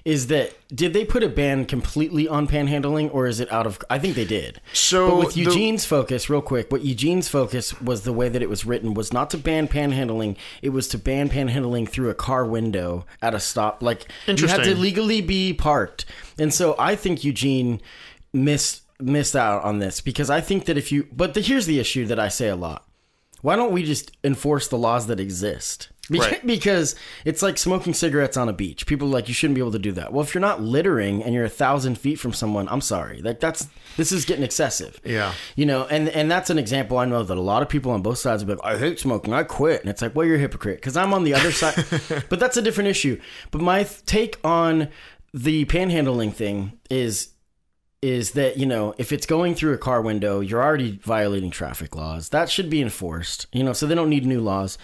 is 0.04 0.26
that 0.26 0.52
did 0.74 0.92
they 0.92 1.04
put 1.04 1.22
a 1.22 1.28
ban 1.28 1.64
completely 1.64 2.28
on 2.34 2.48
panhandling 2.48 3.08
or 3.14 3.26
is 3.26 3.40
it 3.40 3.50
out 3.52 3.66
of 3.66 3.78
I 3.88 3.98
think 3.98 4.16
they 4.16 4.24
did. 4.24 4.60
So 4.72 5.08
but 5.08 5.26
with 5.26 5.36
Eugene's 5.36 5.84
the, 5.84 5.88
focus, 5.88 6.28
real 6.28 6.42
quick, 6.42 6.70
what 6.70 6.84
Eugene's 6.84 7.28
focus 7.28 7.80
was 7.80 8.02
the 8.02 8.12
way 8.12 8.28
that 8.28 8.42
it 8.42 8.50
was 8.50 8.64
written 8.64 8.92
was 8.92 9.12
not 9.12 9.30
to 9.30 9.38
ban 9.38 9.68
panhandling, 9.68 10.36
it 10.60 10.70
was 10.70 10.88
to 10.88 10.98
ban 10.98 11.30
panhandling 11.30 11.88
through 11.88 12.10
a 12.10 12.14
car 12.14 12.44
window 12.44 13.06
at 13.22 13.34
a 13.34 13.40
stop. 13.40 13.82
Like 13.82 14.06
you 14.26 14.46
had 14.46 14.64
to 14.64 14.74
legally 14.74 15.20
be 15.20 15.54
parked. 15.54 16.04
And 16.38 16.52
so 16.52 16.74
I 16.78 16.96
think 16.96 17.24
Eugene 17.24 17.80
missed 18.32 18.82
missed 19.00 19.36
out 19.36 19.62
on 19.64 19.78
this 19.78 20.00
because 20.00 20.30
I 20.30 20.40
think 20.40 20.66
that 20.66 20.76
if 20.76 20.90
you 20.90 21.06
but 21.12 21.34
the, 21.34 21.40
here's 21.40 21.66
the 21.66 21.78
issue 21.78 22.06
that 22.06 22.18
I 22.18 22.28
say 22.28 22.48
a 22.48 22.56
lot. 22.56 22.86
Why 23.42 23.56
don't 23.56 23.72
we 23.72 23.82
just 23.82 24.10
enforce 24.24 24.68
the 24.68 24.78
laws 24.78 25.06
that 25.08 25.20
exist? 25.20 25.90
Right. 26.10 26.44
Because 26.54 26.94
it's 27.24 27.42
like 27.42 27.58
smoking 27.58 27.94
cigarettes 27.94 28.36
on 28.36 28.48
a 28.48 28.52
beach. 28.52 28.86
People 28.86 29.08
are 29.08 29.10
like, 29.10 29.28
you 29.28 29.34
shouldn't 29.34 29.54
be 29.54 29.60
able 29.60 29.72
to 29.72 29.78
do 29.78 29.92
that. 29.92 30.12
Well, 30.12 30.22
if 30.22 30.34
you're 30.34 30.40
not 30.40 30.60
littering 30.62 31.22
and 31.22 31.34
you're 31.34 31.44
a 31.44 31.48
thousand 31.48 31.98
feet 31.98 32.16
from 32.16 32.32
someone, 32.32 32.68
I'm 32.68 32.80
sorry. 32.80 33.22
Like 33.22 33.40
that's 33.40 33.68
this 33.96 34.12
is 34.12 34.24
getting 34.24 34.44
excessive. 34.44 35.00
Yeah. 35.04 35.32
You 35.56 35.66
know, 35.66 35.86
and 35.86 36.08
and 36.10 36.30
that's 36.30 36.50
an 36.50 36.58
example 36.58 36.98
I 36.98 37.06
know 37.06 37.22
that 37.22 37.36
a 37.36 37.40
lot 37.40 37.62
of 37.62 37.68
people 37.68 37.92
on 37.92 38.02
both 38.02 38.18
sides 38.18 38.44
will 38.44 38.54
be 38.54 38.62
like, 38.62 38.74
I 38.74 38.78
hate 38.78 38.98
smoking, 38.98 39.32
I 39.32 39.42
quit. 39.42 39.80
And 39.80 39.90
it's 39.90 40.02
like, 40.02 40.14
well, 40.14 40.26
you're 40.26 40.36
a 40.36 40.40
hypocrite 40.40 40.76
because 40.76 40.96
I'm 40.96 41.14
on 41.14 41.24
the 41.24 41.34
other 41.34 41.50
side. 41.52 41.74
but 42.28 42.38
that's 42.38 42.56
a 42.56 42.62
different 42.62 42.88
issue. 42.88 43.20
But 43.50 43.62
my 43.62 43.84
take 44.06 44.38
on 44.44 44.88
the 45.32 45.64
panhandling 45.64 46.32
thing 46.32 46.78
is 46.90 47.30
is 48.00 48.32
that 48.32 48.58
you 48.58 48.66
know 48.66 48.94
if 48.98 49.12
it's 49.12 49.24
going 49.24 49.54
through 49.54 49.72
a 49.72 49.78
car 49.78 50.02
window 50.02 50.40
you're 50.40 50.62
already 50.62 50.98
violating 51.02 51.50
traffic 51.50 51.96
laws 51.96 52.28
that 52.28 52.50
should 52.50 52.68
be 52.68 52.82
enforced 52.82 53.46
you 53.50 53.64
know 53.64 53.72
so 53.72 53.86
they 53.86 53.94
don't 53.94 54.10
need 54.10 54.26
new 54.26 54.40
laws 54.40 54.76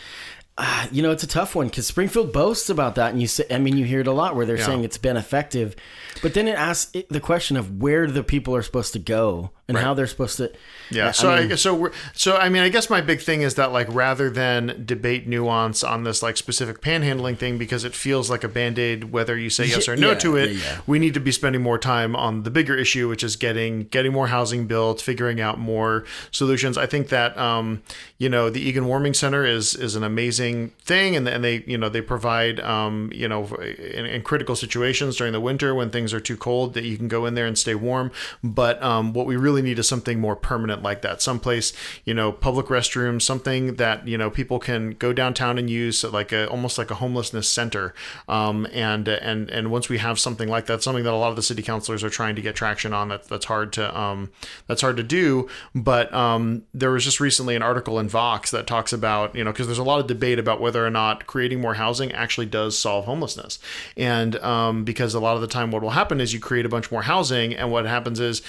uh, 0.60 0.86
you 0.92 1.02
know 1.02 1.10
it's 1.10 1.22
a 1.22 1.26
tough 1.28 1.54
one 1.54 1.66
because 1.68 1.86
springfield 1.86 2.32
boasts 2.32 2.68
about 2.70 2.94
that 2.94 3.10
and 3.12 3.20
you 3.20 3.26
say 3.26 3.44
i 3.50 3.58
mean 3.58 3.76
you 3.76 3.84
hear 3.84 4.00
it 4.00 4.06
a 4.06 4.12
lot 4.12 4.36
where 4.36 4.46
they're 4.46 4.58
Yeah. 4.58 4.66
saying 4.66 4.84
it's 4.84 4.98
been 4.98 5.16
effective 5.16 5.74
but 6.22 6.34
then 6.34 6.46
it 6.48 6.56
asks 6.56 6.92
the 7.08 7.20
question 7.20 7.56
of 7.56 7.80
where 7.80 8.06
the 8.06 8.22
people 8.22 8.54
are 8.54 8.62
supposed 8.62 8.92
to 8.92 8.98
go 8.98 9.50
and 9.68 9.78
how 9.78 9.94
they're 9.94 10.08
supposed 10.08 10.36
to 10.38 10.50
Yeah. 10.90 11.12
So 11.12 11.30
I, 11.30 11.54
so 11.54 11.72
we're 11.76 11.92
so 12.12 12.36
I 12.36 12.48
mean 12.48 12.62
I 12.62 12.68
guess 12.70 12.90
my 12.90 13.00
big 13.00 13.20
thing 13.20 13.42
is 13.42 13.54
that 13.54 13.70
like 13.70 13.86
rather 13.94 14.28
than 14.28 14.82
debate 14.84 15.28
nuance 15.28 15.84
on 15.84 16.02
this 16.02 16.24
like 16.24 16.36
specific 16.36 16.80
panhandling 16.82 17.38
thing 17.38 17.56
because 17.56 17.84
it 17.84 17.94
feels 17.94 18.28
like 18.28 18.42
a 18.42 18.48
band-aid 18.48 19.12
whether 19.12 19.38
you 19.38 19.48
say 19.48 19.66
yes 19.66 19.88
or 19.88 19.94
no 19.94 20.08
Yeah, 20.10 20.18
to 20.18 20.36
it, 20.36 20.50
yeah. 20.56 20.80
we 20.88 20.98
need 20.98 21.14
to 21.14 21.20
be 21.20 21.30
spending 21.30 21.62
more 21.62 21.78
time 21.78 22.16
on 22.16 22.42
the 22.42 22.50
bigger 22.50 22.74
issue 22.76 23.08
which 23.08 23.22
is 23.22 23.36
getting 23.36 23.84
getting 23.84 24.12
more 24.12 24.26
housing 24.26 24.66
built, 24.66 25.00
figuring 25.00 25.40
out 25.40 25.60
more 25.60 26.04
solutions. 26.32 26.76
I 26.76 26.86
think 26.86 27.08
that 27.10 27.38
um 27.38 27.82
you 28.18 28.28
know 28.28 28.50
the 28.50 28.60
Egan 28.60 28.86
Warming 28.86 29.14
Center 29.14 29.46
is 29.46 29.76
is 29.76 29.94
an 29.94 30.02
amazing 30.02 30.49
thing 30.80 31.16
and 31.16 31.28
and 31.28 31.42
they 31.44 31.62
you 31.66 31.78
know 31.78 31.88
they 31.88 32.00
provide 32.00 32.60
um 32.60 33.10
you 33.12 33.28
know 33.28 33.44
in, 33.98 34.06
in 34.06 34.22
critical 34.22 34.56
situations 34.56 35.16
during 35.16 35.32
the 35.32 35.40
winter 35.40 35.74
when 35.74 35.90
things 35.90 36.12
are 36.12 36.20
too 36.20 36.36
cold 36.36 36.74
that 36.74 36.84
you 36.84 36.96
can 36.96 37.08
go 37.08 37.26
in 37.26 37.34
there 37.34 37.46
and 37.46 37.58
stay 37.58 37.74
warm, 37.74 38.10
but 38.42 38.82
um 38.82 39.12
what 39.12 39.26
we 39.26 39.36
really 39.36 39.62
need 39.62 39.78
is 39.78 39.88
something 39.88 40.20
more 40.20 40.36
permanent 40.36 40.82
like 40.82 41.02
that. 41.02 41.22
Someplace, 41.22 41.72
you 42.04 42.14
know, 42.14 42.32
public 42.32 42.66
restroom, 42.66 43.20
something 43.20 43.76
that, 43.76 44.06
you 44.06 44.18
know, 44.18 44.30
people 44.30 44.58
can 44.58 44.92
go 44.92 45.12
downtown 45.12 45.58
and 45.58 45.68
use 45.70 46.04
like 46.04 46.32
a 46.32 46.48
almost 46.48 46.78
like 46.78 46.90
a 46.90 46.96
homelessness 46.96 47.48
center. 47.48 47.94
Um, 48.28 48.66
and 48.72 49.08
and 49.08 49.50
and 49.50 49.70
once 49.70 49.88
we 49.88 49.98
have 49.98 50.18
something 50.18 50.48
like 50.48 50.66
that, 50.66 50.82
something 50.82 51.04
that 51.04 51.12
a 51.12 51.16
lot 51.16 51.30
of 51.30 51.36
the 51.36 51.42
city 51.42 51.62
councilors 51.62 52.02
are 52.02 52.10
trying 52.10 52.36
to 52.36 52.42
get 52.42 52.54
traction 52.54 52.92
on 52.92 53.08
that 53.08 53.28
that's 53.28 53.46
hard 53.46 53.72
to 53.74 53.98
um 53.98 54.30
that's 54.66 54.82
hard 54.82 54.96
to 54.96 55.02
do. 55.02 55.48
But 55.74 56.12
um 56.14 56.62
there 56.74 56.90
was 56.90 57.04
just 57.04 57.20
recently 57.20 57.54
an 57.56 57.62
article 57.62 57.98
in 57.98 58.08
Vox 58.08 58.50
that 58.50 58.66
talks 58.66 58.92
about, 58.92 59.34
you 59.34 59.44
know, 59.44 59.52
because 59.52 59.66
there's 59.66 59.78
a 59.78 59.84
lot 59.84 60.00
of 60.00 60.06
debate 60.06 60.38
about 60.40 60.60
whether 60.60 60.84
or 60.84 60.90
not 60.90 61.26
creating 61.26 61.60
more 61.60 61.74
housing 61.74 62.10
actually 62.12 62.46
does 62.46 62.76
solve 62.76 63.04
homelessness. 63.04 63.58
And 63.96 64.36
um 64.36 64.84
because 64.84 65.14
a 65.14 65.20
lot 65.20 65.36
of 65.36 65.40
the 65.40 65.46
time 65.46 65.70
what 65.70 65.82
will 65.82 65.90
happen 65.90 66.20
is 66.20 66.32
you 66.32 66.40
create 66.40 66.66
a 66.66 66.68
bunch 66.68 66.90
more 66.90 67.02
housing 67.02 67.54
and 67.54 67.70
what 67.70 67.84
happens 67.84 68.18
is 68.18 68.42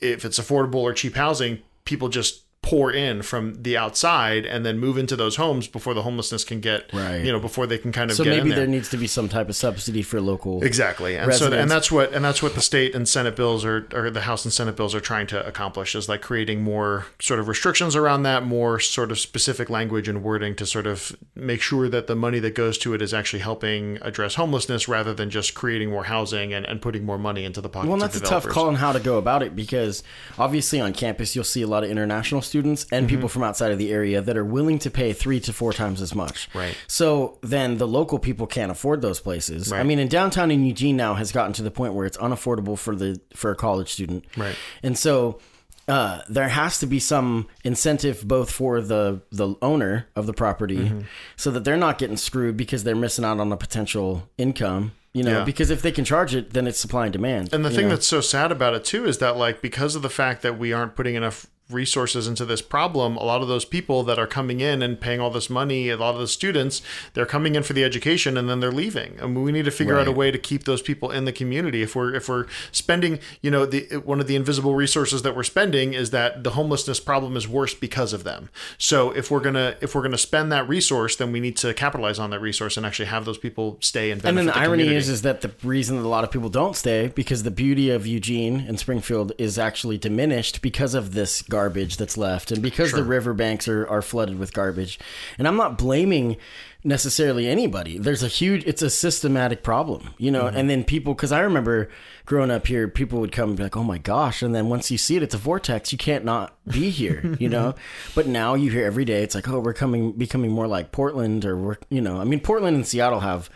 if 0.00 0.24
it's 0.24 0.40
affordable 0.40 0.76
or 0.76 0.92
cheap 0.92 1.14
housing, 1.14 1.60
people 1.84 2.08
just 2.08 2.43
pour 2.64 2.90
in 2.90 3.20
from 3.20 3.62
the 3.62 3.76
outside 3.76 4.46
and 4.46 4.64
then 4.64 4.78
move 4.78 4.96
into 4.96 5.14
those 5.16 5.36
homes 5.36 5.68
before 5.68 5.92
the 5.92 6.00
homelessness 6.00 6.44
can 6.44 6.60
get 6.60 6.90
Right. 6.94 7.22
you 7.22 7.30
know 7.30 7.38
before 7.38 7.66
they 7.66 7.76
can 7.76 7.92
kind 7.92 8.10
of 8.10 8.16
so 8.16 8.24
maybe 8.24 8.48
there. 8.48 8.60
there 8.60 8.66
needs 8.66 8.88
to 8.88 8.96
be 8.96 9.06
some 9.06 9.28
type 9.28 9.50
of 9.50 9.54
subsidy 9.56 10.00
for 10.00 10.18
local 10.18 10.64
Exactly, 10.64 11.14
and 11.16 11.34
so 11.34 11.52
and 11.52 11.70
that's 11.70 11.92
what 11.92 12.14
and 12.14 12.24
that's 12.24 12.42
what 12.42 12.54
the 12.54 12.62
state 12.62 12.94
and 12.94 13.06
Senate 13.06 13.36
bills 13.36 13.66
are, 13.66 13.86
or 13.92 14.08
the 14.08 14.22
House 14.22 14.46
and 14.46 14.52
Senate 14.52 14.76
bills 14.76 14.94
are 14.94 15.00
trying 15.00 15.26
to 15.26 15.46
accomplish 15.46 15.94
is 15.94 16.08
like 16.08 16.22
creating 16.22 16.62
more 16.62 17.04
sort 17.20 17.38
of 17.38 17.48
restrictions 17.48 17.94
around 17.94 18.22
that, 18.22 18.44
more 18.46 18.80
sort 18.80 19.10
of 19.10 19.18
specific 19.18 19.68
language 19.68 20.08
and 20.08 20.22
wording 20.22 20.54
to 20.56 20.64
sort 20.64 20.86
of 20.86 21.14
make 21.34 21.60
sure 21.60 21.90
that 21.90 22.06
the 22.06 22.16
money 22.16 22.38
that 22.38 22.54
goes 22.54 22.78
to 22.78 22.94
it 22.94 23.02
is 23.02 23.12
actually 23.12 23.40
helping 23.40 23.98
address 24.00 24.36
homelessness 24.36 24.88
rather 24.88 25.12
than 25.12 25.28
just 25.28 25.52
creating 25.54 25.90
more 25.90 26.04
housing 26.04 26.54
and, 26.54 26.64
and 26.64 26.80
putting 26.80 27.04
more 27.04 27.18
money 27.18 27.44
into 27.44 27.60
the 27.60 27.68
pockets. 27.68 27.90
Well, 27.90 27.98
that's 27.98 28.16
a 28.16 28.20
tough 28.20 28.46
call 28.46 28.68
on 28.68 28.76
how 28.76 28.92
to 28.92 29.00
go 29.00 29.18
about 29.18 29.42
it 29.42 29.54
because 29.54 30.02
obviously 30.38 30.80
on 30.80 30.94
campus 30.94 31.34
you'll 31.36 31.44
see 31.44 31.60
a 31.60 31.66
lot 31.66 31.84
of 31.84 31.90
international 31.90 32.40
students 32.40 32.53
and 32.62 33.06
Mm-hmm. 33.06 33.06
people 33.06 33.28
from 33.28 33.42
outside 33.42 33.72
of 33.72 33.78
the 33.78 33.90
area 33.92 34.20
that 34.20 34.36
are 34.36 34.44
willing 34.44 34.78
to 34.80 34.90
pay 34.90 35.12
three 35.12 35.40
to 35.40 35.52
four 35.52 35.72
times 35.72 36.00
as 36.00 36.14
much. 36.14 36.48
Right. 36.54 36.76
So 36.86 37.38
then 37.42 37.78
the 37.78 37.86
local 37.88 38.18
people 38.18 38.46
can't 38.46 38.70
afford 38.70 39.02
those 39.02 39.20
places. 39.20 39.70
Right. 39.70 39.80
I 39.80 39.82
mean, 39.82 39.98
in 39.98 40.08
downtown 40.08 40.50
in 40.50 40.64
Eugene 40.64 40.96
now 40.96 41.14
has 41.14 41.32
gotten 41.32 41.52
to 41.54 41.62
the 41.62 41.70
point 41.70 41.94
where 41.94 42.06
it's 42.06 42.16
unaffordable 42.18 42.78
for 42.78 42.94
the 42.94 43.20
for 43.34 43.50
a 43.50 43.56
college 43.56 43.90
student. 43.92 44.24
Right. 44.36 44.56
And 44.82 44.96
so. 44.98 45.40
Uh, 45.86 46.22
there 46.30 46.48
has 46.48 46.78
to 46.78 46.86
be 46.86 46.98
some 46.98 47.46
incentive 47.62 48.26
both 48.26 48.50
for 48.50 48.80
the 48.80 49.20
the 49.30 49.54
owner 49.60 50.06
of 50.16 50.24
the 50.24 50.32
property, 50.32 50.78
Mm-hmm. 50.78 51.00
so 51.36 51.50
that 51.50 51.64
they're 51.64 51.76
not 51.76 51.98
getting 51.98 52.16
screwed 52.16 52.56
because 52.56 52.84
they're 52.84 52.96
missing 52.96 53.22
out 53.22 53.38
on 53.38 53.52
a 53.52 53.56
potential 53.58 54.26
income. 54.38 54.92
You 55.12 55.24
know, 55.24 55.40
Yeah. 55.40 55.44
because 55.44 55.68
if 55.68 55.82
they 55.82 55.92
can 55.92 56.06
charge 56.06 56.34
it, 56.34 56.54
then 56.54 56.66
it's 56.66 56.80
supply 56.80 57.04
and 57.04 57.12
demand. 57.12 57.52
And 57.52 57.62
the 57.66 57.68
thing 57.70 57.84
know? 57.88 57.96
that's 57.96 58.06
so 58.06 58.22
sad 58.22 58.50
about 58.50 58.72
it 58.72 58.82
too 58.86 59.04
is 59.04 59.18
that 59.18 59.36
like 59.36 59.60
because 59.60 59.94
of 59.94 60.00
the 60.00 60.08
fact 60.08 60.40
that 60.40 60.58
we 60.58 60.72
aren't 60.72 60.96
putting 60.96 61.16
enough 61.16 61.46
resources 61.70 62.28
into 62.28 62.44
this 62.44 62.60
problem, 62.60 63.16
a 63.16 63.24
lot 63.24 63.40
of 63.40 63.48
those 63.48 63.64
people 63.64 64.02
that 64.02 64.18
are 64.18 64.26
coming 64.26 64.60
in 64.60 64.82
and 64.82 65.00
paying 65.00 65.20
all 65.20 65.30
this 65.30 65.48
money, 65.48 65.88
a 65.88 65.96
lot 65.96 66.14
of 66.14 66.20
the 66.20 66.28
students, 66.28 66.82
they're 67.14 67.24
coming 67.24 67.54
in 67.54 67.62
for 67.62 67.72
the 67.72 67.82
education 67.82 68.36
and 68.36 68.48
then 68.48 68.60
they're 68.60 68.72
leaving. 68.72 69.16
Mean, 69.16 69.42
we 69.42 69.52
need 69.52 69.64
to 69.64 69.70
figure 69.70 69.98
out 69.98 70.06
a 70.06 70.12
way 70.12 70.30
to 70.30 70.38
keep 70.38 70.64
those 70.64 70.82
people 70.82 71.10
in 71.10 71.24
the 71.24 71.32
community. 71.32 71.82
If 71.82 71.96
we're 71.96 72.14
if 72.14 72.28
we're 72.28 72.46
spending, 72.70 73.18
you 73.40 73.50
know, 73.50 73.64
the 73.64 73.96
one 74.04 74.20
of 74.20 74.26
the 74.26 74.36
invisible 74.36 74.74
resources 74.74 75.22
that 75.22 75.34
we're 75.34 75.42
spending 75.42 75.94
is 75.94 76.10
that 76.10 76.44
the 76.44 76.50
homelessness 76.50 77.00
problem 77.00 77.36
is 77.36 77.48
worse 77.48 77.74
because 77.74 78.12
of 78.12 78.24
them. 78.24 78.50
So 78.76 79.10
if 79.12 79.30
we're 79.30 79.40
gonna 79.40 79.76
if 79.80 79.94
we're 79.94 80.02
gonna 80.02 80.18
spend 80.18 80.52
that 80.52 80.68
resource, 80.68 81.16
then 81.16 81.32
we 81.32 81.40
need 81.40 81.56
to 81.58 81.72
capitalize 81.72 82.18
on 82.18 82.30
that 82.30 82.40
resource 82.40 82.76
and 82.76 82.84
actually 82.84 83.06
have 83.06 83.24
those 83.24 83.38
people 83.38 83.78
stay 83.80 84.10
and 84.10 84.20
benefit 84.20 84.28
And 84.28 84.38
then 84.38 84.46
the, 84.46 84.52
the 84.52 84.58
irony 84.58 84.82
community. 84.84 84.96
is, 84.96 85.08
is 85.08 85.22
that 85.22 85.40
the 85.40 85.50
reason 85.62 85.96
that 85.96 86.06
a 86.06 86.08
lot 86.08 86.24
of 86.24 86.30
people 86.30 86.50
don't 86.50 86.76
stay 86.76 87.08
because 87.08 87.42
the 87.42 87.50
beauty 87.50 87.88
of 87.90 88.06
Eugene 88.06 88.64
and 88.68 88.78
Springfield 88.78 89.32
is 89.38 89.58
actually 89.58 89.96
diminished 89.98 90.60
because 90.60 90.94
of 90.94 91.14
this 91.14 91.42
garbage 91.54 91.98
that's 91.98 92.16
left, 92.16 92.50
and 92.50 92.60
because 92.60 92.90
the 92.90 93.04
riverbanks 93.04 93.68
are 93.68 93.86
are 93.86 94.02
flooded 94.02 94.40
with 94.40 94.52
garbage. 94.52 94.98
And 95.38 95.46
I'm 95.46 95.56
not 95.56 95.78
blaming 95.78 96.36
necessarily 96.82 97.46
anybody. 97.46 97.96
There's 97.96 98.24
a 98.24 98.28
huge, 98.28 98.64
it's 98.64 98.82
a 98.82 98.90
systematic 98.90 99.62
problem, 99.62 100.14
you 100.18 100.32
know. 100.32 100.46
Mm-hmm. 100.46 100.56
And 100.56 100.68
then 100.68 100.82
people, 100.82 101.14
because 101.14 101.30
I 101.30 101.40
remember 101.40 101.88
growing 102.26 102.50
up 102.50 102.66
here, 102.66 102.88
people 102.88 103.20
would 103.20 103.30
come 103.30 103.50
and 103.50 103.56
be 103.56 103.62
like, 103.62 103.76
"Oh 103.76 103.84
my 103.84 103.98
gosh!" 103.98 104.42
And 104.42 104.52
then 104.52 104.68
once 104.68 104.90
you 104.90 104.98
see 104.98 105.14
it, 105.14 105.22
it's 105.22 105.34
a 105.34 105.38
vortex. 105.38 105.92
You 105.92 105.98
can't 105.98 106.24
not 106.24 106.56
be 106.66 106.90
here, 106.90 107.36
you 107.38 107.48
know. 107.48 107.76
But 108.16 108.26
now 108.26 108.54
you 108.54 108.70
hear 108.70 108.84
every 108.84 109.04
day, 109.04 109.22
it's 109.22 109.36
like, 109.36 109.48
"Oh, 109.48 109.60
we're 109.60 109.74
coming, 109.74 110.10
becoming 110.12 110.50
more 110.50 110.66
like 110.66 110.90
Portland," 110.90 111.44
or 111.44 111.56
we're, 111.56 111.76
you 111.88 112.00
know, 112.00 112.20
I 112.20 112.24
mean, 112.24 112.40
Portland 112.40 112.74
and 112.74 112.86
Seattle 112.86 113.20
have 113.20 113.48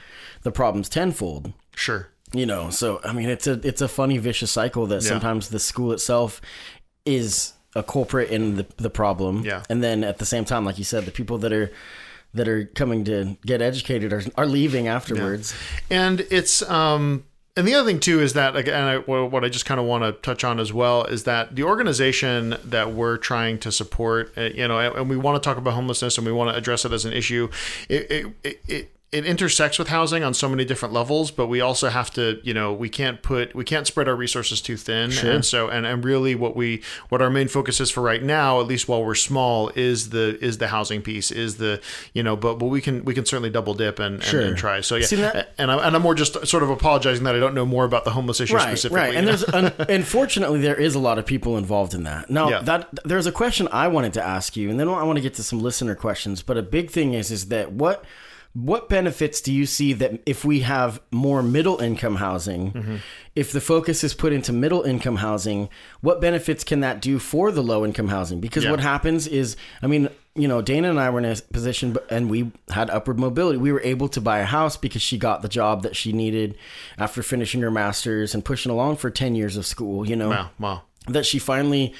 the 0.42 0.52
problems 0.52 0.88
tenfold 0.88 1.52
sure. 1.74 2.08
you 2.32 2.46
know 2.46 2.70
so 2.70 3.00
i 3.04 3.12
mean 3.12 3.28
it's 3.28 3.46
a 3.46 3.60
it's 3.66 3.80
a 3.80 3.88
funny 3.88 4.18
vicious 4.18 4.50
cycle 4.50 4.86
that 4.86 5.02
sometimes 5.02 5.48
the 5.48 5.58
school 5.58 5.92
itself 5.92 6.40
is 7.04 7.54
a 7.78 7.82
culprit 7.82 8.30
in 8.30 8.56
the, 8.56 8.66
the 8.76 8.90
problem. 8.90 9.44
Yeah. 9.44 9.62
and 9.70 9.82
then 9.82 10.04
at 10.04 10.18
the 10.18 10.26
same 10.26 10.44
time 10.44 10.64
like 10.64 10.78
you 10.78 10.84
said 10.84 11.04
the 11.04 11.10
people 11.10 11.38
that 11.38 11.52
are 11.52 11.70
that 12.34 12.46
are 12.46 12.66
coming 12.66 13.04
to 13.04 13.36
get 13.44 13.62
educated 13.62 14.12
are, 14.12 14.22
are 14.36 14.46
leaving 14.46 14.86
afterwards. 14.86 15.54
And 15.90 16.20
it's 16.30 16.62
um 16.62 17.24
and 17.56 17.66
the 17.66 17.74
other 17.74 17.88
thing 17.90 17.98
too 17.98 18.20
is 18.20 18.34
that 18.34 18.54
again 18.54 18.84
I, 18.84 18.96
what 18.98 19.44
i 19.44 19.48
just 19.48 19.66
kind 19.66 19.80
of 19.80 19.86
want 19.86 20.04
to 20.04 20.12
touch 20.12 20.44
on 20.44 20.60
as 20.60 20.72
well 20.72 21.04
is 21.04 21.24
that 21.24 21.56
the 21.56 21.64
organization 21.64 22.56
that 22.64 22.92
we're 22.92 23.16
trying 23.16 23.58
to 23.58 23.72
support 23.72 24.32
uh, 24.38 24.42
you 24.42 24.68
know 24.68 24.78
and, 24.78 24.94
and 24.94 25.10
we 25.10 25.16
want 25.16 25.42
to 25.42 25.46
talk 25.46 25.58
about 25.58 25.74
homelessness 25.74 26.16
and 26.18 26.26
we 26.26 26.32
want 26.32 26.50
to 26.50 26.56
address 26.56 26.84
it 26.84 26.92
as 26.92 27.04
an 27.04 27.12
issue 27.12 27.48
it 27.88 28.32
it, 28.44 28.60
it, 28.68 28.92
it 29.10 29.24
intersects 29.24 29.78
with 29.78 29.88
housing 29.88 30.22
on 30.22 30.34
so 30.34 30.50
many 30.50 30.66
different 30.66 30.92
levels, 30.92 31.30
but 31.30 31.46
we 31.46 31.62
also 31.62 31.88
have 31.88 32.10
to, 32.10 32.38
you 32.42 32.52
know, 32.52 32.74
we 32.74 32.90
can't 32.90 33.22
put, 33.22 33.54
we 33.54 33.64
can't 33.64 33.86
spread 33.86 34.06
our 34.06 34.14
resources 34.14 34.60
too 34.60 34.76
thin. 34.76 35.10
And 35.24 35.42
so, 35.46 35.68
and, 35.68 35.86
and 35.86 36.04
really 36.04 36.34
what 36.34 36.54
we, 36.54 36.82
what 37.08 37.22
our 37.22 37.30
main 37.30 37.48
focus 37.48 37.80
is 37.80 37.90
for 37.90 38.02
right 38.02 38.22
now, 38.22 38.60
at 38.60 38.66
least 38.66 38.86
while 38.86 39.02
we're 39.02 39.14
small, 39.14 39.70
is 39.74 40.10
the, 40.10 40.38
is 40.44 40.58
the 40.58 40.68
housing 40.68 41.00
piece, 41.00 41.30
is 41.30 41.56
the, 41.56 41.80
you 42.12 42.22
know, 42.22 42.36
but, 42.36 42.56
but 42.58 42.66
we 42.66 42.82
can, 42.82 43.02
we 43.06 43.14
can 43.14 43.24
certainly 43.24 43.48
double 43.48 43.72
dip 43.72 43.98
and, 43.98 44.16
and, 44.16 44.22
Sure. 44.24 44.42
and 44.42 44.58
try. 44.58 44.82
So 44.82 44.96
yeah. 44.96 45.06
See, 45.06 45.16
that- 45.16 45.54
and, 45.56 45.70
I'm, 45.70 45.78
and 45.78 45.96
I'm 45.96 46.02
more 46.02 46.14
just 46.14 46.46
sort 46.46 46.62
of 46.62 46.68
apologizing 46.68 47.24
that 47.24 47.34
I 47.34 47.38
don't 47.38 47.54
know 47.54 47.64
more 47.64 47.86
about 47.86 48.04
the 48.04 48.10
homeless 48.10 48.40
issue 48.40 48.56
right 48.56 48.64
specifically. 48.76 49.00
right 49.00 49.14
and 49.14 49.26
there's 49.26 49.44
un, 49.54 49.72
unfortunately 49.88 50.60
there 50.60 50.76
is 50.78 50.94
a 50.94 50.98
lot 50.98 51.18
of 51.18 51.24
people 51.24 51.56
involved 51.56 51.94
in 51.94 52.02
that 52.04 52.28
now 52.28 52.50
Yeah. 52.50 52.60
that 52.62 52.88
there's 53.04 53.26
a 53.26 53.32
question 53.32 53.68
i 53.72 53.88
wanted 53.88 54.12
to 54.14 54.22
ask 54.22 54.56
you 54.56 54.68
and 54.70 54.78
then 54.78 54.88
i 54.88 55.02
want 55.02 55.16
to 55.16 55.20
get 55.22 55.34
to 55.34 55.42
some 55.42 55.60
listener 55.60 55.94
questions 55.94 56.42
but 56.42 56.56
a 56.56 56.62
big 56.62 56.90
thing 56.90 57.14
is 57.14 57.30
is 57.30 57.46
that 57.46 57.72
what 57.72 58.04
what 58.54 58.88
benefits 58.88 59.40
do 59.40 59.52
you 59.52 59.66
see 59.66 59.92
that 59.92 60.20
if 60.26 60.44
we 60.44 60.60
have 60.60 61.00
more 61.10 61.42
middle 61.42 61.78
income 61.80 62.16
housing 62.16 62.72
Mm-hmm. 62.72 62.96
if 63.36 63.52
the 63.52 63.60
focus 63.60 64.02
is 64.02 64.14
put 64.14 64.32
into 64.32 64.52
middle 64.52 64.82
income 64.82 65.16
housing 65.16 65.68
what 66.00 66.20
benefits 66.20 66.64
can 66.64 66.80
that 66.80 67.00
do 67.00 67.18
for 67.18 67.52
the 67.52 67.62
low 67.62 67.84
income 67.84 68.08
housing 68.08 68.40
because 68.40 68.64
Yeah. 68.64 68.70
what 68.72 68.80
happens 68.80 69.26
is 69.26 69.56
i 69.82 69.86
mean 69.86 70.08
you 70.34 70.48
know 70.48 70.62
dana 70.62 70.88
and 70.90 70.98
i 70.98 71.08
were 71.10 71.18
in 71.20 71.24
a 71.24 71.36
position 71.52 71.96
and 72.10 72.30
we 72.30 72.50
had 72.70 72.90
upward 72.90 73.18
mobility 73.18 73.58
we 73.58 73.70
were 73.70 73.82
able 73.82 74.08
to 74.08 74.20
buy 74.20 74.38
a 74.38 74.44
house 74.44 74.76
because 74.76 75.02
she 75.02 75.18
got 75.18 75.42
the 75.42 75.48
job 75.48 75.82
that 75.82 75.94
she 75.94 76.12
needed 76.12 76.56
after 76.96 77.22
finishing 77.22 77.60
her 77.60 77.70
masters 77.70 78.34
and 78.34 78.44
pushing 78.44 78.72
along 78.72 78.96
for 78.96 79.10
10 79.10 79.34
years 79.34 79.56
of 79.56 79.66
school 79.66 80.08
you 80.08 80.16
know 80.16 80.30
wow. 80.30 80.50
Wow. 80.58 80.82
that 81.06 81.26
she 81.26 81.38
finally 81.38 81.92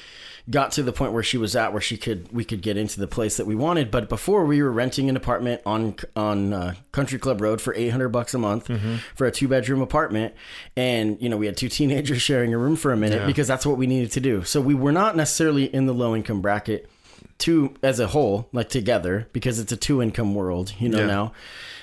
got 0.49 0.71
to 0.71 0.81
the 0.83 0.91
point 0.91 1.13
where 1.13 1.21
she 1.21 1.37
was 1.37 1.55
at 1.55 1.71
where 1.73 1.81
she 1.81 1.95
could 1.97 2.31
we 2.31 2.43
could 2.43 2.61
get 2.61 2.75
into 2.77 2.99
the 2.99 3.07
place 3.07 3.37
that 3.37 3.45
we 3.45 3.55
wanted. 3.55 3.91
But 3.91 4.09
before 4.09 4.45
we 4.45 4.61
were 4.63 4.71
renting 4.71 5.09
an 5.09 5.15
apartment 5.15 5.61
on 5.65 5.95
on 6.15 6.53
uh, 6.53 6.73
country 6.91 7.19
club 7.19 7.41
road 7.41 7.61
for 7.61 7.73
800 7.75 8.09
bucks 8.09 8.33
a 8.33 8.37
month 8.39 8.69
for 9.15 9.27
a 9.27 9.31
two 9.31 9.47
bedroom 9.47 9.81
apartment. 9.81 10.33
And 10.75 11.21
you 11.21 11.29
know 11.29 11.37
we 11.37 11.45
had 11.45 11.57
two 11.57 11.69
teenagers 11.69 12.21
sharing 12.21 12.53
a 12.53 12.57
room 12.57 12.75
for 12.75 12.91
a 12.91 12.97
minute 12.97 13.27
because 13.27 13.47
that's 13.47 13.65
what 13.65 13.77
we 13.77 13.85
needed 13.87 14.11
to 14.13 14.19
do. 14.19 14.43
So 14.43 14.59
we 14.61 14.73
were 14.73 14.91
not 14.91 15.15
necessarily 15.15 15.65
in 15.65 15.85
the 15.85 15.93
low 15.93 16.15
income 16.15 16.41
bracket 16.41 16.89
two 17.37 17.73
as 17.83 17.99
a 17.99 18.07
whole 18.07 18.49
like 18.51 18.69
together 18.69 19.27
because 19.33 19.59
it's 19.59 19.71
a 19.71 19.77
two 19.77 20.01
income 20.01 20.35
world 20.35 20.73
you 20.79 20.89
know 20.89 20.99
Yeah. 20.99 21.05
now. 21.05 21.33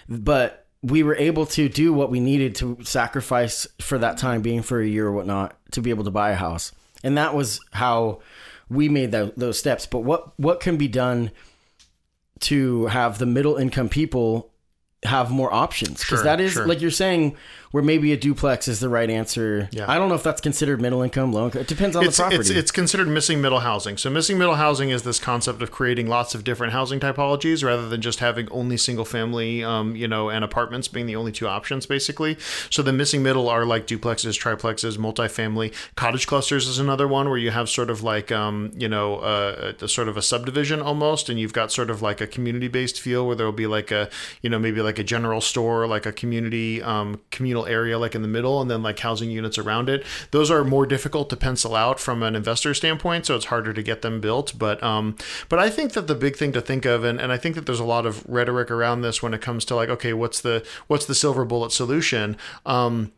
But 0.08 0.66
we 0.82 1.02
were 1.02 1.16
able 1.16 1.46
to 1.46 1.68
do 1.68 1.92
what 1.92 2.10
we 2.10 2.20
needed 2.20 2.54
to 2.56 2.78
sacrifice 2.82 3.66
for 3.80 3.98
that 3.98 4.18
time 4.18 4.42
being 4.42 4.62
for 4.62 4.80
a 4.80 4.86
year 4.86 5.06
or 5.06 5.12
whatnot 5.12 5.56
to 5.72 5.80
be 5.82 5.90
able 5.90 6.04
to 6.04 6.10
buy 6.10 6.30
a 6.30 6.36
house. 6.36 6.72
And 7.02 7.16
that 7.18 7.34
was 7.34 7.60
how 7.72 8.20
we 8.68 8.88
made 8.88 9.12
tho- 9.12 9.32
those 9.36 9.58
steps. 9.58 9.86
But 9.86 10.00
what, 10.00 10.38
what 10.38 10.60
can 10.60 10.76
be 10.76 10.88
done 10.88 11.30
to 12.40 12.86
have 12.86 13.18
the 13.18 13.26
middle 13.26 13.56
income 13.56 13.88
people 13.88 14.50
have 15.02 15.30
more 15.30 15.52
options? 15.52 16.00
Because 16.00 16.18
Sure, 16.18 16.24
that 16.24 16.40
is, 16.40 16.52
sure. 16.52 16.66
like 16.66 16.80
you're 16.80 16.90
saying, 16.90 17.36
where 17.76 17.82
maybe 17.82 18.10
a 18.10 18.16
duplex 18.16 18.68
is 18.68 18.80
the 18.80 18.88
right 18.88 19.10
answer. 19.10 19.68
Yeah. 19.70 19.84
I 19.86 19.98
don't 19.98 20.08
know 20.08 20.14
if 20.14 20.22
that's 20.22 20.40
considered 20.40 20.80
middle 20.80 21.02
income, 21.02 21.30
low 21.30 21.44
income. 21.44 21.60
It 21.60 21.68
depends 21.68 21.94
on 21.94 22.06
it's, 22.06 22.16
the 22.16 22.22
property. 22.22 22.40
it's 22.40 22.48
it's 22.48 22.70
considered 22.70 23.06
missing 23.06 23.42
middle 23.42 23.60
housing. 23.60 23.98
So 23.98 24.08
missing 24.08 24.38
middle 24.38 24.54
housing 24.54 24.88
is 24.88 25.02
this 25.02 25.20
concept 25.20 25.60
of 25.60 25.70
creating 25.72 26.06
lots 26.06 26.34
of 26.34 26.42
different 26.42 26.72
housing 26.72 27.00
typologies 27.00 27.62
rather 27.62 27.86
than 27.86 28.00
just 28.00 28.20
having 28.20 28.50
only 28.50 28.78
single 28.78 29.04
family, 29.04 29.62
um, 29.62 29.94
you 29.94 30.08
know, 30.08 30.30
and 30.30 30.42
apartments 30.42 30.88
being 30.88 31.04
the 31.04 31.16
only 31.16 31.32
two 31.32 31.46
options 31.46 31.84
basically. 31.84 32.38
So 32.70 32.80
the 32.80 32.94
missing 32.94 33.22
middle 33.22 33.46
are 33.50 33.66
like 33.66 33.86
duplexes, 33.86 34.40
triplexes, 34.40 34.96
multifamily. 34.96 35.74
Cottage 35.96 36.26
clusters 36.26 36.66
is 36.66 36.78
another 36.78 37.06
one 37.06 37.28
where 37.28 37.36
you 37.36 37.50
have 37.50 37.68
sort 37.68 37.90
of 37.90 38.02
like 38.02 38.32
um, 38.32 38.72
you 38.74 38.88
know, 38.88 39.16
uh, 39.16 39.74
a 39.82 39.86
sort 39.86 40.08
of 40.08 40.16
a 40.16 40.22
subdivision 40.22 40.80
almost, 40.80 41.28
and 41.28 41.38
you've 41.38 41.52
got 41.52 41.70
sort 41.70 41.90
of 41.90 42.00
like 42.00 42.22
a 42.22 42.26
community 42.26 42.68
based 42.68 42.98
feel 42.98 43.26
where 43.26 43.36
there 43.36 43.44
will 43.44 43.52
be 43.52 43.66
like 43.66 43.90
a 43.90 44.08
you 44.40 44.48
know 44.48 44.58
maybe 44.58 44.80
like 44.80 44.98
a 44.98 45.04
general 45.04 45.42
store, 45.42 45.86
like 45.86 46.06
a 46.06 46.12
community 46.12 46.80
um, 46.82 47.20
communal 47.30 47.65
area 47.68 47.98
like 47.98 48.14
in 48.14 48.22
the 48.22 48.28
middle, 48.28 48.60
and 48.60 48.70
then 48.70 48.82
like 48.82 48.98
housing 48.98 49.30
units 49.30 49.58
around 49.58 49.88
it. 49.88 50.04
Those 50.30 50.50
are 50.50 50.64
more 50.64 50.86
difficult 50.86 51.30
to 51.30 51.36
pencil 51.36 51.74
out 51.74 52.00
from 52.00 52.22
an 52.22 52.36
investor 52.36 52.74
standpoint, 52.74 53.26
so 53.26 53.36
it's 53.36 53.46
harder 53.46 53.72
to 53.72 53.82
get 53.82 54.02
them 54.02 54.20
built. 54.20 54.58
But 54.58 54.82
um, 54.82 55.16
but 55.48 55.58
I 55.58 55.70
think 55.70 55.92
that 55.92 56.06
the 56.06 56.14
big 56.14 56.36
thing 56.36 56.52
to 56.52 56.60
think 56.60 56.84
of, 56.84 57.04
and, 57.04 57.20
and 57.20 57.32
I 57.32 57.36
think 57.36 57.54
that 57.54 57.66
there's 57.66 57.80
a 57.80 57.84
lot 57.84 58.06
of 58.06 58.24
rhetoric 58.26 58.70
around 58.70 59.02
this 59.02 59.22
when 59.22 59.34
it 59.34 59.40
comes 59.40 59.64
to 59.66 59.74
like, 59.74 59.88
okay, 59.88 60.12
what's 60.12 60.40
the 60.40 60.66
what's 60.86 61.06
the 61.06 61.14
silver 61.14 61.44
bullet 61.44 61.72
solution? 61.72 62.36
Um, 62.64 63.12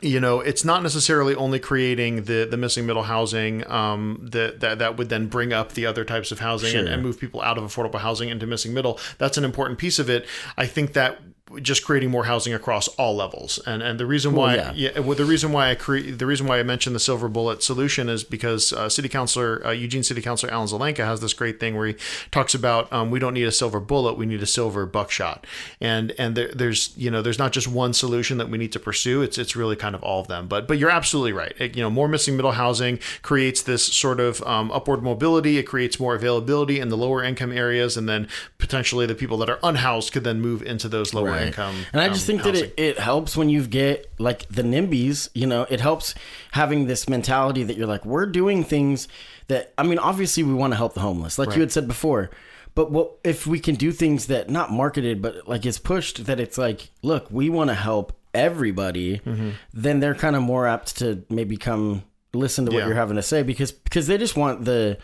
you 0.00 0.18
know, 0.18 0.40
it's 0.40 0.64
not 0.64 0.82
necessarily 0.82 1.34
only 1.34 1.58
creating 1.58 2.24
the 2.24 2.44
the 2.44 2.56
missing 2.56 2.86
middle 2.86 3.04
housing 3.04 3.68
um, 3.70 4.28
that 4.32 4.60
that 4.60 4.78
that 4.80 4.96
would 4.96 5.08
then 5.08 5.28
bring 5.28 5.52
up 5.52 5.72
the 5.72 5.86
other 5.86 6.04
types 6.04 6.32
of 6.32 6.40
housing 6.40 6.76
and, 6.76 6.88
and 6.88 7.02
move 7.02 7.20
people 7.20 7.40
out 7.40 7.56
of 7.56 7.64
affordable 7.64 8.00
housing 8.00 8.28
into 8.28 8.46
missing 8.46 8.74
middle. 8.74 8.98
That's 9.18 9.38
an 9.38 9.44
important 9.44 9.78
piece 9.78 9.98
of 9.98 10.10
it. 10.10 10.26
I 10.56 10.66
think 10.66 10.94
that 10.94 11.20
just 11.60 11.84
creating 11.84 12.10
more 12.10 12.24
housing 12.24 12.54
across 12.54 12.88
all 12.88 13.14
levels, 13.16 13.58
and 13.66 13.82
and 13.82 13.98
the 14.00 14.06
reason 14.06 14.32
why 14.34 14.54
yeah. 14.54 14.72
yeah, 14.74 14.98
well, 15.00 15.16
the 15.16 15.24
reason 15.24 15.52
why 15.52 15.70
I 15.70 15.74
create 15.74 16.18
the 16.18 16.26
reason 16.26 16.46
why 16.46 16.58
I 16.58 16.62
mentioned 16.62 16.94
the 16.96 17.00
silver 17.00 17.28
bullet 17.28 17.62
solution 17.62 18.08
is 18.08 18.24
because 18.24 18.72
uh, 18.72 18.88
City 18.88 19.08
Councilor 19.08 19.66
uh, 19.66 19.70
Eugene 19.72 20.02
City 20.02 20.22
Councilor 20.22 20.52
Alan 20.52 20.68
Zelenka 20.68 21.04
has 21.04 21.20
this 21.20 21.32
great 21.34 21.58
thing 21.60 21.76
where 21.76 21.88
he 21.88 21.96
talks 22.30 22.54
about 22.54 22.92
um, 22.92 23.10
we 23.10 23.18
don't 23.18 23.34
need 23.34 23.44
a 23.46 23.52
silver 23.52 23.80
bullet, 23.80 24.14
we 24.14 24.24
need 24.26 24.42
a 24.42 24.46
silver 24.46 24.86
buckshot, 24.86 25.46
and 25.80 26.12
and 26.18 26.36
there, 26.36 26.48
there's 26.54 26.92
you 26.96 27.10
know 27.10 27.22
there's 27.22 27.38
not 27.38 27.52
just 27.52 27.66
one 27.68 27.92
solution 27.92 28.38
that 28.38 28.48
we 28.48 28.56
need 28.58 28.72
to 28.72 28.80
pursue. 28.80 29.20
It's 29.22 29.36
it's 29.38 29.56
really 29.56 29.76
kind 29.76 29.94
of 29.94 30.02
all 30.02 30.20
of 30.20 30.28
them. 30.28 30.46
But 30.46 30.68
but 30.68 30.78
you're 30.78 30.90
absolutely 30.90 31.32
right. 31.32 31.52
It- 31.58 31.72
you 31.76 31.82
know, 31.82 31.88
more 31.90 32.06
missing 32.06 32.36
middle 32.36 32.52
housing 32.52 32.98
creates 33.22 33.62
this 33.62 33.84
sort 33.84 34.20
of 34.20 34.42
um, 34.42 34.70
upward 34.72 35.02
mobility. 35.02 35.56
It 35.58 35.62
creates 35.62 35.98
more 35.98 36.14
availability 36.14 36.78
in 36.80 36.90
the 36.90 36.96
lower 36.98 37.24
income 37.24 37.50
areas, 37.50 37.96
and 37.96 38.06
then 38.08 38.28
potentially 38.58 39.06
the 39.06 39.14
people 39.14 39.38
that 39.38 39.48
are 39.48 39.58
unhoused 39.62 40.12
could 40.12 40.22
then 40.22 40.40
move 40.40 40.62
into 40.62 40.88
those 40.88 41.14
lower 41.14 41.30
Right. 41.30 41.41
Income. 41.48 41.76
And 41.92 42.00
I 42.00 42.08
just 42.08 42.22
um, 42.22 42.26
think 42.26 42.40
housing. 42.42 42.54
that 42.54 42.80
it, 42.80 42.96
it 42.96 42.98
helps 42.98 43.36
when 43.36 43.48
you 43.48 43.66
get 43.66 44.10
like 44.18 44.48
the 44.48 44.62
NIMBYs, 44.62 45.28
you 45.34 45.46
know, 45.46 45.66
it 45.70 45.80
helps 45.80 46.14
having 46.52 46.86
this 46.86 47.08
mentality 47.08 47.62
that 47.64 47.76
you're 47.76 47.86
like, 47.86 48.04
we're 48.04 48.26
doing 48.26 48.64
things 48.64 49.08
that, 49.48 49.72
I 49.76 49.82
mean, 49.82 49.98
obviously 49.98 50.42
we 50.42 50.54
want 50.54 50.72
to 50.72 50.76
help 50.76 50.94
the 50.94 51.00
homeless, 51.00 51.38
like 51.38 51.48
Right. 51.48 51.56
you 51.56 51.60
had 51.62 51.72
said 51.72 51.86
before. 51.88 52.30
But 52.74 52.90
what 52.90 53.12
if 53.22 53.46
we 53.46 53.60
can 53.60 53.74
do 53.74 53.92
things 53.92 54.26
that 54.28 54.48
not 54.48 54.70
marketed, 54.72 55.20
but 55.20 55.46
like 55.46 55.66
is 55.66 55.78
pushed 55.78 56.24
that 56.26 56.40
it's 56.40 56.56
like, 56.56 56.90
look, 57.02 57.26
we 57.30 57.50
want 57.50 57.68
to 57.68 57.74
help 57.74 58.18
everybody, 58.32 59.18
Mm-hmm. 59.18 59.50
then 59.74 60.00
they're 60.00 60.14
kind 60.14 60.36
of 60.36 60.42
more 60.42 60.66
apt 60.66 60.96
to 60.98 61.22
maybe 61.28 61.56
come 61.58 62.02
listen 62.32 62.64
to 62.64 62.72
what 62.72 62.78
Yeah. 62.78 62.86
you're 62.86 62.94
having 62.96 63.16
to 63.16 63.22
say 63.22 63.42
because 63.42 63.72
because 63.72 64.06
they 64.06 64.16
just 64.16 64.36
want 64.38 64.64
the 64.64 64.96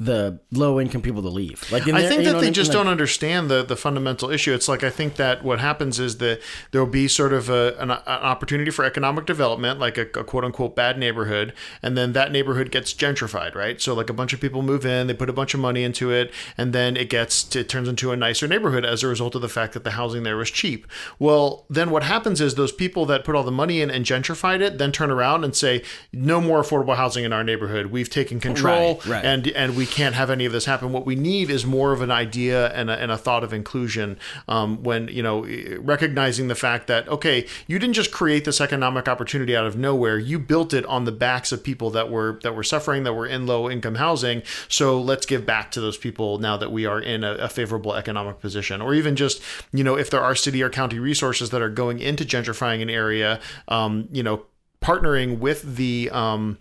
the 0.00 0.38
low 0.52 0.80
income 0.80 1.02
people 1.02 1.22
to 1.22 1.28
leave. 1.28 1.70
Like 1.72 1.88
in 1.88 1.96
I 1.96 2.06
think 2.06 2.22
that 2.24 2.32
they 2.34 2.38
I 2.38 2.42
mean? 2.42 2.52
just 2.52 2.68
Like- 2.70 2.78
don't 2.78 2.86
understand 2.88 3.50
the 3.50 3.64
the 3.64 3.74
fundamental 3.76 4.30
issue. 4.30 4.54
It's 4.54 4.68
like 4.68 4.84
I 4.84 4.90
think 4.90 5.16
that 5.16 5.42
what 5.42 5.58
happens 5.58 5.98
is 5.98 6.18
that 6.18 6.40
there 6.70 6.80
will 6.84 6.90
be 6.90 7.08
sort 7.08 7.32
of 7.32 7.48
a, 7.50 7.74
an, 7.80 7.90
an 7.90 7.98
opportunity 8.06 8.70
for 8.70 8.84
economic 8.84 9.26
development, 9.26 9.80
like 9.80 9.98
a, 9.98 10.02
a 10.02 10.22
quote 10.24 10.44
unquote 10.44 10.76
bad 10.76 10.98
neighborhood, 10.98 11.52
and 11.82 11.96
then 11.98 12.12
that 12.12 12.30
neighborhood 12.30 12.70
gets 12.70 12.94
gentrified, 12.94 13.56
right? 13.56 13.80
So 13.80 13.92
like 13.92 14.08
a 14.08 14.12
bunch 14.12 14.32
of 14.32 14.40
people 14.40 14.62
move 14.62 14.86
in, 14.86 15.08
they 15.08 15.14
put 15.14 15.28
a 15.28 15.32
bunch 15.32 15.52
of 15.52 15.58
money 15.60 15.82
into 15.82 16.12
it, 16.12 16.32
and 16.56 16.72
then 16.72 16.96
it 16.96 17.10
gets 17.10 17.42
to, 17.44 17.60
it 17.60 17.68
turns 17.68 17.88
into 17.88 18.12
a 18.12 18.16
nicer 18.16 18.46
neighborhood 18.46 18.84
as 18.84 19.02
a 19.02 19.08
result 19.08 19.34
of 19.34 19.42
the 19.42 19.48
fact 19.48 19.72
that 19.72 19.82
the 19.82 19.92
housing 19.92 20.22
there 20.22 20.36
was 20.36 20.50
cheap. 20.50 20.86
Well, 21.18 21.66
then 21.68 21.90
what 21.90 22.04
happens 22.04 22.40
is 22.40 22.54
those 22.54 22.70
people 22.72 23.04
that 23.06 23.24
put 23.24 23.34
all 23.34 23.42
the 23.42 23.50
money 23.50 23.80
in 23.80 23.90
and 23.90 24.04
gentrified 24.04 24.60
it 24.60 24.78
then 24.78 24.92
turn 24.92 25.10
around 25.10 25.42
and 25.42 25.56
say, 25.56 25.82
no 26.12 26.40
more 26.40 26.62
affordable 26.62 26.94
housing 26.94 27.24
in 27.24 27.32
our 27.32 27.42
neighborhood. 27.42 27.86
We've 27.86 28.08
taken 28.08 28.38
control, 28.38 28.96
Right, 28.98 29.06
right. 29.06 29.24
and 29.24 29.48
and 29.48 29.76
we 29.76 29.87
can't 29.88 30.14
have 30.14 30.30
any 30.30 30.44
of 30.44 30.52
this 30.52 30.64
happen. 30.64 30.92
What 30.92 31.06
we 31.06 31.16
need 31.16 31.50
is 31.50 31.66
more 31.66 31.92
of 31.92 32.00
an 32.00 32.10
idea 32.10 32.72
and 32.72 32.90
a, 32.90 32.94
and 32.94 33.10
a 33.10 33.18
thought 33.18 33.44
of 33.44 33.52
inclusion. 33.52 34.18
Um, 34.46 34.82
when 34.82 35.08
you 35.08 35.22
know, 35.22 35.46
recognizing 35.80 36.48
the 36.48 36.54
fact 36.54 36.86
that 36.86 37.08
okay, 37.08 37.46
you 37.66 37.78
didn't 37.78 37.94
just 37.94 38.12
create 38.12 38.44
this 38.44 38.60
economic 38.60 39.08
opportunity 39.08 39.56
out 39.56 39.66
of 39.66 39.76
nowhere. 39.76 40.18
You 40.18 40.38
built 40.38 40.72
it 40.72 40.84
on 40.86 41.04
the 41.04 41.12
backs 41.12 41.52
of 41.52 41.64
people 41.64 41.90
that 41.90 42.10
were 42.10 42.38
that 42.42 42.54
were 42.54 42.64
suffering, 42.64 43.04
that 43.04 43.14
were 43.14 43.26
in 43.26 43.46
low 43.46 43.70
income 43.70 43.96
housing. 43.96 44.42
So 44.68 45.00
let's 45.00 45.26
give 45.26 45.44
back 45.44 45.70
to 45.72 45.80
those 45.80 45.96
people 45.96 46.38
now 46.38 46.56
that 46.56 46.70
we 46.70 46.86
are 46.86 47.00
in 47.00 47.24
a, 47.24 47.32
a 47.34 47.48
favorable 47.48 47.94
economic 47.94 48.40
position, 48.40 48.80
or 48.80 48.94
even 48.94 49.16
just 49.16 49.42
you 49.72 49.84
know, 49.84 49.96
if 49.96 50.10
there 50.10 50.22
are 50.22 50.34
city 50.34 50.62
or 50.62 50.70
county 50.70 50.98
resources 50.98 51.50
that 51.50 51.62
are 51.62 51.70
going 51.70 51.98
into 51.98 52.24
gentrifying 52.24 52.82
an 52.82 52.90
area, 52.90 53.40
um, 53.68 54.08
you 54.10 54.22
know, 54.22 54.44
partnering 54.80 55.38
with 55.38 55.76
the 55.76 56.10
um, 56.12 56.58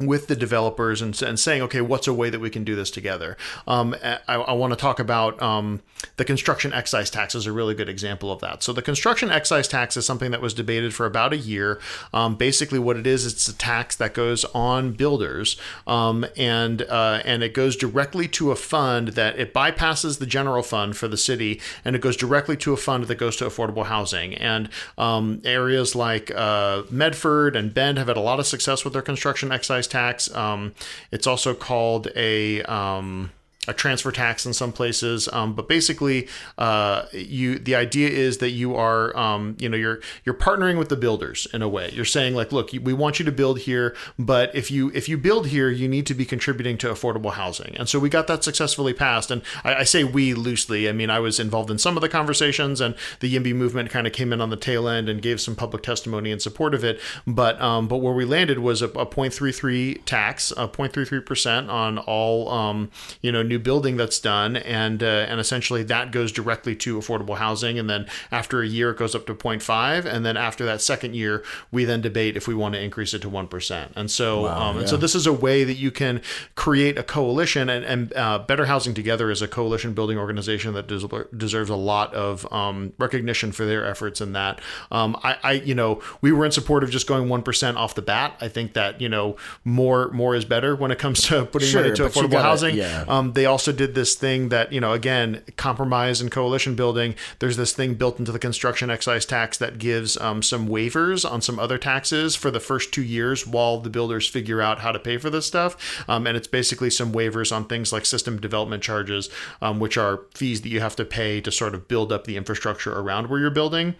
with 0.00 0.28
the 0.28 0.36
developers 0.36 1.02
and, 1.02 1.20
and 1.22 1.40
saying, 1.40 1.62
okay, 1.62 1.80
what's 1.80 2.06
a 2.06 2.12
way 2.12 2.30
that 2.30 2.40
we 2.40 2.50
can 2.50 2.64
do 2.64 2.76
this 2.76 2.90
together? 2.90 3.36
Um, 3.66 3.96
I, 4.02 4.36
I 4.36 4.52
want 4.52 4.72
to 4.72 4.76
talk 4.76 5.00
about 5.00 5.40
um, 5.42 5.80
the 6.16 6.24
construction 6.24 6.72
excise 6.72 7.10
tax 7.10 7.34
is 7.34 7.46
a 7.46 7.52
really 7.52 7.74
good 7.74 7.88
example 7.88 8.30
of 8.30 8.40
that. 8.40 8.62
So 8.62 8.72
the 8.72 8.82
construction 8.82 9.30
excise 9.30 9.66
tax 9.66 9.96
is 9.96 10.06
something 10.06 10.30
that 10.30 10.40
was 10.40 10.54
debated 10.54 10.94
for 10.94 11.06
about 11.06 11.32
a 11.32 11.36
year. 11.36 11.80
Um, 12.14 12.36
basically, 12.36 12.78
what 12.78 12.96
it 12.96 13.06
is, 13.06 13.26
it's 13.26 13.48
a 13.48 13.56
tax 13.56 13.96
that 13.96 14.14
goes 14.14 14.44
on 14.46 14.92
builders, 14.92 15.56
um, 15.86 16.24
and 16.36 16.82
uh, 16.82 17.20
and 17.24 17.42
it 17.42 17.54
goes 17.54 17.76
directly 17.76 18.28
to 18.28 18.52
a 18.52 18.56
fund 18.56 19.08
that 19.08 19.38
it 19.38 19.52
bypasses 19.52 20.18
the 20.18 20.26
general 20.26 20.62
fund 20.62 20.96
for 20.96 21.08
the 21.08 21.16
city, 21.16 21.60
and 21.84 21.96
it 21.96 22.02
goes 22.02 22.16
directly 22.16 22.56
to 22.58 22.72
a 22.72 22.76
fund 22.76 23.04
that 23.04 23.16
goes 23.16 23.36
to 23.36 23.44
affordable 23.44 23.86
housing. 23.86 24.34
And 24.34 24.68
um, 24.96 25.40
areas 25.44 25.96
like 25.96 26.30
uh, 26.34 26.82
Medford 26.90 27.56
and 27.56 27.74
Bend 27.74 27.98
have 27.98 28.06
had 28.06 28.16
a 28.16 28.20
lot 28.20 28.38
of 28.38 28.46
success 28.46 28.84
with 28.84 28.92
their 28.92 29.02
construction 29.02 29.50
excise 29.50 29.87
tax. 29.88 30.32
Um, 30.34 30.74
it's 31.10 31.26
also 31.26 31.54
called 31.54 32.08
a 32.14 32.62
um, 32.62 33.30
a 33.68 33.74
transfer 33.74 34.10
tax 34.10 34.46
in 34.46 34.52
some 34.52 34.72
places, 34.72 35.28
um, 35.32 35.54
but 35.54 35.68
basically, 35.68 36.26
uh, 36.56 37.04
you 37.12 37.58
the 37.58 37.74
idea 37.74 38.08
is 38.08 38.38
that 38.38 38.50
you 38.50 38.74
are, 38.74 39.16
um, 39.16 39.56
you 39.58 39.68
know, 39.68 39.76
you're 39.76 40.00
you're 40.24 40.34
partnering 40.34 40.78
with 40.78 40.88
the 40.88 40.96
builders 40.96 41.46
in 41.52 41.62
a 41.62 41.68
way. 41.68 41.90
You're 41.92 42.04
saying 42.04 42.34
like, 42.34 42.50
look, 42.50 42.70
we 42.82 42.92
want 42.92 43.18
you 43.18 43.24
to 43.26 43.32
build 43.32 43.60
here, 43.60 43.94
but 44.18 44.54
if 44.54 44.70
you 44.70 44.90
if 44.94 45.08
you 45.08 45.18
build 45.18 45.48
here, 45.48 45.70
you 45.70 45.86
need 45.86 46.06
to 46.06 46.14
be 46.14 46.24
contributing 46.24 46.78
to 46.78 46.88
affordable 46.88 47.32
housing. 47.32 47.76
And 47.76 47.88
so 47.88 47.98
we 47.98 48.08
got 48.08 48.26
that 48.26 48.42
successfully 48.42 48.94
passed. 48.94 49.30
And 49.30 49.42
I, 49.64 49.76
I 49.76 49.84
say 49.84 50.02
we 50.02 50.34
loosely. 50.34 50.88
I 50.88 50.92
mean, 50.92 51.10
I 51.10 51.20
was 51.20 51.38
involved 51.38 51.70
in 51.70 51.78
some 51.78 51.96
of 51.96 52.00
the 52.00 52.08
conversations, 52.08 52.80
and 52.80 52.94
the 53.20 53.34
YIMBY 53.34 53.54
movement 53.54 53.90
kind 53.90 54.06
of 54.06 54.12
came 54.14 54.32
in 54.32 54.40
on 54.40 54.50
the 54.50 54.56
tail 54.56 54.88
end 54.88 55.08
and 55.08 55.20
gave 55.20 55.40
some 55.40 55.54
public 55.54 55.82
testimony 55.82 56.30
in 56.30 56.40
support 56.40 56.74
of 56.74 56.84
it. 56.84 57.00
But 57.26 57.60
um, 57.60 57.86
but 57.86 57.98
where 57.98 58.14
we 58.14 58.24
landed 58.24 58.60
was 58.60 58.80
a, 58.80 58.86
a 58.86 59.06
0.33 59.06 60.04
tax, 60.04 60.52
a 60.52 60.68
0.33 60.68 61.24
percent 61.24 61.70
on 61.70 61.98
all 61.98 62.48
um, 62.48 62.90
you 63.20 63.30
know 63.30 63.42
new 63.42 63.57
building 63.58 63.96
that's 63.96 64.18
done, 64.20 64.56
and 64.56 65.02
uh, 65.02 65.06
and 65.06 65.38
essentially 65.40 65.82
that 65.84 66.10
goes 66.12 66.32
directly 66.32 66.74
to 66.76 66.98
affordable 66.98 67.36
housing. 67.36 67.78
And 67.78 67.88
then 67.88 68.06
after 68.30 68.62
a 68.62 68.66
year, 68.66 68.90
it 68.90 68.96
goes 68.98 69.14
up 69.14 69.26
to 69.26 69.34
0.5, 69.34 70.04
and 70.04 70.24
then 70.24 70.36
after 70.36 70.64
that 70.64 70.80
second 70.80 71.14
year, 71.14 71.44
we 71.70 71.84
then 71.84 72.00
debate 72.00 72.36
if 72.36 72.48
we 72.48 72.54
want 72.54 72.74
to 72.74 72.80
increase 72.80 73.14
it 73.14 73.22
to 73.22 73.28
one 73.28 73.48
percent. 73.48 73.92
And 73.96 74.10
so 74.10 74.46
um, 74.46 74.78
and 74.78 74.88
so 74.88 74.96
this 74.96 75.14
is 75.14 75.26
a 75.26 75.32
way 75.32 75.64
that 75.64 75.74
you 75.74 75.90
can 75.90 76.22
create 76.54 76.96
a 76.98 77.02
coalition, 77.02 77.68
and 77.68 77.84
and 77.84 78.12
uh, 78.14 78.38
Better 78.40 78.66
Housing 78.66 78.94
Together 78.94 79.30
is 79.30 79.42
a 79.42 79.48
coalition 79.48 79.92
building 79.94 80.18
organization 80.18 80.74
that 80.74 80.86
des- 80.86 81.36
deserves 81.36 81.70
a 81.70 81.76
lot 81.76 82.14
of 82.14 82.50
um, 82.52 82.92
recognition 82.98 83.52
for 83.52 83.64
their 83.64 83.84
efforts 83.84 84.20
in 84.20 84.32
that. 84.32 84.60
Um, 84.90 85.16
I, 85.22 85.36
I 85.42 85.52
you 85.52 85.74
know 85.74 86.00
we 86.20 86.32
were 86.32 86.44
in 86.44 86.52
support 86.52 86.84
of 86.84 86.90
just 86.90 87.06
going 87.06 87.28
one 87.28 87.42
percent 87.42 87.76
off 87.76 87.94
the 87.94 88.02
bat. 88.02 88.36
I 88.40 88.48
think 88.48 88.74
that 88.74 89.00
you 89.00 89.08
know 89.08 89.36
more 89.64 90.10
more 90.12 90.34
is 90.34 90.44
better 90.44 90.74
when 90.76 90.90
it 90.90 90.98
comes 90.98 91.22
to 91.28 91.44
putting 91.46 91.68
Sure, 91.68 91.82
money 91.82 91.94
to 91.94 92.02
affordable 92.04 92.30
gotta- 92.32 92.42
housing. 92.42 92.76
yeah. 92.76 93.04
Um, 93.08 93.32
they 93.32 93.46
also 93.48 93.72
did 93.72 93.94
this 93.94 94.14
thing 94.14 94.50
that 94.50 94.72
you 94.72 94.80
know 94.80 94.92
again 94.92 95.42
compromise 95.56 96.20
and 96.20 96.30
coalition 96.30 96.74
building. 96.74 97.14
There's 97.40 97.56
this 97.56 97.72
thing 97.72 97.94
built 97.94 98.18
into 98.18 98.32
the 98.32 98.38
construction 98.38 98.90
excise 98.90 99.26
tax 99.26 99.58
that 99.58 99.78
gives 99.78 100.16
um, 100.18 100.42
some 100.42 100.68
waivers 100.68 101.28
on 101.28 101.42
some 101.42 101.58
other 101.58 101.78
taxes 101.78 102.36
for 102.36 102.50
the 102.50 102.60
first 102.60 102.92
two 102.92 103.02
years 103.02 103.46
while 103.46 103.80
the 103.80 103.90
builders 103.90 104.28
figure 104.28 104.62
out 104.62 104.80
how 104.80 104.92
to 104.92 104.98
pay 104.98 105.18
for 105.18 105.30
this 105.30 105.46
stuff. 105.46 105.76
Um, 106.08 106.26
and 106.26 106.36
it's 106.36 106.46
basically 106.46 106.90
some 106.90 107.12
waivers 107.12 107.54
on 107.54 107.66
things 107.66 107.92
like 107.92 108.06
system 108.06 108.40
development 108.40 108.82
charges, 108.82 109.28
um, 109.60 109.80
which 109.80 109.96
are 109.96 110.20
fees 110.34 110.62
that 110.62 110.68
you 110.68 110.80
have 110.80 110.96
to 110.96 111.04
pay 111.04 111.40
to 111.40 111.50
sort 111.50 111.74
of 111.74 111.88
build 111.88 112.12
up 112.12 112.24
the 112.24 112.36
infrastructure 112.36 112.96
around 112.98 113.28
where 113.28 113.40
you're 113.40 113.50
building 113.50 113.96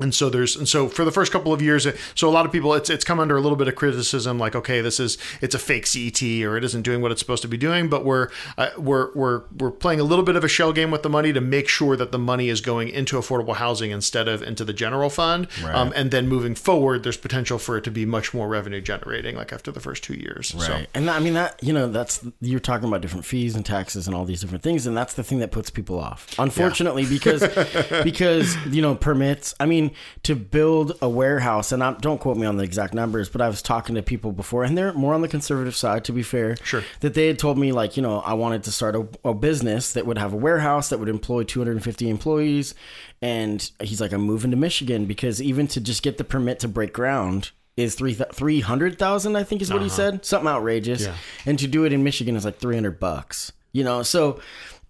and 0.00 0.14
so 0.14 0.30
there's 0.30 0.56
and 0.56 0.68
so 0.68 0.88
for 0.88 1.04
the 1.04 1.12
first 1.12 1.30
couple 1.30 1.52
of 1.52 1.60
years 1.60 1.86
so 2.14 2.28
a 2.28 2.30
lot 2.30 2.46
of 2.46 2.52
people 2.52 2.74
it's 2.74 2.90
it's 2.90 3.04
come 3.04 3.20
under 3.20 3.36
a 3.36 3.40
little 3.40 3.56
bit 3.56 3.68
of 3.68 3.74
criticism 3.74 4.38
like 4.38 4.54
okay 4.54 4.80
this 4.80 4.98
is 4.98 5.18
it's 5.40 5.54
a 5.54 5.58
fake 5.58 5.86
CET 5.86 6.22
or 6.42 6.56
it 6.56 6.64
isn't 6.64 6.82
doing 6.82 7.02
what 7.02 7.12
it's 7.12 7.20
supposed 7.20 7.42
to 7.42 7.48
be 7.48 7.56
doing 7.56 7.88
but 7.88 8.04
we're 8.04 8.28
uh, 8.58 8.70
we're 8.76 9.12
we're 9.14 9.42
we're 9.58 9.70
playing 9.70 10.00
a 10.00 10.04
little 10.04 10.24
bit 10.24 10.36
of 10.36 10.44
a 10.44 10.48
shell 10.48 10.72
game 10.72 10.90
with 10.90 11.02
the 11.02 11.08
money 11.08 11.32
to 11.32 11.40
make 11.40 11.68
sure 11.68 11.96
that 11.96 12.12
the 12.12 12.18
money 12.18 12.48
is 12.48 12.60
going 12.60 12.88
into 12.88 13.16
affordable 13.16 13.56
housing 13.56 13.90
instead 13.90 14.28
of 14.28 14.42
into 14.42 14.64
the 14.64 14.72
general 14.72 15.10
fund 15.10 15.46
right. 15.62 15.74
um, 15.74 15.92
and 15.94 16.10
then 16.10 16.28
moving 16.28 16.54
forward 16.54 17.02
there's 17.02 17.16
potential 17.16 17.58
for 17.58 17.76
it 17.76 17.84
to 17.84 17.90
be 17.90 18.06
much 18.06 18.32
more 18.32 18.48
revenue 18.48 18.80
generating 18.80 19.36
like 19.36 19.52
after 19.52 19.70
the 19.70 19.80
first 19.80 20.02
two 20.02 20.14
years 20.14 20.54
right 20.54 20.66
so. 20.66 20.86
and 20.94 21.10
I 21.10 21.18
mean 21.18 21.34
that 21.34 21.62
you 21.62 21.72
know 21.72 21.88
that's 21.88 22.24
you're 22.40 22.60
talking 22.60 22.88
about 22.88 23.02
different 23.02 23.24
fees 23.24 23.54
and 23.54 23.64
taxes 23.64 24.06
and 24.06 24.16
all 24.16 24.24
these 24.24 24.40
different 24.40 24.62
things 24.62 24.86
and 24.86 24.96
that's 24.96 25.14
the 25.14 25.22
thing 25.22 25.40
that 25.40 25.50
puts 25.50 25.70
people 25.70 25.98
off 25.98 26.34
unfortunately 26.38 27.02
yeah. 27.02 27.08
because 27.10 27.40
because 28.04 28.56
you 28.66 28.82
know 28.82 28.94
permits 28.94 29.54
I 29.60 29.66
mean 29.66 29.89
to 30.22 30.34
build 30.36 30.96
a 31.02 31.08
warehouse, 31.08 31.72
and 31.72 31.82
I, 31.82 31.92
don't 31.94 32.20
quote 32.20 32.36
me 32.36 32.46
on 32.46 32.56
the 32.56 32.64
exact 32.64 32.94
numbers, 32.94 33.28
but 33.28 33.40
I 33.40 33.48
was 33.48 33.62
talking 33.62 33.94
to 33.94 34.02
people 34.02 34.32
before, 34.32 34.64
and 34.64 34.76
they're 34.76 34.92
more 34.92 35.14
on 35.14 35.22
the 35.22 35.28
conservative 35.28 35.76
side, 35.76 36.04
to 36.04 36.12
be 36.12 36.22
fair. 36.22 36.56
Sure. 36.62 36.82
That 37.00 37.14
they 37.14 37.26
had 37.26 37.38
told 37.38 37.58
me, 37.58 37.72
like, 37.72 37.96
you 37.96 38.02
know, 38.02 38.20
I 38.20 38.34
wanted 38.34 38.64
to 38.64 38.72
start 38.72 38.96
a, 38.96 39.08
a 39.24 39.34
business 39.34 39.92
that 39.92 40.06
would 40.06 40.18
have 40.18 40.32
a 40.32 40.36
warehouse 40.36 40.88
that 40.88 40.98
would 40.98 41.08
employ 41.08 41.44
250 41.44 42.08
employees. 42.08 42.74
And 43.22 43.70
he's 43.80 44.00
like, 44.00 44.12
I'm 44.12 44.22
moving 44.22 44.50
to 44.50 44.56
Michigan 44.56 45.06
because 45.06 45.42
even 45.42 45.66
to 45.68 45.80
just 45.80 46.02
get 46.02 46.18
the 46.18 46.24
permit 46.24 46.60
to 46.60 46.68
break 46.68 46.92
ground, 46.92 47.50
is 47.76 47.94
three 47.94 48.14
three 48.14 48.60
hundred 48.60 48.98
thousand. 48.98 49.36
I 49.36 49.44
think 49.44 49.62
is 49.62 49.70
what 49.70 49.76
uh-huh. 49.76 49.84
he 49.84 49.90
said. 49.90 50.24
Something 50.24 50.48
outrageous. 50.48 51.02
Yeah. 51.02 51.14
And 51.46 51.58
to 51.58 51.66
do 51.66 51.84
it 51.84 51.92
in 51.92 52.02
Michigan 52.02 52.36
is 52.36 52.44
like 52.44 52.58
three 52.58 52.74
hundred 52.74 53.00
bucks. 53.00 53.52
You 53.72 53.84
know, 53.84 54.02
so 54.02 54.40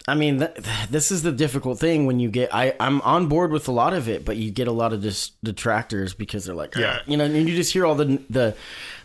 I 0.08 0.14
mean, 0.14 0.38
th- 0.38 0.56
this 0.90 1.12
is 1.12 1.22
the 1.22 1.30
difficult 1.30 1.78
thing 1.78 2.06
when 2.06 2.18
you 2.20 2.30
get. 2.30 2.54
I 2.54 2.74
I'm 2.80 3.00
on 3.02 3.26
board 3.28 3.52
with 3.52 3.68
a 3.68 3.72
lot 3.72 3.92
of 3.92 4.08
it, 4.08 4.24
but 4.24 4.36
you 4.36 4.50
get 4.50 4.66
a 4.66 4.72
lot 4.72 4.92
of 4.92 5.02
dis- 5.02 5.32
detractors 5.44 6.14
because 6.14 6.44
they're 6.46 6.54
like, 6.54 6.74
yeah, 6.74 7.00
you 7.06 7.16
know, 7.16 7.24
and 7.24 7.48
you 7.48 7.54
just 7.54 7.72
hear 7.72 7.84
all 7.84 7.94
the 7.94 8.20
the 8.30 8.56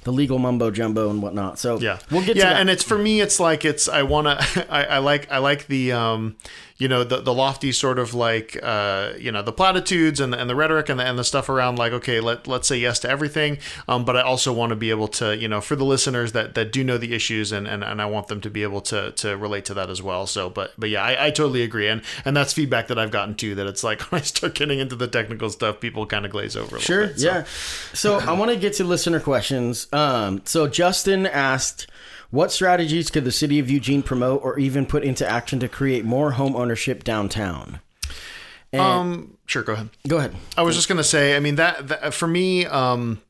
the 0.03 0.11
legal 0.13 0.39
mumbo 0.39 0.71
jumbo 0.71 1.09
and 1.09 1.21
whatnot. 1.21 1.59
So 1.59 1.79
yeah, 1.79 1.99
we'll 2.11 2.23
get 2.25 2.37
yeah, 2.37 2.51
and 2.59 2.69
it's 2.69 2.83
for 2.83 2.97
me, 2.97 3.21
it's 3.21 3.39
like 3.39 3.65
it's 3.65 3.89
I 3.89 4.03
want 4.03 4.27
to 4.27 4.67
I, 4.73 4.83
I 4.83 4.97
like 4.99 5.29
I 5.31 5.39
like 5.39 5.67
the 5.67 5.91
um 5.91 6.37
you 6.77 6.87
know 6.87 7.03
the 7.03 7.21
the 7.21 7.33
lofty 7.33 7.71
sort 7.71 7.97
of 7.97 8.13
like 8.13 8.57
uh 8.61 9.13
you 9.17 9.31
know 9.31 9.41
the 9.41 9.51
platitudes 9.53 10.19
and 10.19 10.33
the, 10.33 10.39
and 10.39 10.49
the 10.49 10.55
rhetoric 10.55 10.89
and 10.89 10.99
the 10.99 11.03
and 11.05 11.17
the 11.17 11.23
stuff 11.23 11.47
around 11.47 11.77
like 11.77 11.93
okay 11.93 12.19
let 12.19 12.47
let's 12.47 12.67
say 12.67 12.77
yes 12.77 12.99
to 12.99 13.09
everything 13.09 13.57
um 13.87 14.03
but 14.03 14.17
I 14.17 14.21
also 14.21 14.51
want 14.51 14.71
to 14.71 14.75
be 14.75 14.89
able 14.89 15.07
to 15.09 15.35
you 15.37 15.47
know 15.47 15.61
for 15.61 15.75
the 15.75 15.85
listeners 15.85 16.33
that 16.33 16.53
that 16.55 16.71
do 16.71 16.83
know 16.83 16.97
the 16.97 17.13
issues 17.13 17.51
and 17.51 17.67
and, 17.67 17.83
and 17.83 18.01
I 18.01 18.05
want 18.05 18.27
them 18.27 18.41
to 18.41 18.49
be 18.49 18.63
able 18.63 18.81
to 18.81 19.11
to 19.11 19.37
relate 19.37 19.65
to 19.65 19.73
that 19.75 19.89
as 19.89 20.01
well. 20.01 20.27
So 20.27 20.49
but 20.49 20.73
but 20.77 20.89
yeah, 20.89 21.03
I, 21.03 21.27
I 21.27 21.31
totally 21.31 21.63
agree 21.63 21.87
and 21.87 22.01
and 22.25 22.35
that's 22.35 22.53
feedback 22.53 22.87
that 22.87 22.99
I've 22.99 23.11
gotten 23.11 23.35
too 23.35 23.55
that 23.55 23.67
it's 23.67 23.83
like 23.83 24.01
when 24.11 24.21
I 24.21 24.23
start 24.23 24.55
getting 24.55 24.79
into 24.79 24.95
the 24.95 25.07
technical 25.07 25.49
stuff, 25.49 25.79
people 25.79 26.05
kind 26.05 26.25
of 26.25 26.31
glaze 26.31 26.55
over. 26.55 26.79
sure, 26.79 27.07
bit, 27.07 27.19
so. 27.19 27.25
yeah. 27.25 27.45
So 27.93 28.19
I 28.19 28.33
want 28.33 28.51
to 28.51 28.57
get 28.57 28.73
to 28.73 28.83
listener 28.83 29.19
questions. 29.19 29.87
Um, 29.93 30.41
so 30.45 30.67
Justin 30.67 31.25
asked, 31.25 31.87
what 32.29 32.51
strategies 32.51 33.09
could 33.09 33.23
the 33.23 33.31
city 33.31 33.59
of 33.59 33.69
Eugene 33.69 34.03
promote 34.03 34.43
or 34.43 34.59
even 34.59 34.85
put 34.85 35.03
into 35.03 35.27
action 35.27 35.59
to 35.59 35.67
create 35.67 36.05
more 36.05 36.31
home 36.31 36.55
ownership 36.55 37.03
downtown? 37.03 37.79
And 38.71 38.81
um, 38.81 39.37
sure, 39.45 39.63
go 39.63 39.73
ahead. 39.73 39.89
Go 40.07 40.17
ahead. 40.17 40.35
I 40.57 40.63
was 40.63 40.75
just 40.75 40.87
going 40.87 40.97
to 40.97 41.03
say, 41.03 41.35
I 41.35 41.39
mean, 41.39 41.55
that, 41.55 41.87
that 41.87 42.13
for 42.13 42.27
me, 42.27 42.65
um, 42.65 43.21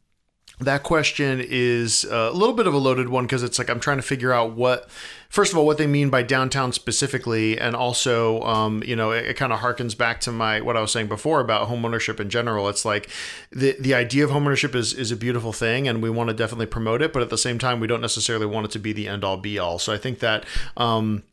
that 0.59 0.83
question 0.83 1.43
is 1.43 2.05
a 2.05 2.31
little 2.31 2.55
bit 2.55 2.65
of 2.65 2.73
a 2.73 2.77
loaded 2.77 3.09
one 3.09 3.25
because 3.25 3.43
it's 3.43 3.59
like 3.59 3.69
I'm 3.69 3.79
trying 3.79 3.97
to 3.97 4.03
figure 4.03 4.31
out 4.31 4.53
what, 4.53 4.89
first 5.35 5.51
of 5.51 5.57
all, 5.57 5.65
what 5.65 5.77
they 5.77 5.85
mean 5.85 6.09
by 6.09 6.23
downtown 6.23 6.71
specifically, 6.71 7.59
and 7.59 7.75
also, 7.75 8.41
um, 8.43 8.81
you 8.85 8.95
know, 8.95 9.11
it, 9.11 9.25
it 9.25 9.33
kind 9.35 9.51
of 9.51 9.59
harkens 9.59 9.95
back 9.95 10.21
to 10.21 10.31
my 10.31 10.61
what 10.61 10.77
I 10.77 10.81
was 10.81 10.93
saying 10.93 11.07
before 11.07 11.41
about 11.41 11.67
homeownership 11.67 12.21
in 12.21 12.29
general. 12.29 12.69
It's 12.69 12.85
like 12.85 13.09
the 13.51 13.75
the 13.77 13.93
idea 13.93 14.23
of 14.23 14.31
homeownership 14.31 14.73
is 14.75 14.93
is 14.93 15.11
a 15.11 15.17
beautiful 15.17 15.51
thing, 15.51 15.89
and 15.89 16.01
we 16.01 16.09
want 16.09 16.29
to 16.29 16.33
definitely 16.33 16.67
promote 16.67 17.01
it, 17.01 17.11
but 17.11 17.21
at 17.21 17.29
the 17.29 17.37
same 17.37 17.59
time, 17.59 17.81
we 17.81 17.87
don't 17.87 17.99
necessarily 17.99 18.45
want 18.45 18.65
it 18.67 18.71
to 18.71 18.79
be 18.79 18.93
the 18.93 19.09
end 19.09 19.25
all 19.25 19.35
be 19.35 19.59
all. 19.59 19.77
So 19.77 19.93
I 19.93 19.97
think 19.97 20.19
that. 20.19 20.45
Um, 20.77 21.23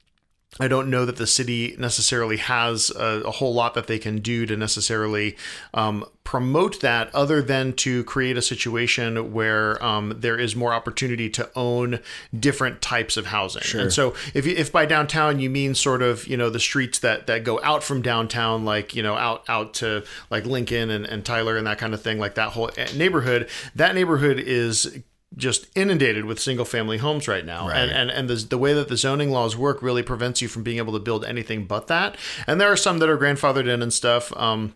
I 0.61 0.69
don't 0.69 0.91
know 0.91 1.07
that 1.07 1.17
the 1.17 1.27
city 1.27 1.75
necessarily 1.79 2.37
has 2.37 2.91
a, 2.91 3.23
a, 3.25 3.31
whole 3.31 3.55
lot 3.55 3.73
that 3.73 3.87
they 3.87 3.99
can 3.99 4.19
do 4.19 4.45
to 4.45 4.55
necessarily 4.55 5.35
um, 5.73 6.05
promote 6.25 6.81
that, 6.83 7.13
other 7.15 7.41
than 7.41 7.73
to 7.75 8.05
create 8.05 8.37
a 8.37 8.43
situation 8.43 9.33
where 9.33 9.83
um, 9.83 10.15
there 10.19 10.39
is 10.39 10.55
more 10.55 10.75
opportunity 10.75 11.31
to 11.31 11.51
own 11.57 12.01
different 12.39 12.83
types 12.83 13.17
of 13.17 13.27
housing. 13.27 13.63
Sure. 13.63 13.81
And 13.81 13.93
so, 13.93 14.15
if 14.35 14.47
if 14.47 14.71
by 14.71 14.85
downtown 14.85 15.41
you 15.41 15.49
mean 15.49 15.75
sort 15.75 16.03
of 16.03 16.27
you 16.27 16.37
know 16.37 16.51
the 16.51 16.61
streets 16.61 16.99
that 16.99 17.27
that 17.29 17.45
go 17.45 17.59
out 17.63 17.83
from 17.83 18.03
downtown, 18.03 18.67
like 18.67 18.95
you 18.95 19.03
know 19.03 19.15
out 19.15 19.45
out 19.49 19.73
to 19.75 20.05
like 20.31 20.45
Lincoln 20.45 20.91
and, 20.91 21.07
and 21.07 21.25
Tyler 21.25 21.57
and 21.57 21.67
that 21.67 21.79
kind 21.79 21.95
of 21.95 22.03
thing, 22.03 22.19
like 22.19 22.35
that 22.35 22.51
whole 22.51 22.71
neighborhood, 22.95 23.49
that 23.75 23.95
neighborhood 23.95 24.39
is 24.39 25.01
just 25.37 25.67
inundated 25.75 26.25
with 26.25 26.39
single 26.41 26.65
family 26.65 26.99
homes 26.99 27.29
right 27.29 27.45
now. 27.45 27.69
Right. 27.69 27.79
and 27.79 27.91
and, 27.91 28.11
and 28.11 28.29
the, 28.29 28.35
the 28.35 28.59
way 28.59 28.75
that 28.75 28.89
the 28.89 28.97
zoning 28.97 29.31
laws 29.31 29.57
work 29.57 29.83
really 29.83 30.03
prevents 30.03 30.43
you 30.43 30.49
from 30.49 30.63
being 30.63 30.79
able 30.79 30.93
to 30.93 30.99
build 30.99 31.25
anything 31.25 31.67
but 31.67 31.87
that. 31.89 32.17
And 32.47 32.61
there 32.61 32.71
are 32.71 32.77
some 32.77 32.99
that 32.99 33.09
are 33.09 33.19
grandfathered 33.19 33.69
in 33.69 33.83
and 33.83 33.93
stuff. 33.93 34.33
Um, 34.37 34.75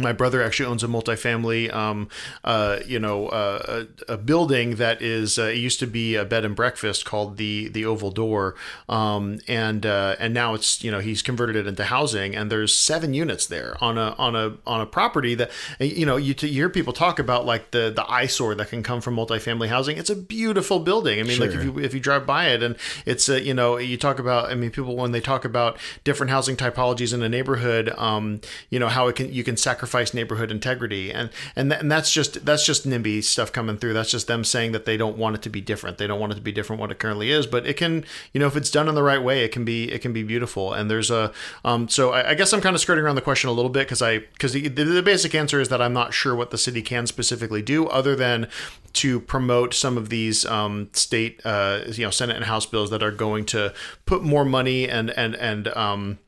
my 0.00 0.12
brother 0.12 0.42
actually 0.42 0.66
owns 0.66 0.82
a 0.82 0.86
multifamily, 0.86 1.72
um, 1.72 2.08
uh, 2.44 2.78
you 2.86 2.98
know, 2.98 3.28
uh, 3.28 3.84
a, 4.08 4.14
a, 4.14 4.16
building 4.16 4.76
that 4.76 5.02
is 5.02 5.38
uh, 5.38 5.44
it 5.44 5.56
used 5.56 5.78
to 5.80 5.86
be 5.86 6.14
a 6.14 6.24
bed 6.24 6.44
and 6.44 6.56
breakfast 6.56 7.04
called 7.04 7.36
the 7.36 7.68
the 7.68 7.84
Oval 7.84 8.10
Door, 8.10 8.56
um, 8.88 9.40
and 9.48 9.84
uh, 9.84 10.16
and 10.18 10.34
now 10.34 10.54
it's 10.54 10.82
you 10.82 10.90
know 10.90 11.00
he's 11.00 11.22
converted 11.22 11.56
it 11.56 11.66
into 11.66 11.84
housing, 11.84 12.34
and 12.34 12.50
there's 12.50 12.74
seven 12.74 13.14
units 13.14 13.46
there 13.46 13.76
on 13.82 13.98
a 13.98 14.14
on 14.18 14.34
a 14.34 14.56
on 14.66 14.80
a 14.80 14.86
property 14.86 15.34
that 15.34 15.50
you 15.78 16.06
know 16.06 16.16
you, 16.16 16.34
you 16.40 16.48
hear 16.48 16.70
people 16.70 16.92
talk 16.92 17.18
about 17.18 17.46
like 17.46 17.70
the 17.70 17.92
the 17.94 18.08
eyesore 18.10 18.54
that 18.54 18.68
can 18.68 18.82
come 18.82 19.00
from 19.00 19.16
multifamily 19.16 19.68
housing. 19.68 19.96
It's 19.96 20.10
a 20.10 20.16
beautiful 20.16 20.80
building. 20.80 21.20
I 21.20 21.22
mean, 21.22 21.36
sure. 21.36 21.46
like 21.46 21.56
if 21.56 21.64
you 21.64 21.78
if 21.78 21.94
you 21.94 22.00
drive 22.00 22.26
by 22.26 22.48
it, 22.48 22.62
and 22.62 22.76
it's 23.06 23.28
a, 23.28 23.40
you 23.40 23.54
know 23.54 23.76
you 23.76 23.96
talk 23.96 24.18
about 24.18 24.50
I 24.50 24.54
mean 24.54 24.70
people 24.70 24.96
when 24.96 25.12
they 25.12 25.20
talk 25.20 25.44
about 25.44 25.78
different 26.04 26.30
housing 26.30 26.56
typologies 26.56 27.12
in 27.12 27.22
a 27.22 27.28
neighborhood, 27.28 27.92
um, 27.96 28.40
you 28.70 28.78
know 28.78 28.88
how 28.88 29.08
it 29.08 29.16
can 29.16 29.32
you 29.32 29.44
can 29.44 29.56
sacrifice 29.56 29.89
sacrifice 29.90 30.14
neighborhood 30.14 30.50
integrity. 30.50 31.12
And 31.12 31.30
and 31.56 31.70
th- 31.70 31.80
and 31.80 31.90
that's 31.90 32.10
just 32.12 32.44
that's 32.44 32.64
just 32.64 32.86
NIMBY 32.86 33.22
stuff 33.24 33.52
coming 33.52 33.76
through. 33.76 33.92
That's 33.92 34.10
just 34.10 34.26
them 34.26 34.44
saying 34.44 34.72
that 34.72 34.84
they 34.84 34.96
don't 34.96 35.16
want 35.16 35.36
it 35.36 35.42
to 35.42 35.50
be 35.50 35.60
different. 35.60 35.98
They 35.98 36.06
don't 36.06 36.20
want 36.20 36.32
it 36.32 36.36
to 36.36 36.42
be 36.42 36.52
different 36.52 36.80
what 36.80 36.90
it 36.90 36.98
currently 36.98 37.30
is. 37.30 37.46
But 37.46 37.66
it 37.66 37.76
can 37.76 38.04
you 38.32 38.40
know 38.40 38.46
if 38.46 38.56
it's 38.56 38.70
done 38.70 38.88
in 38.88 38.94
the 38.94 39.02
right 39.02 39.22
way 39.22 39.44
it 39.44 39.52
can 39.52 39.64
be 39.64 39.90
it 39.90 40.00
can 40.00 40.12
be 40.12 40.22
beautiful. 40.22 40.72
And 40.72 40.90
there's 40.90 41.10
a 41.10 41.32
um 41.64 41.88
so 41.88 42.12
I, 42.12 42.30
I 42.30 42.34
guess 42.34 42.52
I'm 42.52 42.60
kind 42.60 42.74
of 42.74 42.80
skirting 42.80 43.04
around 43.04 43.16
the 43.16 43.22
question 43.22 43.50
a 43.50 43.52
little 43.52 43.70
bit 43.70 43.86
because 43.86 44.02
I 44.02 44.18
because 44.18 44.52
the, 44.52 44.68
the, 44.68 44.84
the 44.84 45.02
basic 45.02 45.34
answer 45.34 45.60
is 45.60 45.68
that 45.68 45.82
I'm 45.82 45.92
not 45.92 46.14
sure 46.14 46.34
what 46.34 46.50
the 46.50 46.58
city 46.58 46.82
can 46.82 47.06
specifically 47.06 47.62
do 47.62 47.86
other 47.88 48.14
than 48.14 48.48
to 48.92 49.20
promote 49.20 49.72
some 49.72 49.96
of 49.96 50.08
these 50.08 50.44
um, 50.46 50.88
state, 50.92 51.40
uh, 51.44 51.82
you 51.86 52.04
know, 52.04 52.10
Senate 52.10 52.34
and 52.34 52.44
House 52.44 52.66
bills 52.66 52.90
that 52.90 53.02
are 53.02 53.12
going 53.12 53.44
to 53.46 53.72
put 54.04 54.22
more 54.22 54.44
money 54.44 54.88
and 54.88 55.10
and 55.10 55.34
and 55.36 55.68
um, 55.68 56.18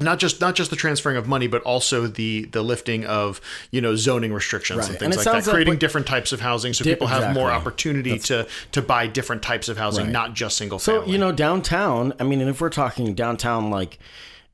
not 0.00 0.18
just 0.18 0.40
not 0.40 0.54
just 0.54 0.70
the 0.70 0.76
transferring 0.76 1.16
of 1.16 1.26
money, 1.26 1.46
but 1.46 1.62
also 1.62 2.06
the 2.06 2.44
the 2.46 2.62
lifting 2.62 3.04
of 3.04 3.40
you 3.70 3.80
know 3.80 3.96
zoning 3.96 4.32
restrictions 4.32 4.80
right. 4.80 4.90
and 4.90 4.98
things 4.98 5.16
and 5.16 5.26
like 5.26 5.44
that, 5.44 5.46
like 5.46 5.54
creating 5.54 5.78
different 5.78 6.06
types 6.06 6.32
of 6.32 6.40
housing 6.40 6.72
so 6.72 6.84
di- 6.84 6.90
people 6.90 7.06
have 7.06 7.18
exactly. 7.18 7.42
more 7.42 7.50
opportunity 7.50 8.10
That's, 8.10 8.28
to 8.28 8.48
to 8.72 8.82
buy 8.82 9.06
different 9.06 9.42
types 9.42 9.68
of 9.68 9.76
housing, 9.78 10.04
right. 10.04 10.12
not 10.12 10.34
just 10.34 10.56
single 10.56 10.78
family. 10.78 11.06
So 11.06 11.12
you 11.12 11.18
know 11.18 11.32
downtown. 11.32 12.12
I 12.20 12.24
mean, 12.24 12.40
and 12.40 12.50
if 12.50 12.60
we're 12.60 12.70
talking 12.70 13.14
downtown, 13.14 13.70
like 13.70 13.98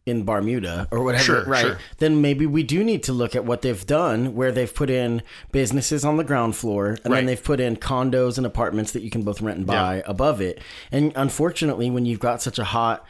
in 0.05 0.25
Bermuda 0.25 0.89
or 0.91 1.05
whatever, 1.05 1.23
sure, 1.23 1.45
right? 1.45 1.61
Sure. 1.61 1.79
Then 1.99 2.21
maybe 2.21 2.45
we 2.45 2.63
do 2.63 2.83
need 2.83 3.05
to 3.05 3.13
look 3.13 3.37
at 3.37 3.45
what 3.45 3.63
they've 3.63 3.87
done, 3.87 4.35
where 4.35 4.51
they've 4.51 4.73
put 4.73 4.91
in 4.91 5.23
businesses 5.53 6.05
on 6.05 6.17
the 6.17 6.25
ground 6.25 6.57
floor, 6.57 6.99
and 7.05 7.13
right. 7.13 7.19
then 7.19 7.27
they've 7.27 7.43
put 7.43 7.61
in 7.61 7.77
condos 7.77 8.37
and 8.37 8.47
apartments 8.47 8.93
that 8.93 9.03
you 9.03 9.11
can 9.11 9.23
both 9.23 9.41
rent 9.41 9.59
and 9.59 9.67
buy 9.67 9.97
yeah. 9.97 10.03
above 10.07 10.41
it. 10.41 10.61
And 10.91 11.13
unfortunately, 11.15 11.91
when 11.91 12.05
you've 12.05 12.21
got 12.21 12.43
such 12.43 12.59
a 12.59 12.65
hot 12.65 13.07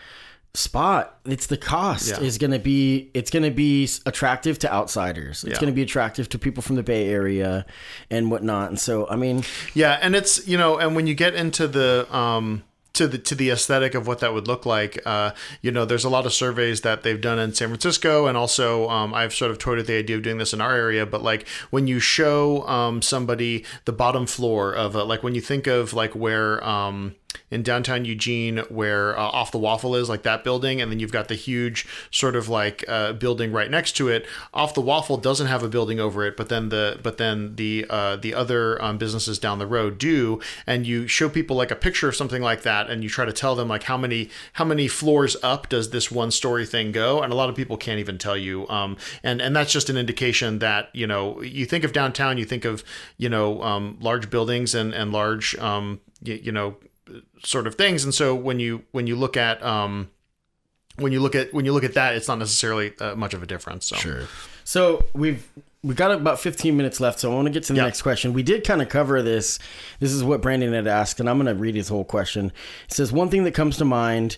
spot 0.54 1.18
it's 1.24 1.46
the 1.46 1.56
cost 1.56 2.10
yeah. 2.10 2.20
is 2.20 2.36
going 2.36 2.50
to 2.50 2.58
be 2.58 3.10
it's 3.14 3.30
going 3.30 3.42
to 3.42 3.50
be 3.50 3.88
attractive 4.04 4.58
to 4.58 4.70
outsiders 4.70 5.44
it's 5.44 5.54
yeah. 5.54 5.60
going 5.60 5.72
to 5.72 5.74
be 5.74 5.80
attractive 5.80 6.28
to 6.28 6.38
people 6.38 6.62
from 6.62 6.76
the 6.76 6.82
bay 6.82 7.08
area 7.08 7.64
and 8.10 8.30
whatnot 8.30 8.68
and 8.68 8.78
so 8.78 9.08
i 9.08 9.16
mean 9.16 9.42
yeah 9.72 9.98
and 10.02 10.14
it's 10.14 10.46
you 10.46 10.58
know 10.58 10.76
and 10.76 10.94
when 10.94 11.06
you 11.06 11.14
get 11.14 11.34
into 11.34 11.66
the 11.66 12.06
um 12.14 12.62
to 12.92 13.08
the 13.08 13.18
to 13.18 13.34
the 13.34 13.50
aesthetic 13.50 13.94
of 13.94 14.06
what 14.06 14.18
that 14.20 14.34
would 14.34 14.46
look 14.46 14.66
like. 14.66 15.00
Uh, 15.06 15.32
you 15.60 15.70
know, 15.70 15.84
there's 15.84 16.04
a 16.04 16.08
lot 16.08 16.26
of 16.26 16.32
surveys 16.32 16.82
that 16.82 17.02
they've 17.02 17.20
done 17.20 17.38
in 17.38 17.54
San 17.54 17.68
Francisco, 17.68 18.26
and 18.26 18.36
also 18.36 18.88
um, 18.88 19.14
I've 19.14 19.34
sort 19.34 19.50
of 19.50 19.58
toyed 19.58 19.78
with 19.78 19.86
the 19.86 19.96
idea 19.96 20.16
of 20.16 20.22
doing 20.22 20.38
this 20.38 20.52
in 20.52 20.60
our 20.60 20.74
area. 20.74 21.06
But 21.06 21.22
like 21.22 21.48
when 21.70 21.86
you 21.86 22.00
show 22.00 22.66
um, 22.68 23.02
somebody 23.02 23.64
the 23.84 23.92
bottom 23.92 24.26
floor 24.26 24.74
of 24.74 24.94
a, 24.94 25.04
like 25.04 25.22
when 25.22 25.34
you 25.34 25.40
think 25.40 25.66
of 25.66 25.94
like 25.94 26.14
where 26.14 26.62
um, 26.66 27.14
in 27.50 27.62
downtown 27.62 28.04
Eugene 28.04 28.58
where 28.68 29.18
uh, 29.18 29.22
off 29.22 29.50
the 29.52 29.58
waffle 29.58 29.94
is 29.94 30.08
like 30.08 30.22
that 30.22 30.44
building 30.44 30.80
and 30.80 30.90
then 30.90 31.00
you've 31.00 31.12
got 31.12 31.28
the 31.28 31.34
huge 31.34 31.86
sort 32.10 32.36
of 32.36 32.48
like 32.48 32.84
uh, 32.88 33.12
building 33.12 33.52
right 33.52 33.70
next 33.70 33.92
to 33.92 34.08
it. 34.08 34.26
Off 34.54 34.74
the 34.74 34.80
waffle 34.80 35.16
doesn't 35.16 35.46
have 35.46 35.62
a 35.62 35.68
building 35.68 36.00
over 36.00 36.24
it 36.24 36.36
but 36.36 36.48
then 36.48 36.68
the 36.70 36.98
but 37.02 37.18
then 37.18 37.56
the 37.56 37.86
uh, 37.90 38.16
the 38.16 38.34
other 38.34 38.82
um, 38.82 38.98
businesses 38.98 39.38
down 39.38 39.58
the 39.58 39.66
road 39.66 39.98
do. 39.98 40.40
And 40.66 40.86
you 40.86 41.06
show 41.06 41.28
people 41.28 41.56
like 41.56 41.70
a 41.70 41.76
picture 41.76 42.08
of 42.08 42.16
something 42.16 42.42
like 42.42 42.62
that 42.62 42.90
and 42.90 43.02
you 43.02 43.08
try 43.08 43.24
to 43.24 43.32
tell 43.32 43.54
them 43.54 43.68
like 43.68 43.84
how 43.84 43.96
many 43.96 44.30
how 44.54 44.64
many 44.64 44.88
floors 44.88 45.36
up 45.42 45.68
does 45.68 45.90
this 45.90 46.10
one 46.10 46.30
story 46.30 46.66
thing 46.66 46.92
go? 46.92 47.22
And 47.22 47.32
a 47.32 47.36
lot 47.36 47.48
of 47.48 47.56
people 47.56 47.76
can't 47.76 48.00
even 48.00 48.18
tell 48.18 48.36
you 48.36 48.68
um, 48.68 48.96
and 49.22 49.40
and 49.40 49.54
that's 49.54 49.72
just 49.72 49.90
an 49.90 49.96
indication 49.96 50.58
that 50.60 50.88
you 50.92 51.06
know 51.06 51.40
you 51.42 51.66
think 51.66 51.84
of 51.84 51.92
downtown 51.92 52.38
you 52.38 52.44
think 52.44 52.64
of 52.64 52.84
you 53.16 53.28
know 53.28 53.62
um, 53.62 53.98
large 54.00 54.30
buildings 54.30 54.74
and 54.74 54.94
and 54.94 55.12
large 55.12 55.56
um, 55.58 56.00
you, 56.22 56.34
you 56.34 56.52
know 56.52 56.76
sort 57.44 57.66
of 57.66 57.74
things. 57.74 58.04
And 58.04 58.14
so 58.14 58.34
when 58.34 58.60
you 58.60 58.84
when 58.92 59.06
you 59.06 59.16
look 59.16 59.36
at 59.36 59.62
um, 59.62 60.10
when 60.96 61.12
you 61.12 61.20
look 61.20 61.34
at 61.34 61.52
when 61.54 61.64
you 61.64 61.72
look 61.72 61.84
at 61.84 61.94
that, 61.94 62.14
it's 62.14 62.28
not 62.28 62.38
necessarily 62.38 62.92
uh, 63.00 63.14
much 63.14 63.34
of 63.34 63.42
a 63.42 63.46
difference. 63.46 63.86
So. 63.86 63.96
Sure. 63.96 64.22
So 64.64 65.04
we've 65.14 65.46
we 65.84 65.94
got 65.96 66.12
about 66.12 66.38
15 66.38 66.76
minutes 66.76 67.00
left, 67.00 67.18
so 67.18 67.32
I 67.32 67.34
want 67.34 67.46
to 67.46 67.50
get 67.52 67.64
to 67.64 67.72
the 67.72 67.78
Yeah. 67.78 67.84
next 67.86 68.02
question. 68.02 68.32
We 68.32 68.44
did 68.44 68.62
kind 68.64 68.80
of 68.80 68.88
cover 68.88 69.20
this. 69.20 69.58
This 69.98 70.12
is 70.12 70.22
what 70.22 70.40
Brandon 70.40 70.72
had 70.72 70.86
asked, 70.86 71.18
and 71.18 71.28
I'm 71.28 71.38
going 71.42 71.52
to 71.52 71.60
read 71.60 71.74
his 71.74 71.88
whole 71.88 72.04
question. 72.04 72.52
It 72.88 72.94
says 72.94 73.10
one 73.10 73.30
thing 73.30 73.42
that 73.44 73.52
comes 73.52 73.78
to 73.78 73.84
mind 73.84 74.36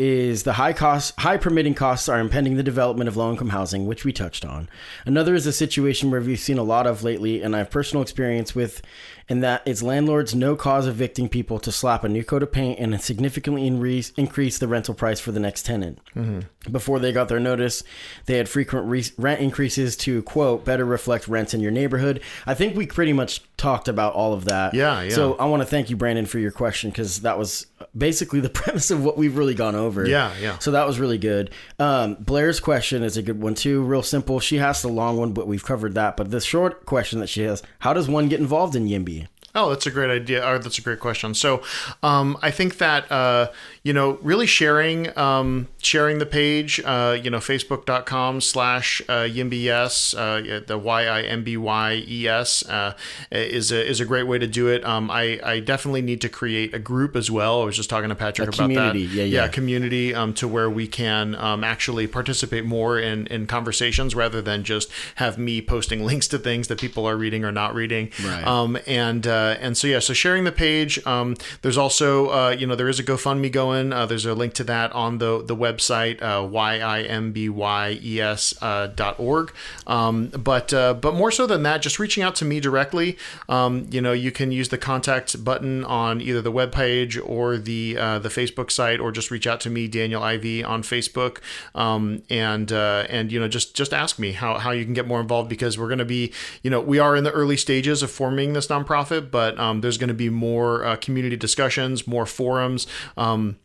is 0.00 0.44
the 0.44 0.54
high 0.54 0.72
costs, 0.72 1.12
high 1.18 1.36
permitting 1.36 1.74
costs 1.74 2.08
are 2.08 2.18
impeding 2.18 2.56
the 2.56 2.62
development 2.62 3.06
of 3.06 3.18
low-income 3.18 3.50
housing, 3.50 3.86
which 3.86 4.02
we 4.02 4.14
touched 4.14 4.46
on. 4.46 4.66
Another 5.04 5.34
is 5.34 5.46
a 5.46 5.52
situation 5.52 6.10
where 6.10 6.22
we've 6.22 6.40
seen 6.40 6.56
a 6.56 6.62
lot 6.62 6.86
of 6.86 7.04
lately, 7.04 7.42
and 7.42 7.54
I 7.54 7.58
have 7.58 7.70
personal 7.70 8.00
experience 8.00 8.54
with, 8.54 8.80
and 9.28 9.42
that 9.42 9.60
it's 9.66 9.82
landlords 9.82 10.34
no 10.34 10.56
cause 10.56 10.86
evicting 10.86 11.28
people 11.28 11.58
to 11.60 11.70
slap 11.70 12.02
a 12.02 12.08
new 12.08 12.24
coat 12.24 12.42
of 12.42 12.50
paint 12.50 12.78
and 12.78 12.98
significantly 12.98 13.66
increase, 13.66 14.10
increase 14.16 14.58
the 14.58 14.66
rental 14.66 14.94
price 14.94 15.20
for 15.20 15.32
the 15.32 15.40
next 15.40 15.66
tenant. 15.66 15.98
Mm-hmm. 16.16 16.72
Before 16.72 16.98
they 16.98 17.12
got 17.12 17.28
their 17.28 17.38
notice, 17.38 17.82
they 18.24 18.38
had 18.38 18.48
frequent 18.48 18.86
re- 18.86 19.04
rent 19.18 19.40
increases 19.40 19.98
to 19.98 20.22
quote 20.22 20.64
better 20.64 20.86
reflect 20.86 21.28
rents 21.28 21.52
in 21.52 21.60
your 21.60 21.70
neighborhood. 21.70 22.22
I 22.46 22.54
think 22.54 22.74
we 22.74 22.86
pretty 22.86 23.12
much 23.12 23.42
talked 23.58 23.86
about 23.86 24.14
all 24.14 24.32
of 24.32 24.46
that. 24.46 24.72
Yeah, 24.72 25.02
yeah. 25.02 25.14
So 25.14 25.34
I 25.34 25.44
want 25.44 25.60
to 25.60 25.66
thank 25.66 25.90
you, 25.90 25.96
Brandon, 25.96 26.24
for 26.24 26.38
your 26.38 26.50
question 26.50 26.90
because 26.90 27.20
that 27.20 27.38
was 27.38 27.66
basically 27.96 28.40
the 28.40 28.50
premise 28.60 28.90
of 28.90 29.04
what 29.04 29.16
we've 29.16 29.36
really 29.36 29.54
gone 29.54 29.74
over. 29.74 29.89
Yeah, 30.06 30.32
yeah. 30.40 30.58
So 30.58 30.70
that 30.72 30.86
was 30.86 30.98
really 30.98 31.18
good. 31.18 31.50
Um, 31.78 32.14
Blair's 32.14 32.60
question 32.60 33.02
is 33.02 33.16
a 33.16 33.22
good 33.22 33.40
one 33.40 33.54
too. 33.54 33.82
Real 33.82 34.02
simple. 34.02 34.40
She 34.40 34.56
has 34.56 34.82
the 34.82 34.88
long 34.88 35.16
one, 35.16 35.32
but 35.32 35.46
we've 35.46 35.64
covered 35.64 35.94
that. 35.94 36.16
But 36.16 36.30
the 36.30 36.40
short 36.40 36.86
question 36.86 37.20
that 37.20 37.28
she 37.28 37.42
has: 37.42 37.62
How 37.80 37.92
does 37.92 38.08
one 38.08 38.28
get 38.28 38.40
involved 38.40 38.76
in 38.76 38.86
Yimby? 38.86 39.26
Oh, 39.54 39.70
that's 39.70 39.86
a 39.86 39.90
great 39.90 40.10
idea. 40.10 40.46
Or 40.46 40.58
that's 40.58 40.78
a 40.78 40.82
great 40.82 41.00
question. 41.00 41.34
So, 41.34 41.62
um, 42.02 42.38
I 42.40 42.50
think 42.50 42.78
that 42.78 43.10
uh, 43.10 43.48
you 43.82 43.92
know, 43.92 44.18
really 44.22 44.46
sharing 44.46 45.16
um, 45.18 45.68
sharing 45.80 46.18
the 46.18 46.26
page, 46.26 46.80
uh, 46.84 47.18
you 47.20 47.30
know, 47.30 47.38
facebook.com 47.38 48.40
slash 48.42 49.00
uh, 49.08 49.26
yimbys, 49.26 50.14
uh, 50.14 50.60
the 50.66 50.78
y 50.78 51.04
i 51.06 51.22
m 51.22 51.42
b 51.42 51.56
y 51.56 52.04
e 52.06 52.28
s 52.28 52.62
uh, 52.68 52.92
is 53.32 53.72
a 53.72 53.88
is 53.88 53.98
a 53.98 54.04
great 54.04 54.24
way 54.24 54.38
to 54.38 54.46
do 54.46 54.68
it. 54.68 54.84
Um, 54.84 55.10
I 55.10 55.40
I 55.42 55.60
definitely 55.60 56.02
need 56.02 56.20
to 56.20 56.28
create 56.28 56.74
a 56.74 56.78
group 56.78 57.16
as 57.16 57.30
well. 57.30 57.62
I 57.62 57.64
was 57.64 57.76
just 57.76 57.88
talking 57.88 58.10
to 58.10 58.14
Patrick 58.14 58.48
A 58.48 58.50
about 58.50 58.56
community. 58.56 59.06
that. 59.06 59.14
Yeah, 59.14 59.24
yeah. 59.24 59.48
community 59.48 60.14
um, 60.14 60.34
to 60.34 60.46
where 60.46 60.68
we 60.68 60.86
can 60.86 61.34
um, 61.36 61.64
actually 61.64 62.06
participate 62.06 62.66
more 62.66 62.98
in, 62.98 63.26
in 63.28 63.46
conversations 63.46 64.14
rather 64.14 64.42
than 64.42 64.62
just 64.62 64.90
have 65.16 65.38
me 65.38 65.62
posting 65.62 66.04
links 66.10 66.28
to 66.28 66.38
things 66.38 66.68
that 66.68 66.78
people 66.78 67.06
are 67.06 67.16
reading 67.16 67.44
or 67.44 67.52
not 67.52 67.74
reading. 67.74 68.10
Right. 68.22 68.46
Um, 68.46 68.78
and 68.86 69.26
uh, 69.26 69.39
and 69.60 69.76
so 69.76 69.86
yeah, 69.86 69.98
so 69.98 70.12
sharing 70.12 70.44
the 70.44 70.52
page. 70.52 71.04
Um, 71.06 71.36
there's 71.62 71.78
also 71.78 72.28
uh, 72.28 72.50
you 72.50 72.66
know 72.66 72.74
there 72.74 72.88
is 72.88 72.98
a 72.98 73.04
GoFundMe 73.04 73.50
going. 73.50 73.92
Uh, 73.92 74.06
there's 74.06 74.26
a 74.26 74.34
link 74.34 74.54
to 74.54 74.64
that 74.64 74.92
on 74.92 75.18
the 75.18 75.42
the 75.44 75.56
website 75.56 76.20
uh, 76.22 76.46
y 76.46 76.78
i 76.80 77.02
m 77.02 77.32
b 77.32 77.48
y 77.48 77.98
e 78.02 78.20
s 78.20 78.54
uh, 78.62 78.86
dot 78.88 79.18
org. 79.18 79.52
Um, 79.86 80.28
but 80.28 80.72
uh, 80.72 80.94
but 80.94 81.14
more 81.14 81.30
so 81.30 81.46
than 81.46 81.62
that, 81.64 81.82
just 81.82 81.98
reaching 81.98 82.22
out 82.22 82.34
to 82.36 82.44
me 82.44 82.60
directly. 82.60 83.16
Um, 83.48 83.86
you 83.90 84.00
know 84.00 84.12
you 84.12 84.30
can 84.30 84.52
use 84.52 84.68
the 84.68 84.78
contact 84.78 85.44
button 85.44 85.84
on 85.84 86.20
either 86.20 86.42
the 86.42 86.52
webpage 86.52 87.20
or 87.24 87.58
the 87.58 87.96
uh, 87.98 88.18
the 88.18 88.28
Facebook 88.28 88.70
site, 88.70 89.00
or 89.00 89.12
just 89.12 89.30
reach 89.30 89.46
out 89.46 89.60
to 89.60 89.70
me, 89.70 89.88
Daniel 89.88 90.22
Ivy, 90.22 90.64
on 90.64 90.82
Facebook, 90.82 91.38
um, 91.74 92.22
and 92.30 92.72
uh, 92.72 93.06
and 93.08 93.32
you 93.32 93.40
know 93.40 93.48
just 93.48 93.74
just 93.74 93.92
ask 93.92 94.18
me 94.18 94.32
how 94.32 94.58
how 94.58 94.70
you 94.70 94.84
can 94.84 94.94
get 94.94 95.06
more 95.06 95.20
involved 95.20 95.48
because 95.48 95.78
we're 95.78 95.88
going 95.88 95.98
to 95.98 96.04
be 96.04 96.32
you 96.62 96.70
know 96.70 96.80
we 96.80 96.98
are 96.98 97.16
in 97.16 97.24
the 97.24 97.32
early 97.32 97.56
stages 97.56 98.02
of 98.02 98.10
forming 98.10 98.52
this 98.52 98.66
nonprofit, 98.68 99.29
but 99.30 99.58
um, 99.58 99.80
there's 99.80 99.98
going 99.98 100.08
to 100.08 100.14
be 100.14 100.30
more 100.30 100.84
uh, 100.84 100.96
community 100.96 101.36
discussions, 101.36 102.06
more 102.06 102.26
forums. 102.26 102.86
Um, 103.16 103.58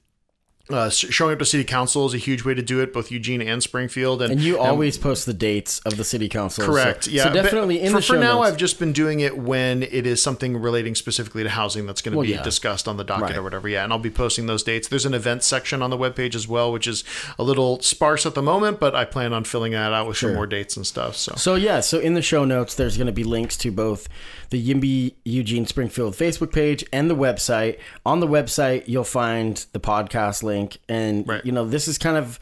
uh, 0.70 0.90
showing 0.90 1.34
up 1.34 1.40
to 1.40 1.46
city 1.46 1.64
council 1.64 2.06
is 2.08 2.14
a 2.16 2.18
huge 2.18 2.44
way 2.44 2.54
to 2.56 2.62
do 2.62 2.80
it, 2.82 2.92
both 2.92 3.12
Eugene 3.12 3.42
and 3.42 3.62
Springfield. 3.62 4.22
And, 4.22 4.32
And 4.34 4.42
you 4.42 4.58
and- 4.58 4.68
always 4.68 4.98
post 4.98 5.26
the 5.28 5.34
dates 5.34 5.80
of 5.82 5.98
the 5.98 6.04
city 6.04 6.28
council. 6.28 6.66
Correct. 6.66 7.04
So, 7.04 7.12
yeah. 7.12 7.26
So 7.26 7.34
definitely 7.34 7.82
in 7.82 7.92
for, 7.92 7.98
the 7.98 8.02
show 8.02 8.14
for 8.16 8.20
now, 8.20 8.40
notes. 8.40 8.50
I've 8.52 8.58
just 8.58 8.80
been 8.80 8.92
doing 8.92 9.20
it 9.20 9.38
when 9.38 9.84
it 9.84 10.08
is 10.08 10.24
something 10.24 10.58
relating 10.58 10.96
specifically 10.96 11.44
to 11.44 11.50
housing 11.50 11.86
that's 11.86 12.02
going 12.02 12.14
to 12.14 12.18
Well, 12.18 12.26
be 12.26 12.32
yeah. 12.34 12.42
discussed 12.42 12.88
on 12.88 12.98
the 12.98 13.04
docket 13.04 13.30
Right. 13.30 13.38
or 13.38 13.44
whatever. 13.44 13.70
Yeah, 13.70 13.84
and 13.84 13.94
I'll 13.94 14.00
be 14.00 14.10
posting 14.10 14.48
those 14.48 14.64
dates. 14.64 14.88
There's 14.88 15.06
an 15.06 15.14
events 15.14 15.46
section 15.46 15.82
on 15.84 15.92
the 15.92 15.98
webpage 15.98 16.34
as 16.34 16.48
well, 16.48 16.72
which 16.72 16.88
is 16.88 17.04
a 17.38 17.44
little 17.44 17.80
sparse 17.82 18.26
at 18.26 18.34
the 18.34 18.42
moment, 18.42 18.80
but 18.80 18.96
I 18.96 19.06
plan 19.06 19.34
on 19.34 19.44
filling 19.44 19.74
that 19.74 19.94
out 19.94 20.08
with 20.08 20.18
some 20.18 20.34
more 20.34 20.48
dates 20.48 20.76
and 20.76 20.88
stuff. 20.88 21.16
So. 21.16 21.34
So 21.36 21.56
yeah, 21.56 21.80
so 21.82 22.00
in 22.00 22.16
the 22.16 22.22
show 22.24 22.44
notes, 22.44 22.74
there's 22.74 22.98
going 22.98 23.08
to 23.08 23.14
be 23.14 23.24
links 23.24 23.56
to 23.58 23.72
both 23.72 24.08
the 24.50 24.62
Yimby 24.64 25.14
Eugene 25.26 25.66
Springfield 25.66 26.14
Facebook 26.16 26.52
page 26.52 26.84
and 26.94 27.10
the 27.10 27.16
website. 27.16 27.78
On 28.06 28.20
the 28.20 28.28
website, 28.28 28.84
you'll 28.88 29.04
find 29.04 29.66
the 29.74 29.80
podcast 29.80 30.44
link, 30.44 30.55
and 30.88 31.28
Right. 31.28 31.46
you 31.46 31.52
know 31.52 31.66
this 31.66 31.88
is 31.88 31.98
kind 31.98 32.18
of 32.18 32.40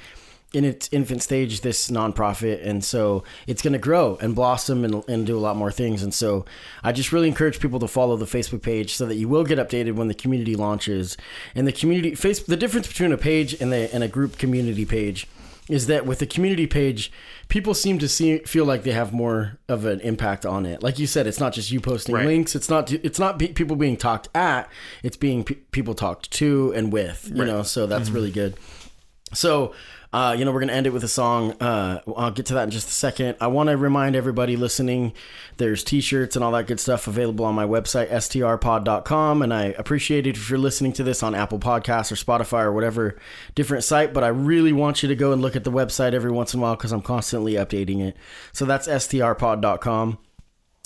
in 0.53 0.64
its 0.64 0.88
infant 0.91 1.24
stage, 1.24 1.61
this 1.61 1.89
nonprofit, 1.89 2.64
and 2.64 2.84
so 2.84 3.24
it's 3.47 3.64
going 3.64 3.74
to 3.74 3.80
grow 3.80 4.20
and 4.22 4.36
blossom 4.36 4.86
and, 4.86 5.03
and 5.09 5.26
do 5.26 5.36
a 5.36 5.41
lot 5.41 5.55
more 5.55 5.72
things. 5.72 6.03
And 6.03 6.14
so 6.14 6.45
I 6.84 6.91
just 6.91 7.11
really 7.11 7.28
encourage 7.28 7.59
people 7.59 7.80
to 7.80 7.88
follow 7.88 8.16
the 8.18 8.26
Facebook 8.26 8.61
page 8.61 8.95
so 8.95 9.07
that 9.07 9.16
you 9.16 9.28
will 9.28 9.43
get 9.43 9.57
updated 9.57 9.95
when 9.95 10.09
the 10.09 10.14
community 10.14 10.55
launches. 10.55 11.18
And 11.55 11.66
the 11.66 11.72
community 11.72 12.14
face 12.14 12.39
the 12.43 12.55
difference 12.55 12.88
between 12.88 13.11
a 13.11 13.18
page 13.18 13.59
and 13.59 13.72
the 13.72 13.91
and 13.93 14.03
a 14.03 14.07
group 14.07 14.38
community 14.38 14.86
page 14.86 15.26
is 15.70 15.88
that 15.88 16.05
with 16.05 16.20
the 16.20 16.26
community 16.26 16.68
page, 16.68 17.11
people 17.47 17.74
seem 17.74 17.99
to 17.99 18.07
see 18.07 18.39
feel 18.39 18.66
like 18.66 18.84
they 18.84 18.91
have 18.91 19.14
more 19.14 19.57
of 19.68 19.86
an 19.86 19.99
impact 20.01 20.45
on 20.45 20.66
it. 20.66 20.84
Like 20.84 20.99
you 20.99 21.07
said, 21.07 21.28
it's 21.28 21.39
not 21.39 21.53
just 21.53 21.72
you 21.72 21.80
posting 21.80 22.16
Right. 22.16 22.26
links. 22.26 22.55
It's 22.55 22.70
not 22.70 22.91
it's 22.91 23.20
not 23.20 23.39
pe- 23.39 23.53
people 23.53 23.76
being 23.76 23.97
talked 23.97 24.28
at. 24.36 24.70
It's 25.03 25.18
being 25.18 25.43
pe- 25.43 25.55
people 25.72 25.93
talked 25.93 26.32
to 26.32 26.74
and 26.76 26.91
with. 26.91 27.32
You 27.34 27.45
know, 27.45 27.64
so 27.64 27.88
that's 27.88 28.05
mm-hmm. 28.05 28.16
really 28.16 28.32
good. 28.32 28.55
So, 29.34 29.74
uh, 30.14 30.36
you 30.38 30.45
know, 30.45 30.51
we're 30.51 30.59
going 30.59 30.70
to 30.70 30.76
end 30.76 30.86
it 30.86 30.91
with 30.91 31.03
a 31.03 31.07
song. 31.07 31.53
Uh, 31.53 31.99
I'll 32.16 32.30
get 32.30 32.45
to 32.45 32.53
that 32.53 32.66
in 32.66 32.70
just 32.70 32.88
a 32.88 32.91
second. 32.91 33.36
I 33.41 33.47
want 33.47 33.70
to 33.70 33.78
remind 33.78 34.16
everybody 34.16 34.55
listening 34.55 35.14
there's 35.57 35.84
t 35.84 36.01
shirts 36.01 36.36
and 36.36 36.45
all 36.45 36.51
that 36.51 36.68
good 36.68 36.80
stuff 36.80 37.07
available 37.07 37.45
on 37.45 37.55
my 37.55 37.66
website, 37.66 38.11
strpod.com. 38.11 39.41
And 39.41 39.51
I 39.51 39.66
appreciate 39.66 40.28
it 40.28 40.38
if 40.38 40.49
you're 40.51 40.59
listening 40.59 40.93
to 40.93 41.03
this 41.03 41.24
on 41.24 41.34
Apple 41.34 41.57
Podcasts 41.57 42.11
or 42.11 42.16
Spotify 42.16 42.61
or 42.61 42.72
whatever 42.72 43.20
different 43.55 43.84
site. 43.84 44.14
But 44.14 44.24
I 44.24 44.28
really 44.28 44.72
want 44.72 45.01
you 45.01 45.09
to 45.09 45.16
go 45.16 45.34
and 45.34 45.41
look 45.41 45.55
at 45.55 45.64
the 45.64 45.72
website 45.72 46.14
every 46.14 46.32
once 46.32 46.53
in 46.53 46.59
a 46.59 46.64
while 46.64 46.76
because 46.76 46.91
I'm 46.91 47.01
constantly 47.01 47.53
updating 47.53 47.99
it. 47.99 48.16
So 48.51 48.66
that's 48.66 48.88
strpod.com. 48.88 50.20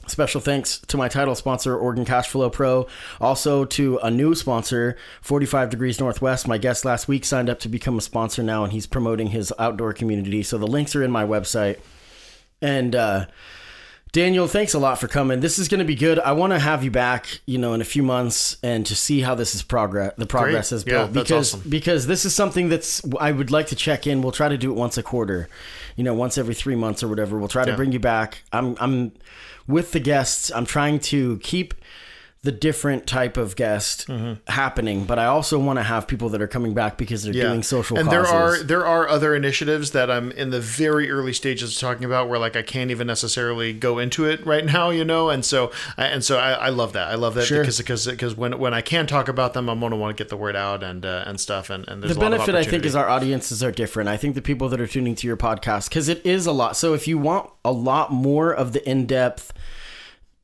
Special 0.08 0.42
thanks 0.42 0.80
to 0.88 0.98
my 0.98 1.08
title 1.08 1.36
sponsor, 1.36 1.78
Oregon 1.78 2.06
Cash 2.06 2.30
Flow 2.30 2.50
Pro. 2.50 2.88
Also 3.22 3.66
to 3.66 3.98
a 4.02 4.10
new 4.10 4.34
sponsor, 4.36 4.96
45 5.22 5.70
Degrees 5.70 6.00
Northwest. 6.00 6.48
My 6.48 6.58
guest 6.58 6.86
last 6.86 7.08
week 7.08 7.26
signed 7.26 7.50
up 7.50 7.60
to 7.60 7.70
become 7.70 7.98
a 7.98 8.02
sponsor 8.02 8.42
now, 8.44 8.64
and 8.64 8.72
he's 8.74 8.88
promoting 8.88 9.28
his 9.28 9.54
outdoor 9.60 9.94
community. 9.94 10.44
So 10.44 10.58
the 10.58 10.68
links 10.68 10.96
are 10.96 11.04
in 11.04 11.12
my 11.12 11.26
website. 11.26 11.80
And 12.62 12.96
uh, 12.96 13.26
Daniel, 14.14 14.48
thanks 14.48 14.74
a 14.74 14.80
lot 14.80 15.00
for 15.00 15.08
coming. 15.08 15.42
This 15.42 15.60
is 15.60 15.68
going 15.68 15.80
to 15.80 15.86
be 15.86 15.94
good. 15.94 16.18
I 16.18 16.32
want 16.32 16.54
to 16.54 16.60
have 16.60 16.84
you 16.84 16.90
back, 16.90 17.42
you 17.46 17.58
know, 17.58 17.74
in 17.74 17.82
a 17.82 17.86
few 17.86 18.02
months 18.02 18.58
and 18.64 18.86
to 18.88 18.96
see 18.96 19.22
how 19.22 19.36
this 19.36 19.54
is 19.54 19.62
progress. 19.62 20.14
The 20.18 20.26
progress 20.26 20.72
has 20.72 20.84
Yeah, 20.88 20.94
built 21.06 21.14
that's 21.14 21.24
because 21.30 21.54
awesome. 21.54 21.70
because 21.70 22.08
this 22.08 22.26
is 22.26 22.34
something 22.34 22.70
that's 22.70 23.02
I 23.20 23.32
would 23.32 23.52
like 23.52 23.68
to 23.68 23.76
check 23.76 24.08
in. 24.08 24.22
We'll 24.22 24.32
try 24.32 24.50
to 24.50 24.58
do 24.58 24.72
it 24.72 24.76
once 24.76 24.98
a 24.98 25.04
quarter, 25.04 25.50
you 25.98 26.04
know, 26.04 26.14
once 26.14 26.38
every 26.38 26.56
three 26.56 26.76
months 26.76 27.04
or 27.04 27.10
whatever. 27.10 27.38
We'll 27.38 27.48
try 27.50 27.66
to 27.66 27.76
bring 27.76 27.92
you 27.92 28.00
back. 28.00 28.42
I'm 28.52 28.76
I'm 28.80 29.12
with 29.68 29.92
the 29.92 30.00
guests. 30.00 30.52
I'm 30.54 30.66
trying 30.66 31.00
to 31.00 31.38
keep 31.40 31.74
the 32.44 32.52
different 32.52 33.08
type 33.08 33.36
of 33.36 33.56
guest 33.56 34.08
happening, 34.48 35.04
but 35.06 35.20
I 35.20 35.26
also 35.26 35.60
want 35.60 35.80
to 35.80 35.84
have 35.84 36.08
people 36.08 36.30
that 36.30 36.42
are 36.42 36.48
coming 36.48 36.74
back 36.74 36.98
because 36.98 37.24
they're 37.24 37.34
doing 37.34 37.64
social 37.64 37.98
and 37.98 38.08
causes. 38.08 38.30
there 38.32 38.40
are 38.40 38.64
there 38.64 38.86
are 38.86 39.10
other 39.10 39.36
initiatives 39.36 39.92
that 39.92 40.10
I'm 40.10 40.32
in 40.32 40.52
the 40.52 40.62
very 40.62 41.10
early 41.12 41.34
stages 41.34 41.74
of 41.76 41.80
talking 41.82 42.06
about 42.06 42.30
where 42.30 42.40
like 42.40 42.56
I 42.56 42.62
can't 42.62 42.92
even 42.92 43.08
necessarily 43.08 43.74
go 43.74 44.00
into 44.00 44.26
it 44.26 44.46
right 44.46 44.64
now, 44.78 44.90
you 44.92 45.04
know, 45.04 45.30
and 45.30 45.44
so 45.44 45.72
and 45.98 46.24
so 46.24 46.38
I, 46.38 46.52
I 46.52 46.70
love 46.70 46.94
that 46.94 47.08
I 47.10 47.16
love 47.16 47.34
that 47.34 47.46
Sure. 47.46 47.62
because 47.62 47.80
because 47.80 48.06
because 48.06 48.36
when 48.38 48.60
when 48.60 48.74
I 48.74 48.82
can 48.82 49.08
talk 49.08 49.28
about 49.28 49.54
them, 49.54 49.68
I'm 49.70 49.80
gonna 49.80 49.98
want 49.98 50.16
to 50.16 50.24
get 50.24 50.30
the 50.30 50.38
word 50.38 50.56
out 50.56 50.84
and 50.84 51.06
uh, 51.06 51.24
and 51.26 51.40
stuff 51.40 51.70
and 51.70 51.88
and 51.88 52.02
there's 52.04 52.14
the 52.16 52.20
a 52.20 52.22
lot 52.22 52.34
of 52.34 52.40
benefit 52.40 52.56
I 52.56 52.64
think 52.64 52.86
is 52.86 52.96
our 52.96 53.10
audiences 53.10 53.62
are 53.64 53.72
different. 53.72 54.10
I 54.10 54.16
think 54.18 54.36
the 54.36 54.42
people 54.42 54.70
that 54.70 54.80
are 54.80 54.88
tuning 54.88 55.16
to 55.16 55.28
your 55.28 55.38
podcast 55.38 55.90
because 55.90 56.08
it 56.08 56.26
is 56.26 56.46
a 56.46 56.52
lot. 56.52 56.78
So 56.78 56.94
if 56.94 57.08
you 57.08 57.18
want 57.18 57.50
a 57.66 57.72
lot 57.72 58.12
more 58.12 58.54
of 58.54 58.74
the 58.74 58.88
in 58.90 59.06
depth 59.06 59.52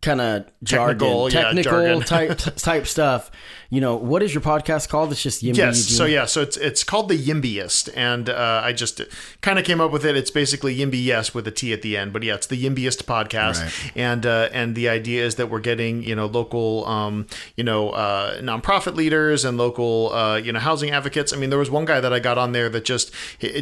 kind 0.03 0.21
of 0.21 0.45
jargon, 0.63 0.99
Technical, 0.99 1.31
yeah, 1.31 1.41
technical 1.41 1.71
jargon. 1.71 2.01
type 2.01 2.37
type 2.57 2.85
stuff. 2.87 3.31
You 3.73 3.81
know, 3.81 3.95
what 3.95 4.21
is 4.21 4.35
your 4.35 4.41
podcast 4.43 4.87
called? 4.87 5.11
It's 5.11 5.23
just 5.23 5.41
Yimby 5.43 5.57
Yes. 5.57 5.83
So 5.83 6.05
yeah. 6.05 6.25
So 6.25 6.41
it's 6.43 6.57
it's 6.57 6.83
called 6.83 7.09
the 7.09 7.17
Yimbiest, 7.17 7.89
and 7.95 8.29
uh, 8.29 8.61
I 8.63 8.71
just 8.71 9.01
kind 9.41 9.57
of 9.57 9.65
came 9.65 9.81
up 9.81 9.89
with 9.91 10.05
it. 10.05 10.15
It's 10.15 10.29
basically 10.29 10.77
Yimby 10.77 11.03
yes 11.03 11.33
with 11.33 11.47
a 11.47 11.51
T 11.51 11.73
at 11.73 11.81
the 11.81 11.97
end, 11.97 12.13
but 12.13 12.21
yeah, 12.21 12.35
it's 12.35 12.45
the 12.45 12.63
Yimbiest 12.63 13.05
podcast, 13.05 13.63
Right. 13.63 13.91
and 13.95 14.27
uh, 14.27 14.49
and 14.53 14.75
the 14.75 14.89
idea 14.89 15.25
is 15.25 15.37
that 15.37 15.49
we're 15.49 15.59
getting 15.59 16.03
you 16.03 16.13
know 16.13 16.27
local 16.27 16.85
um, 16.87 17.25
you 17.57 17.63
know 17.63 17.89
uh, 17.89 18.39
nonprofit 18.41 18.93
leaders 18.95 19.43
and 19.43 19.57
local 19.57 20.13
uh, 20.13 20.35
you 20.37 20.51
know 20.51 20.59
housing 20.59 20.91
advocates. 20.91 21.33
I 21.33 21.37
mean, 21.37 21.49
there 21.49 21.57
was 21.57 21.71
one 21.71 21.85
guy 21.85 21.99
that 21.99 22.13
I 22.13 22.19
got 22.19 22.37
on 22.37 22.51
there 22.51 22.69
that 22.69 22.85
just 22.85 23.11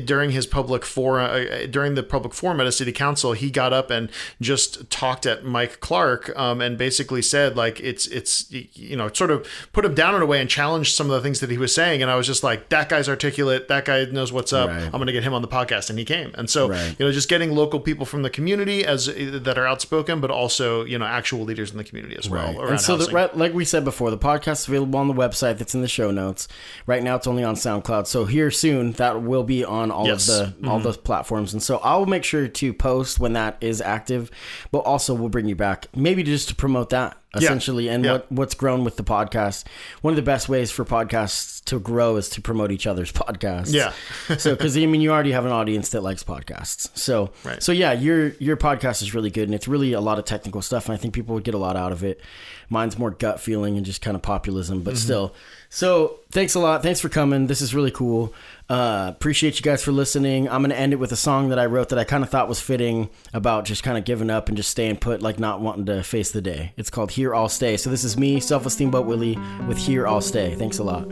during 0.03 0.31
his 0.31 0.45
public 0.45 0.83
forum 0.83 1.31
uh, 1.31 1.67
during 1.67 1.95
the 1.95 2.03
public 2.03 2.33
forum 2.33 2.59
at 2.59 2.67
a 2.67 2.73
city 2.73 2.91
council, 2.91 3.31
he 3.31 3.49
got 3.49 3.71
up 3.71 3.89
and 3.89 4.09
just 4.41 4.89
talked 4.89 5.25
at 5.25 5.45
Mike 5.45 5.79
Clark 5.79 6.37
um, 6.37 6.59
and 6.59 6.77
basically 6.77 7.21
said 7.21 7.55
like 7.55 7.79
it's 7.79 8.07
it's 8.07 8.51
you 8.51 8.97
know 8.97 9.07
sort 9.13 9.31
of 9.31 9.47
put 9.71 9.85
him 9.85 9.95
down 10.01 10.15
in 10.15 10.21
a 10.23 10.25
way 10.25 10.41
and 10.41 10.49
challenged 10.49 10.95
some 10.95 11.11
of 11.11 11.11
the 11.11 11.21
things 11.21 11.41
that 11.41 11.51
he 11.51 11.59
was 11.59 11.75
saying, 11.75 12.01
and 12.01 12.09
I 12.09 12.15
was 12.15 12.25
just 12.25 12.43
like 12.43 12.69
that 12.69 12.89
guy's 12.89 13.07
articulate, 13.07 13.67
that 13.67 13.85
guy 13.85 14.05
knows 14.05 14.33
what's 14.33 14.51
up. 14.51 14.69
Right. 14.69 14.83
I'm 14.85 14.91
going 14.93 15.05
to 15.05 15.13
get 15.13 15.21
him 15.21 15.35
on 15.35 15.43
the 15.43 15.47
podcast, 15.47 15.91
and 15.91 15.99
he 15.99 16.05
came. 16.05 16.31
And 16.33 16.49
so 16.49 16.69
Right. 16.69 16.95
you 16.97 17.05
know 17.05 17.11
just 17.11 17.29
getting 17.29 17.51
local 17.51 17.79
people 17.79 18.07
from 18.07 18.23
the 18.23 18.31
community 18.31 18.83
as 18.83 19.07
uh, 19.07 19.39
that 19.43 19.59
are 19.59 19.67
outspoken, 19.67 20.19
but 20.19 20.31
also 20.31 20.83
you 20.85 20.97
know 20.97 21.05
actual 21.05 21.41
leaders 21.43 21.69
in 21.69 21.77
the 21.77 21.83
community 21.83 22.17
as 22.17 22.27
well. 22.27 22.51
Right. 22.59 22.71
And 22.71 22.81
so, 22.81 22.97
the, 22.97 23.11
right, 23.13 23.35
like 23.37 23.53
we 23.53 23.63
said 23.63 23.85
before, 23.85 24.09
the 24.09 24.17
podcast 24.17 24.61
is 24.61 24.67
available 24.69 24.97
on 24.97 25.07
the 25.07 25.13
website 25.13 25.59
that's 25.59 25.75
in 25.75 25.81
the 25.81 25.87
show 25.87 26.09
notes. 26.09 26.47
Right 26.87 27.03
now, 27.03 27.15
it's 27.17 27.27
only 27.27 27.43
on 27.43 27.53
SoundCloud. 27.53 28.07
So 28.07 28.25
here 28.25 28.49
soon, 28.49 28.93
that 28.93 29.21
will 29.21 29.43
be 29.43 29.63
on 29.63 29.91
all 29.91 30.07
Yes. 30.07 30.27
of 30.27 30.35
the 30.35 30.51
mm-hmm. 30.53 30.67
all 30.67 30.79
those 30.79 30.97
platforms. 30.97 31.53
And 31.53 31.61
so 31.61 31.77
I'll 31.83 32.07
make 32.07 32.23
sure 32.23 32.47
to 32.47 32.73
post 32.73 33.19
when 33.19 33.33
that 33.33 33.55
is 33.61 33.81
active. 33.81 34.31
But 34.71 34.79
also, 34.79 35.13
we'll 35.13 35.29
bring 35.29 35.47
you 35.47 35.55
back 35.55 35.85
maybe 35.95 36.23
just 36.23 36.49
to 36.49 36.55
promote 36.55 36.89
that 36.89 37.20
essentially 37.33 37.87
and 37.89 38.03
Yeah. 38.03 38.11
what 38.13 38.31
what's 38.31 38.53
grown 38.55 38.83
with 38.83 38.97
the 38.97 39.03
podcast. 39.03 39.63
One 40.01 40.11
of 40.11 40.15
the 40.15 40.21
best 40.21 40.49
ways 40.49 40.69
for 40.71 40.83
podcasts 40.85 41.63
to 41.65 41.79
grow 41.79 42.17
is 42.17 42.27
to 42.29 42.41
promote 42.41 42.71
each 42.71 42.85
other's 42.87 43.11
podcasts. 43.11 43.73
Yeah. 43.73 43.93
so 44.37 44.55
because 44.55 44.75
I 44.77 44.85
mean, 44.85 45.01
you 45.01 45.11
already 45.11 45.31
have 45.31 45.45
an 45.45 45.51
audience 45.51 45.89
that 45.89 46.01
likes 46.01 46.23
podcasts. 46.23 46.89
So 46.97 47.31
Right. 47.43 47.61
so 47.63 47.71
yeah, 47.71 47.93
your 47.93 48.29
your 48.39 48.57
podcast 48.57 49.01
is 49.01 49.13
really 49.13 49.29
good, 49.29 49.43
and 49.45 49.55
it's 49.55 49.67
really 49.67 49.93
a 49.93 50.01
lot 50.01 50.19
of 50.19 50.25
technical 50.25 50.61
stuff, 50.61 50.85
and 50.87 50.93
I 50.93 50.97
think 50.97 51.13
people 51.13 51.35
would 51.35 51.43
get 51.43 51.53
a 51.53 51.57
lot 51.59 51.75
out 51.75 51.91
of 51.91 52.03
it. 52.03 52.19
Mine's 52.69 52.97
more 52.97 53.11
gut 53.11 53.39
feeling 53.41 53.75
and 53.77 53.85
just 53.85 54.01
kind 54.01 54.15
of 54.15 54.21
populism, 54.21 54.77
Mm-hmm. 54.77 54.85
but 54.85 54.97
still. 54.97 55.33
So 55.69 56.19
thanks 56.31 56.53
a 56.55 56.59
lot. 56.59 56.83
Thanks 56.83 56.99
for 56.99 57.09
coming. 57.09 57.47
This 57.47 57.61
is 57.61 57.73
really 57.73 57.91
cool. 57.91 58.33
Uh, 58.71 59.09
appreciate 59.09 59.57
you 59.57 59.61
guys 59.61 59.83
for 59.83 59.91
listening. 59.91 60.47
I'm 60.47 60.61
gonna 60.61 60.75
end 60.75 60.93
it 60.93 60.95
with 60.95 61.11
a 61.11 61.17
song 61.17 61.49
that 61.49 61.59
I 61.59 61.65
wrote 61.65 61.89
that 61.89 61.99
I 61.99 62.05
kind 62.05 62.23
of 62.23 62.29
thought 62.29 62.47
was 62.47 62.61
fitting 62.61 63.09
about 63.33 63.65
just 63.65 63.83
kind 63.83 63.97
of 63.97 64.05
giving 64.05 64.29
up 64.29 64.47
and 64.47 64.55
just 64.55 64.69
staying 64.69 64.95
put, 64.95 65.21
like 65.21 65.39
not 65.39 65.59
wanting 65.59 65.87
to 65.87 66.03
face 66.03 66.31
the 66.31 66.41
day. 66.41 66.71
It's 66.77 66.89
called 66.89 67.11
"Here 67.11 67.35
I'll 67.35 67.49
Stay." 67.49 67.75
So 67.75 67.89
this 67.89 68.05
is 68.05 68.15
me, 68.15 68.39
Self 68.39 68.65
Esteem 68.65 68.89
But 68.89 69.01
Willie, 69.01 69.37
with 69.67 69.77
"Here 69.77 70.07
I'll 70.07 70.21
Stay." 70.21 70.55
Thanks 70.55 70.77
a 70.77 70.83
lot. 70.85 71.11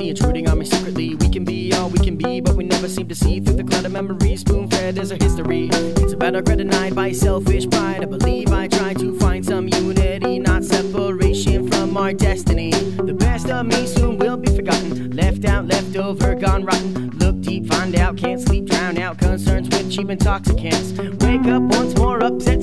Intruding 0.00 0.48
on 0.48 0.58
me 0.58 0.64
secretly. 0.64 1.14
We 1.14 1.28
can 1.28 1.44
be 1.44 1.72
all 1.72 1.88
we 1.88 1.98
can 1.98 2.16
be, 2.16 2.40
but 2.40 2.54
we 2.54 2.64
never 2.64 2.88
seem 2.88 3.08
to 3.08 3.14
see 3.14 3.40
through 3.40 3.56
the 3.56 3.64
cloud 3.64 3.84
of 3.84 3.92
memories. 3.92 4.40
Spoon 4.40 4.68
fed 4.70 4.98
as 4.98 5.10
our 5.10 5.18
history. 5.18 5.68
It's 5.72 6.12
about 6.12 6.34
regret 6.34 6.58
denied 6.58 6.94
by 6.94 7.12
selfish 7.12 7.68
pride. 7.68 8.02
I 8.02 8.06
believe 8.06 8.52
I 8.52 8.68
try 8.68 8.94
to 8.94 9.18
find 9.18 9.44
some 9.44 9.68
unity, 9.68 10.38
not 10.38 10.64
separation 10.64 11.70
from 11.70 11.96
our 11.96 12.12
destiny. 12.12 12.70
The 12.72 13.14
best 13.14 13.48
of 13.48 13.66
me 13.66 13.86
soon 13.86 14.18
will 14.18 14.36
be 14.36 14.54
forgotten. 14.54 15.10
Left 15.16 15.44
out, 15.44 15.66
left 15.66 15.96
over, 15.96 16.34
gone 16.34 16.64
rotten. 16.64 17.10
Look 17.18 17.40
deep, 17.40 17.66
find 17.66 17.96
out, 17.96 18.16
can't 18.16 18.40
sleep, 18.40 18.66
drown 18.66 18.98
out 18.98 19.18
concerns 19.18 19.68
with 19.68 19.90
cheap 19.90 20.10
intoxicants. 20.10 20.92
Wake 21.24 21.46
up 21.46 21.62
once 21.62 21.96
more, 21.96 22.22
upset 22.22 22.62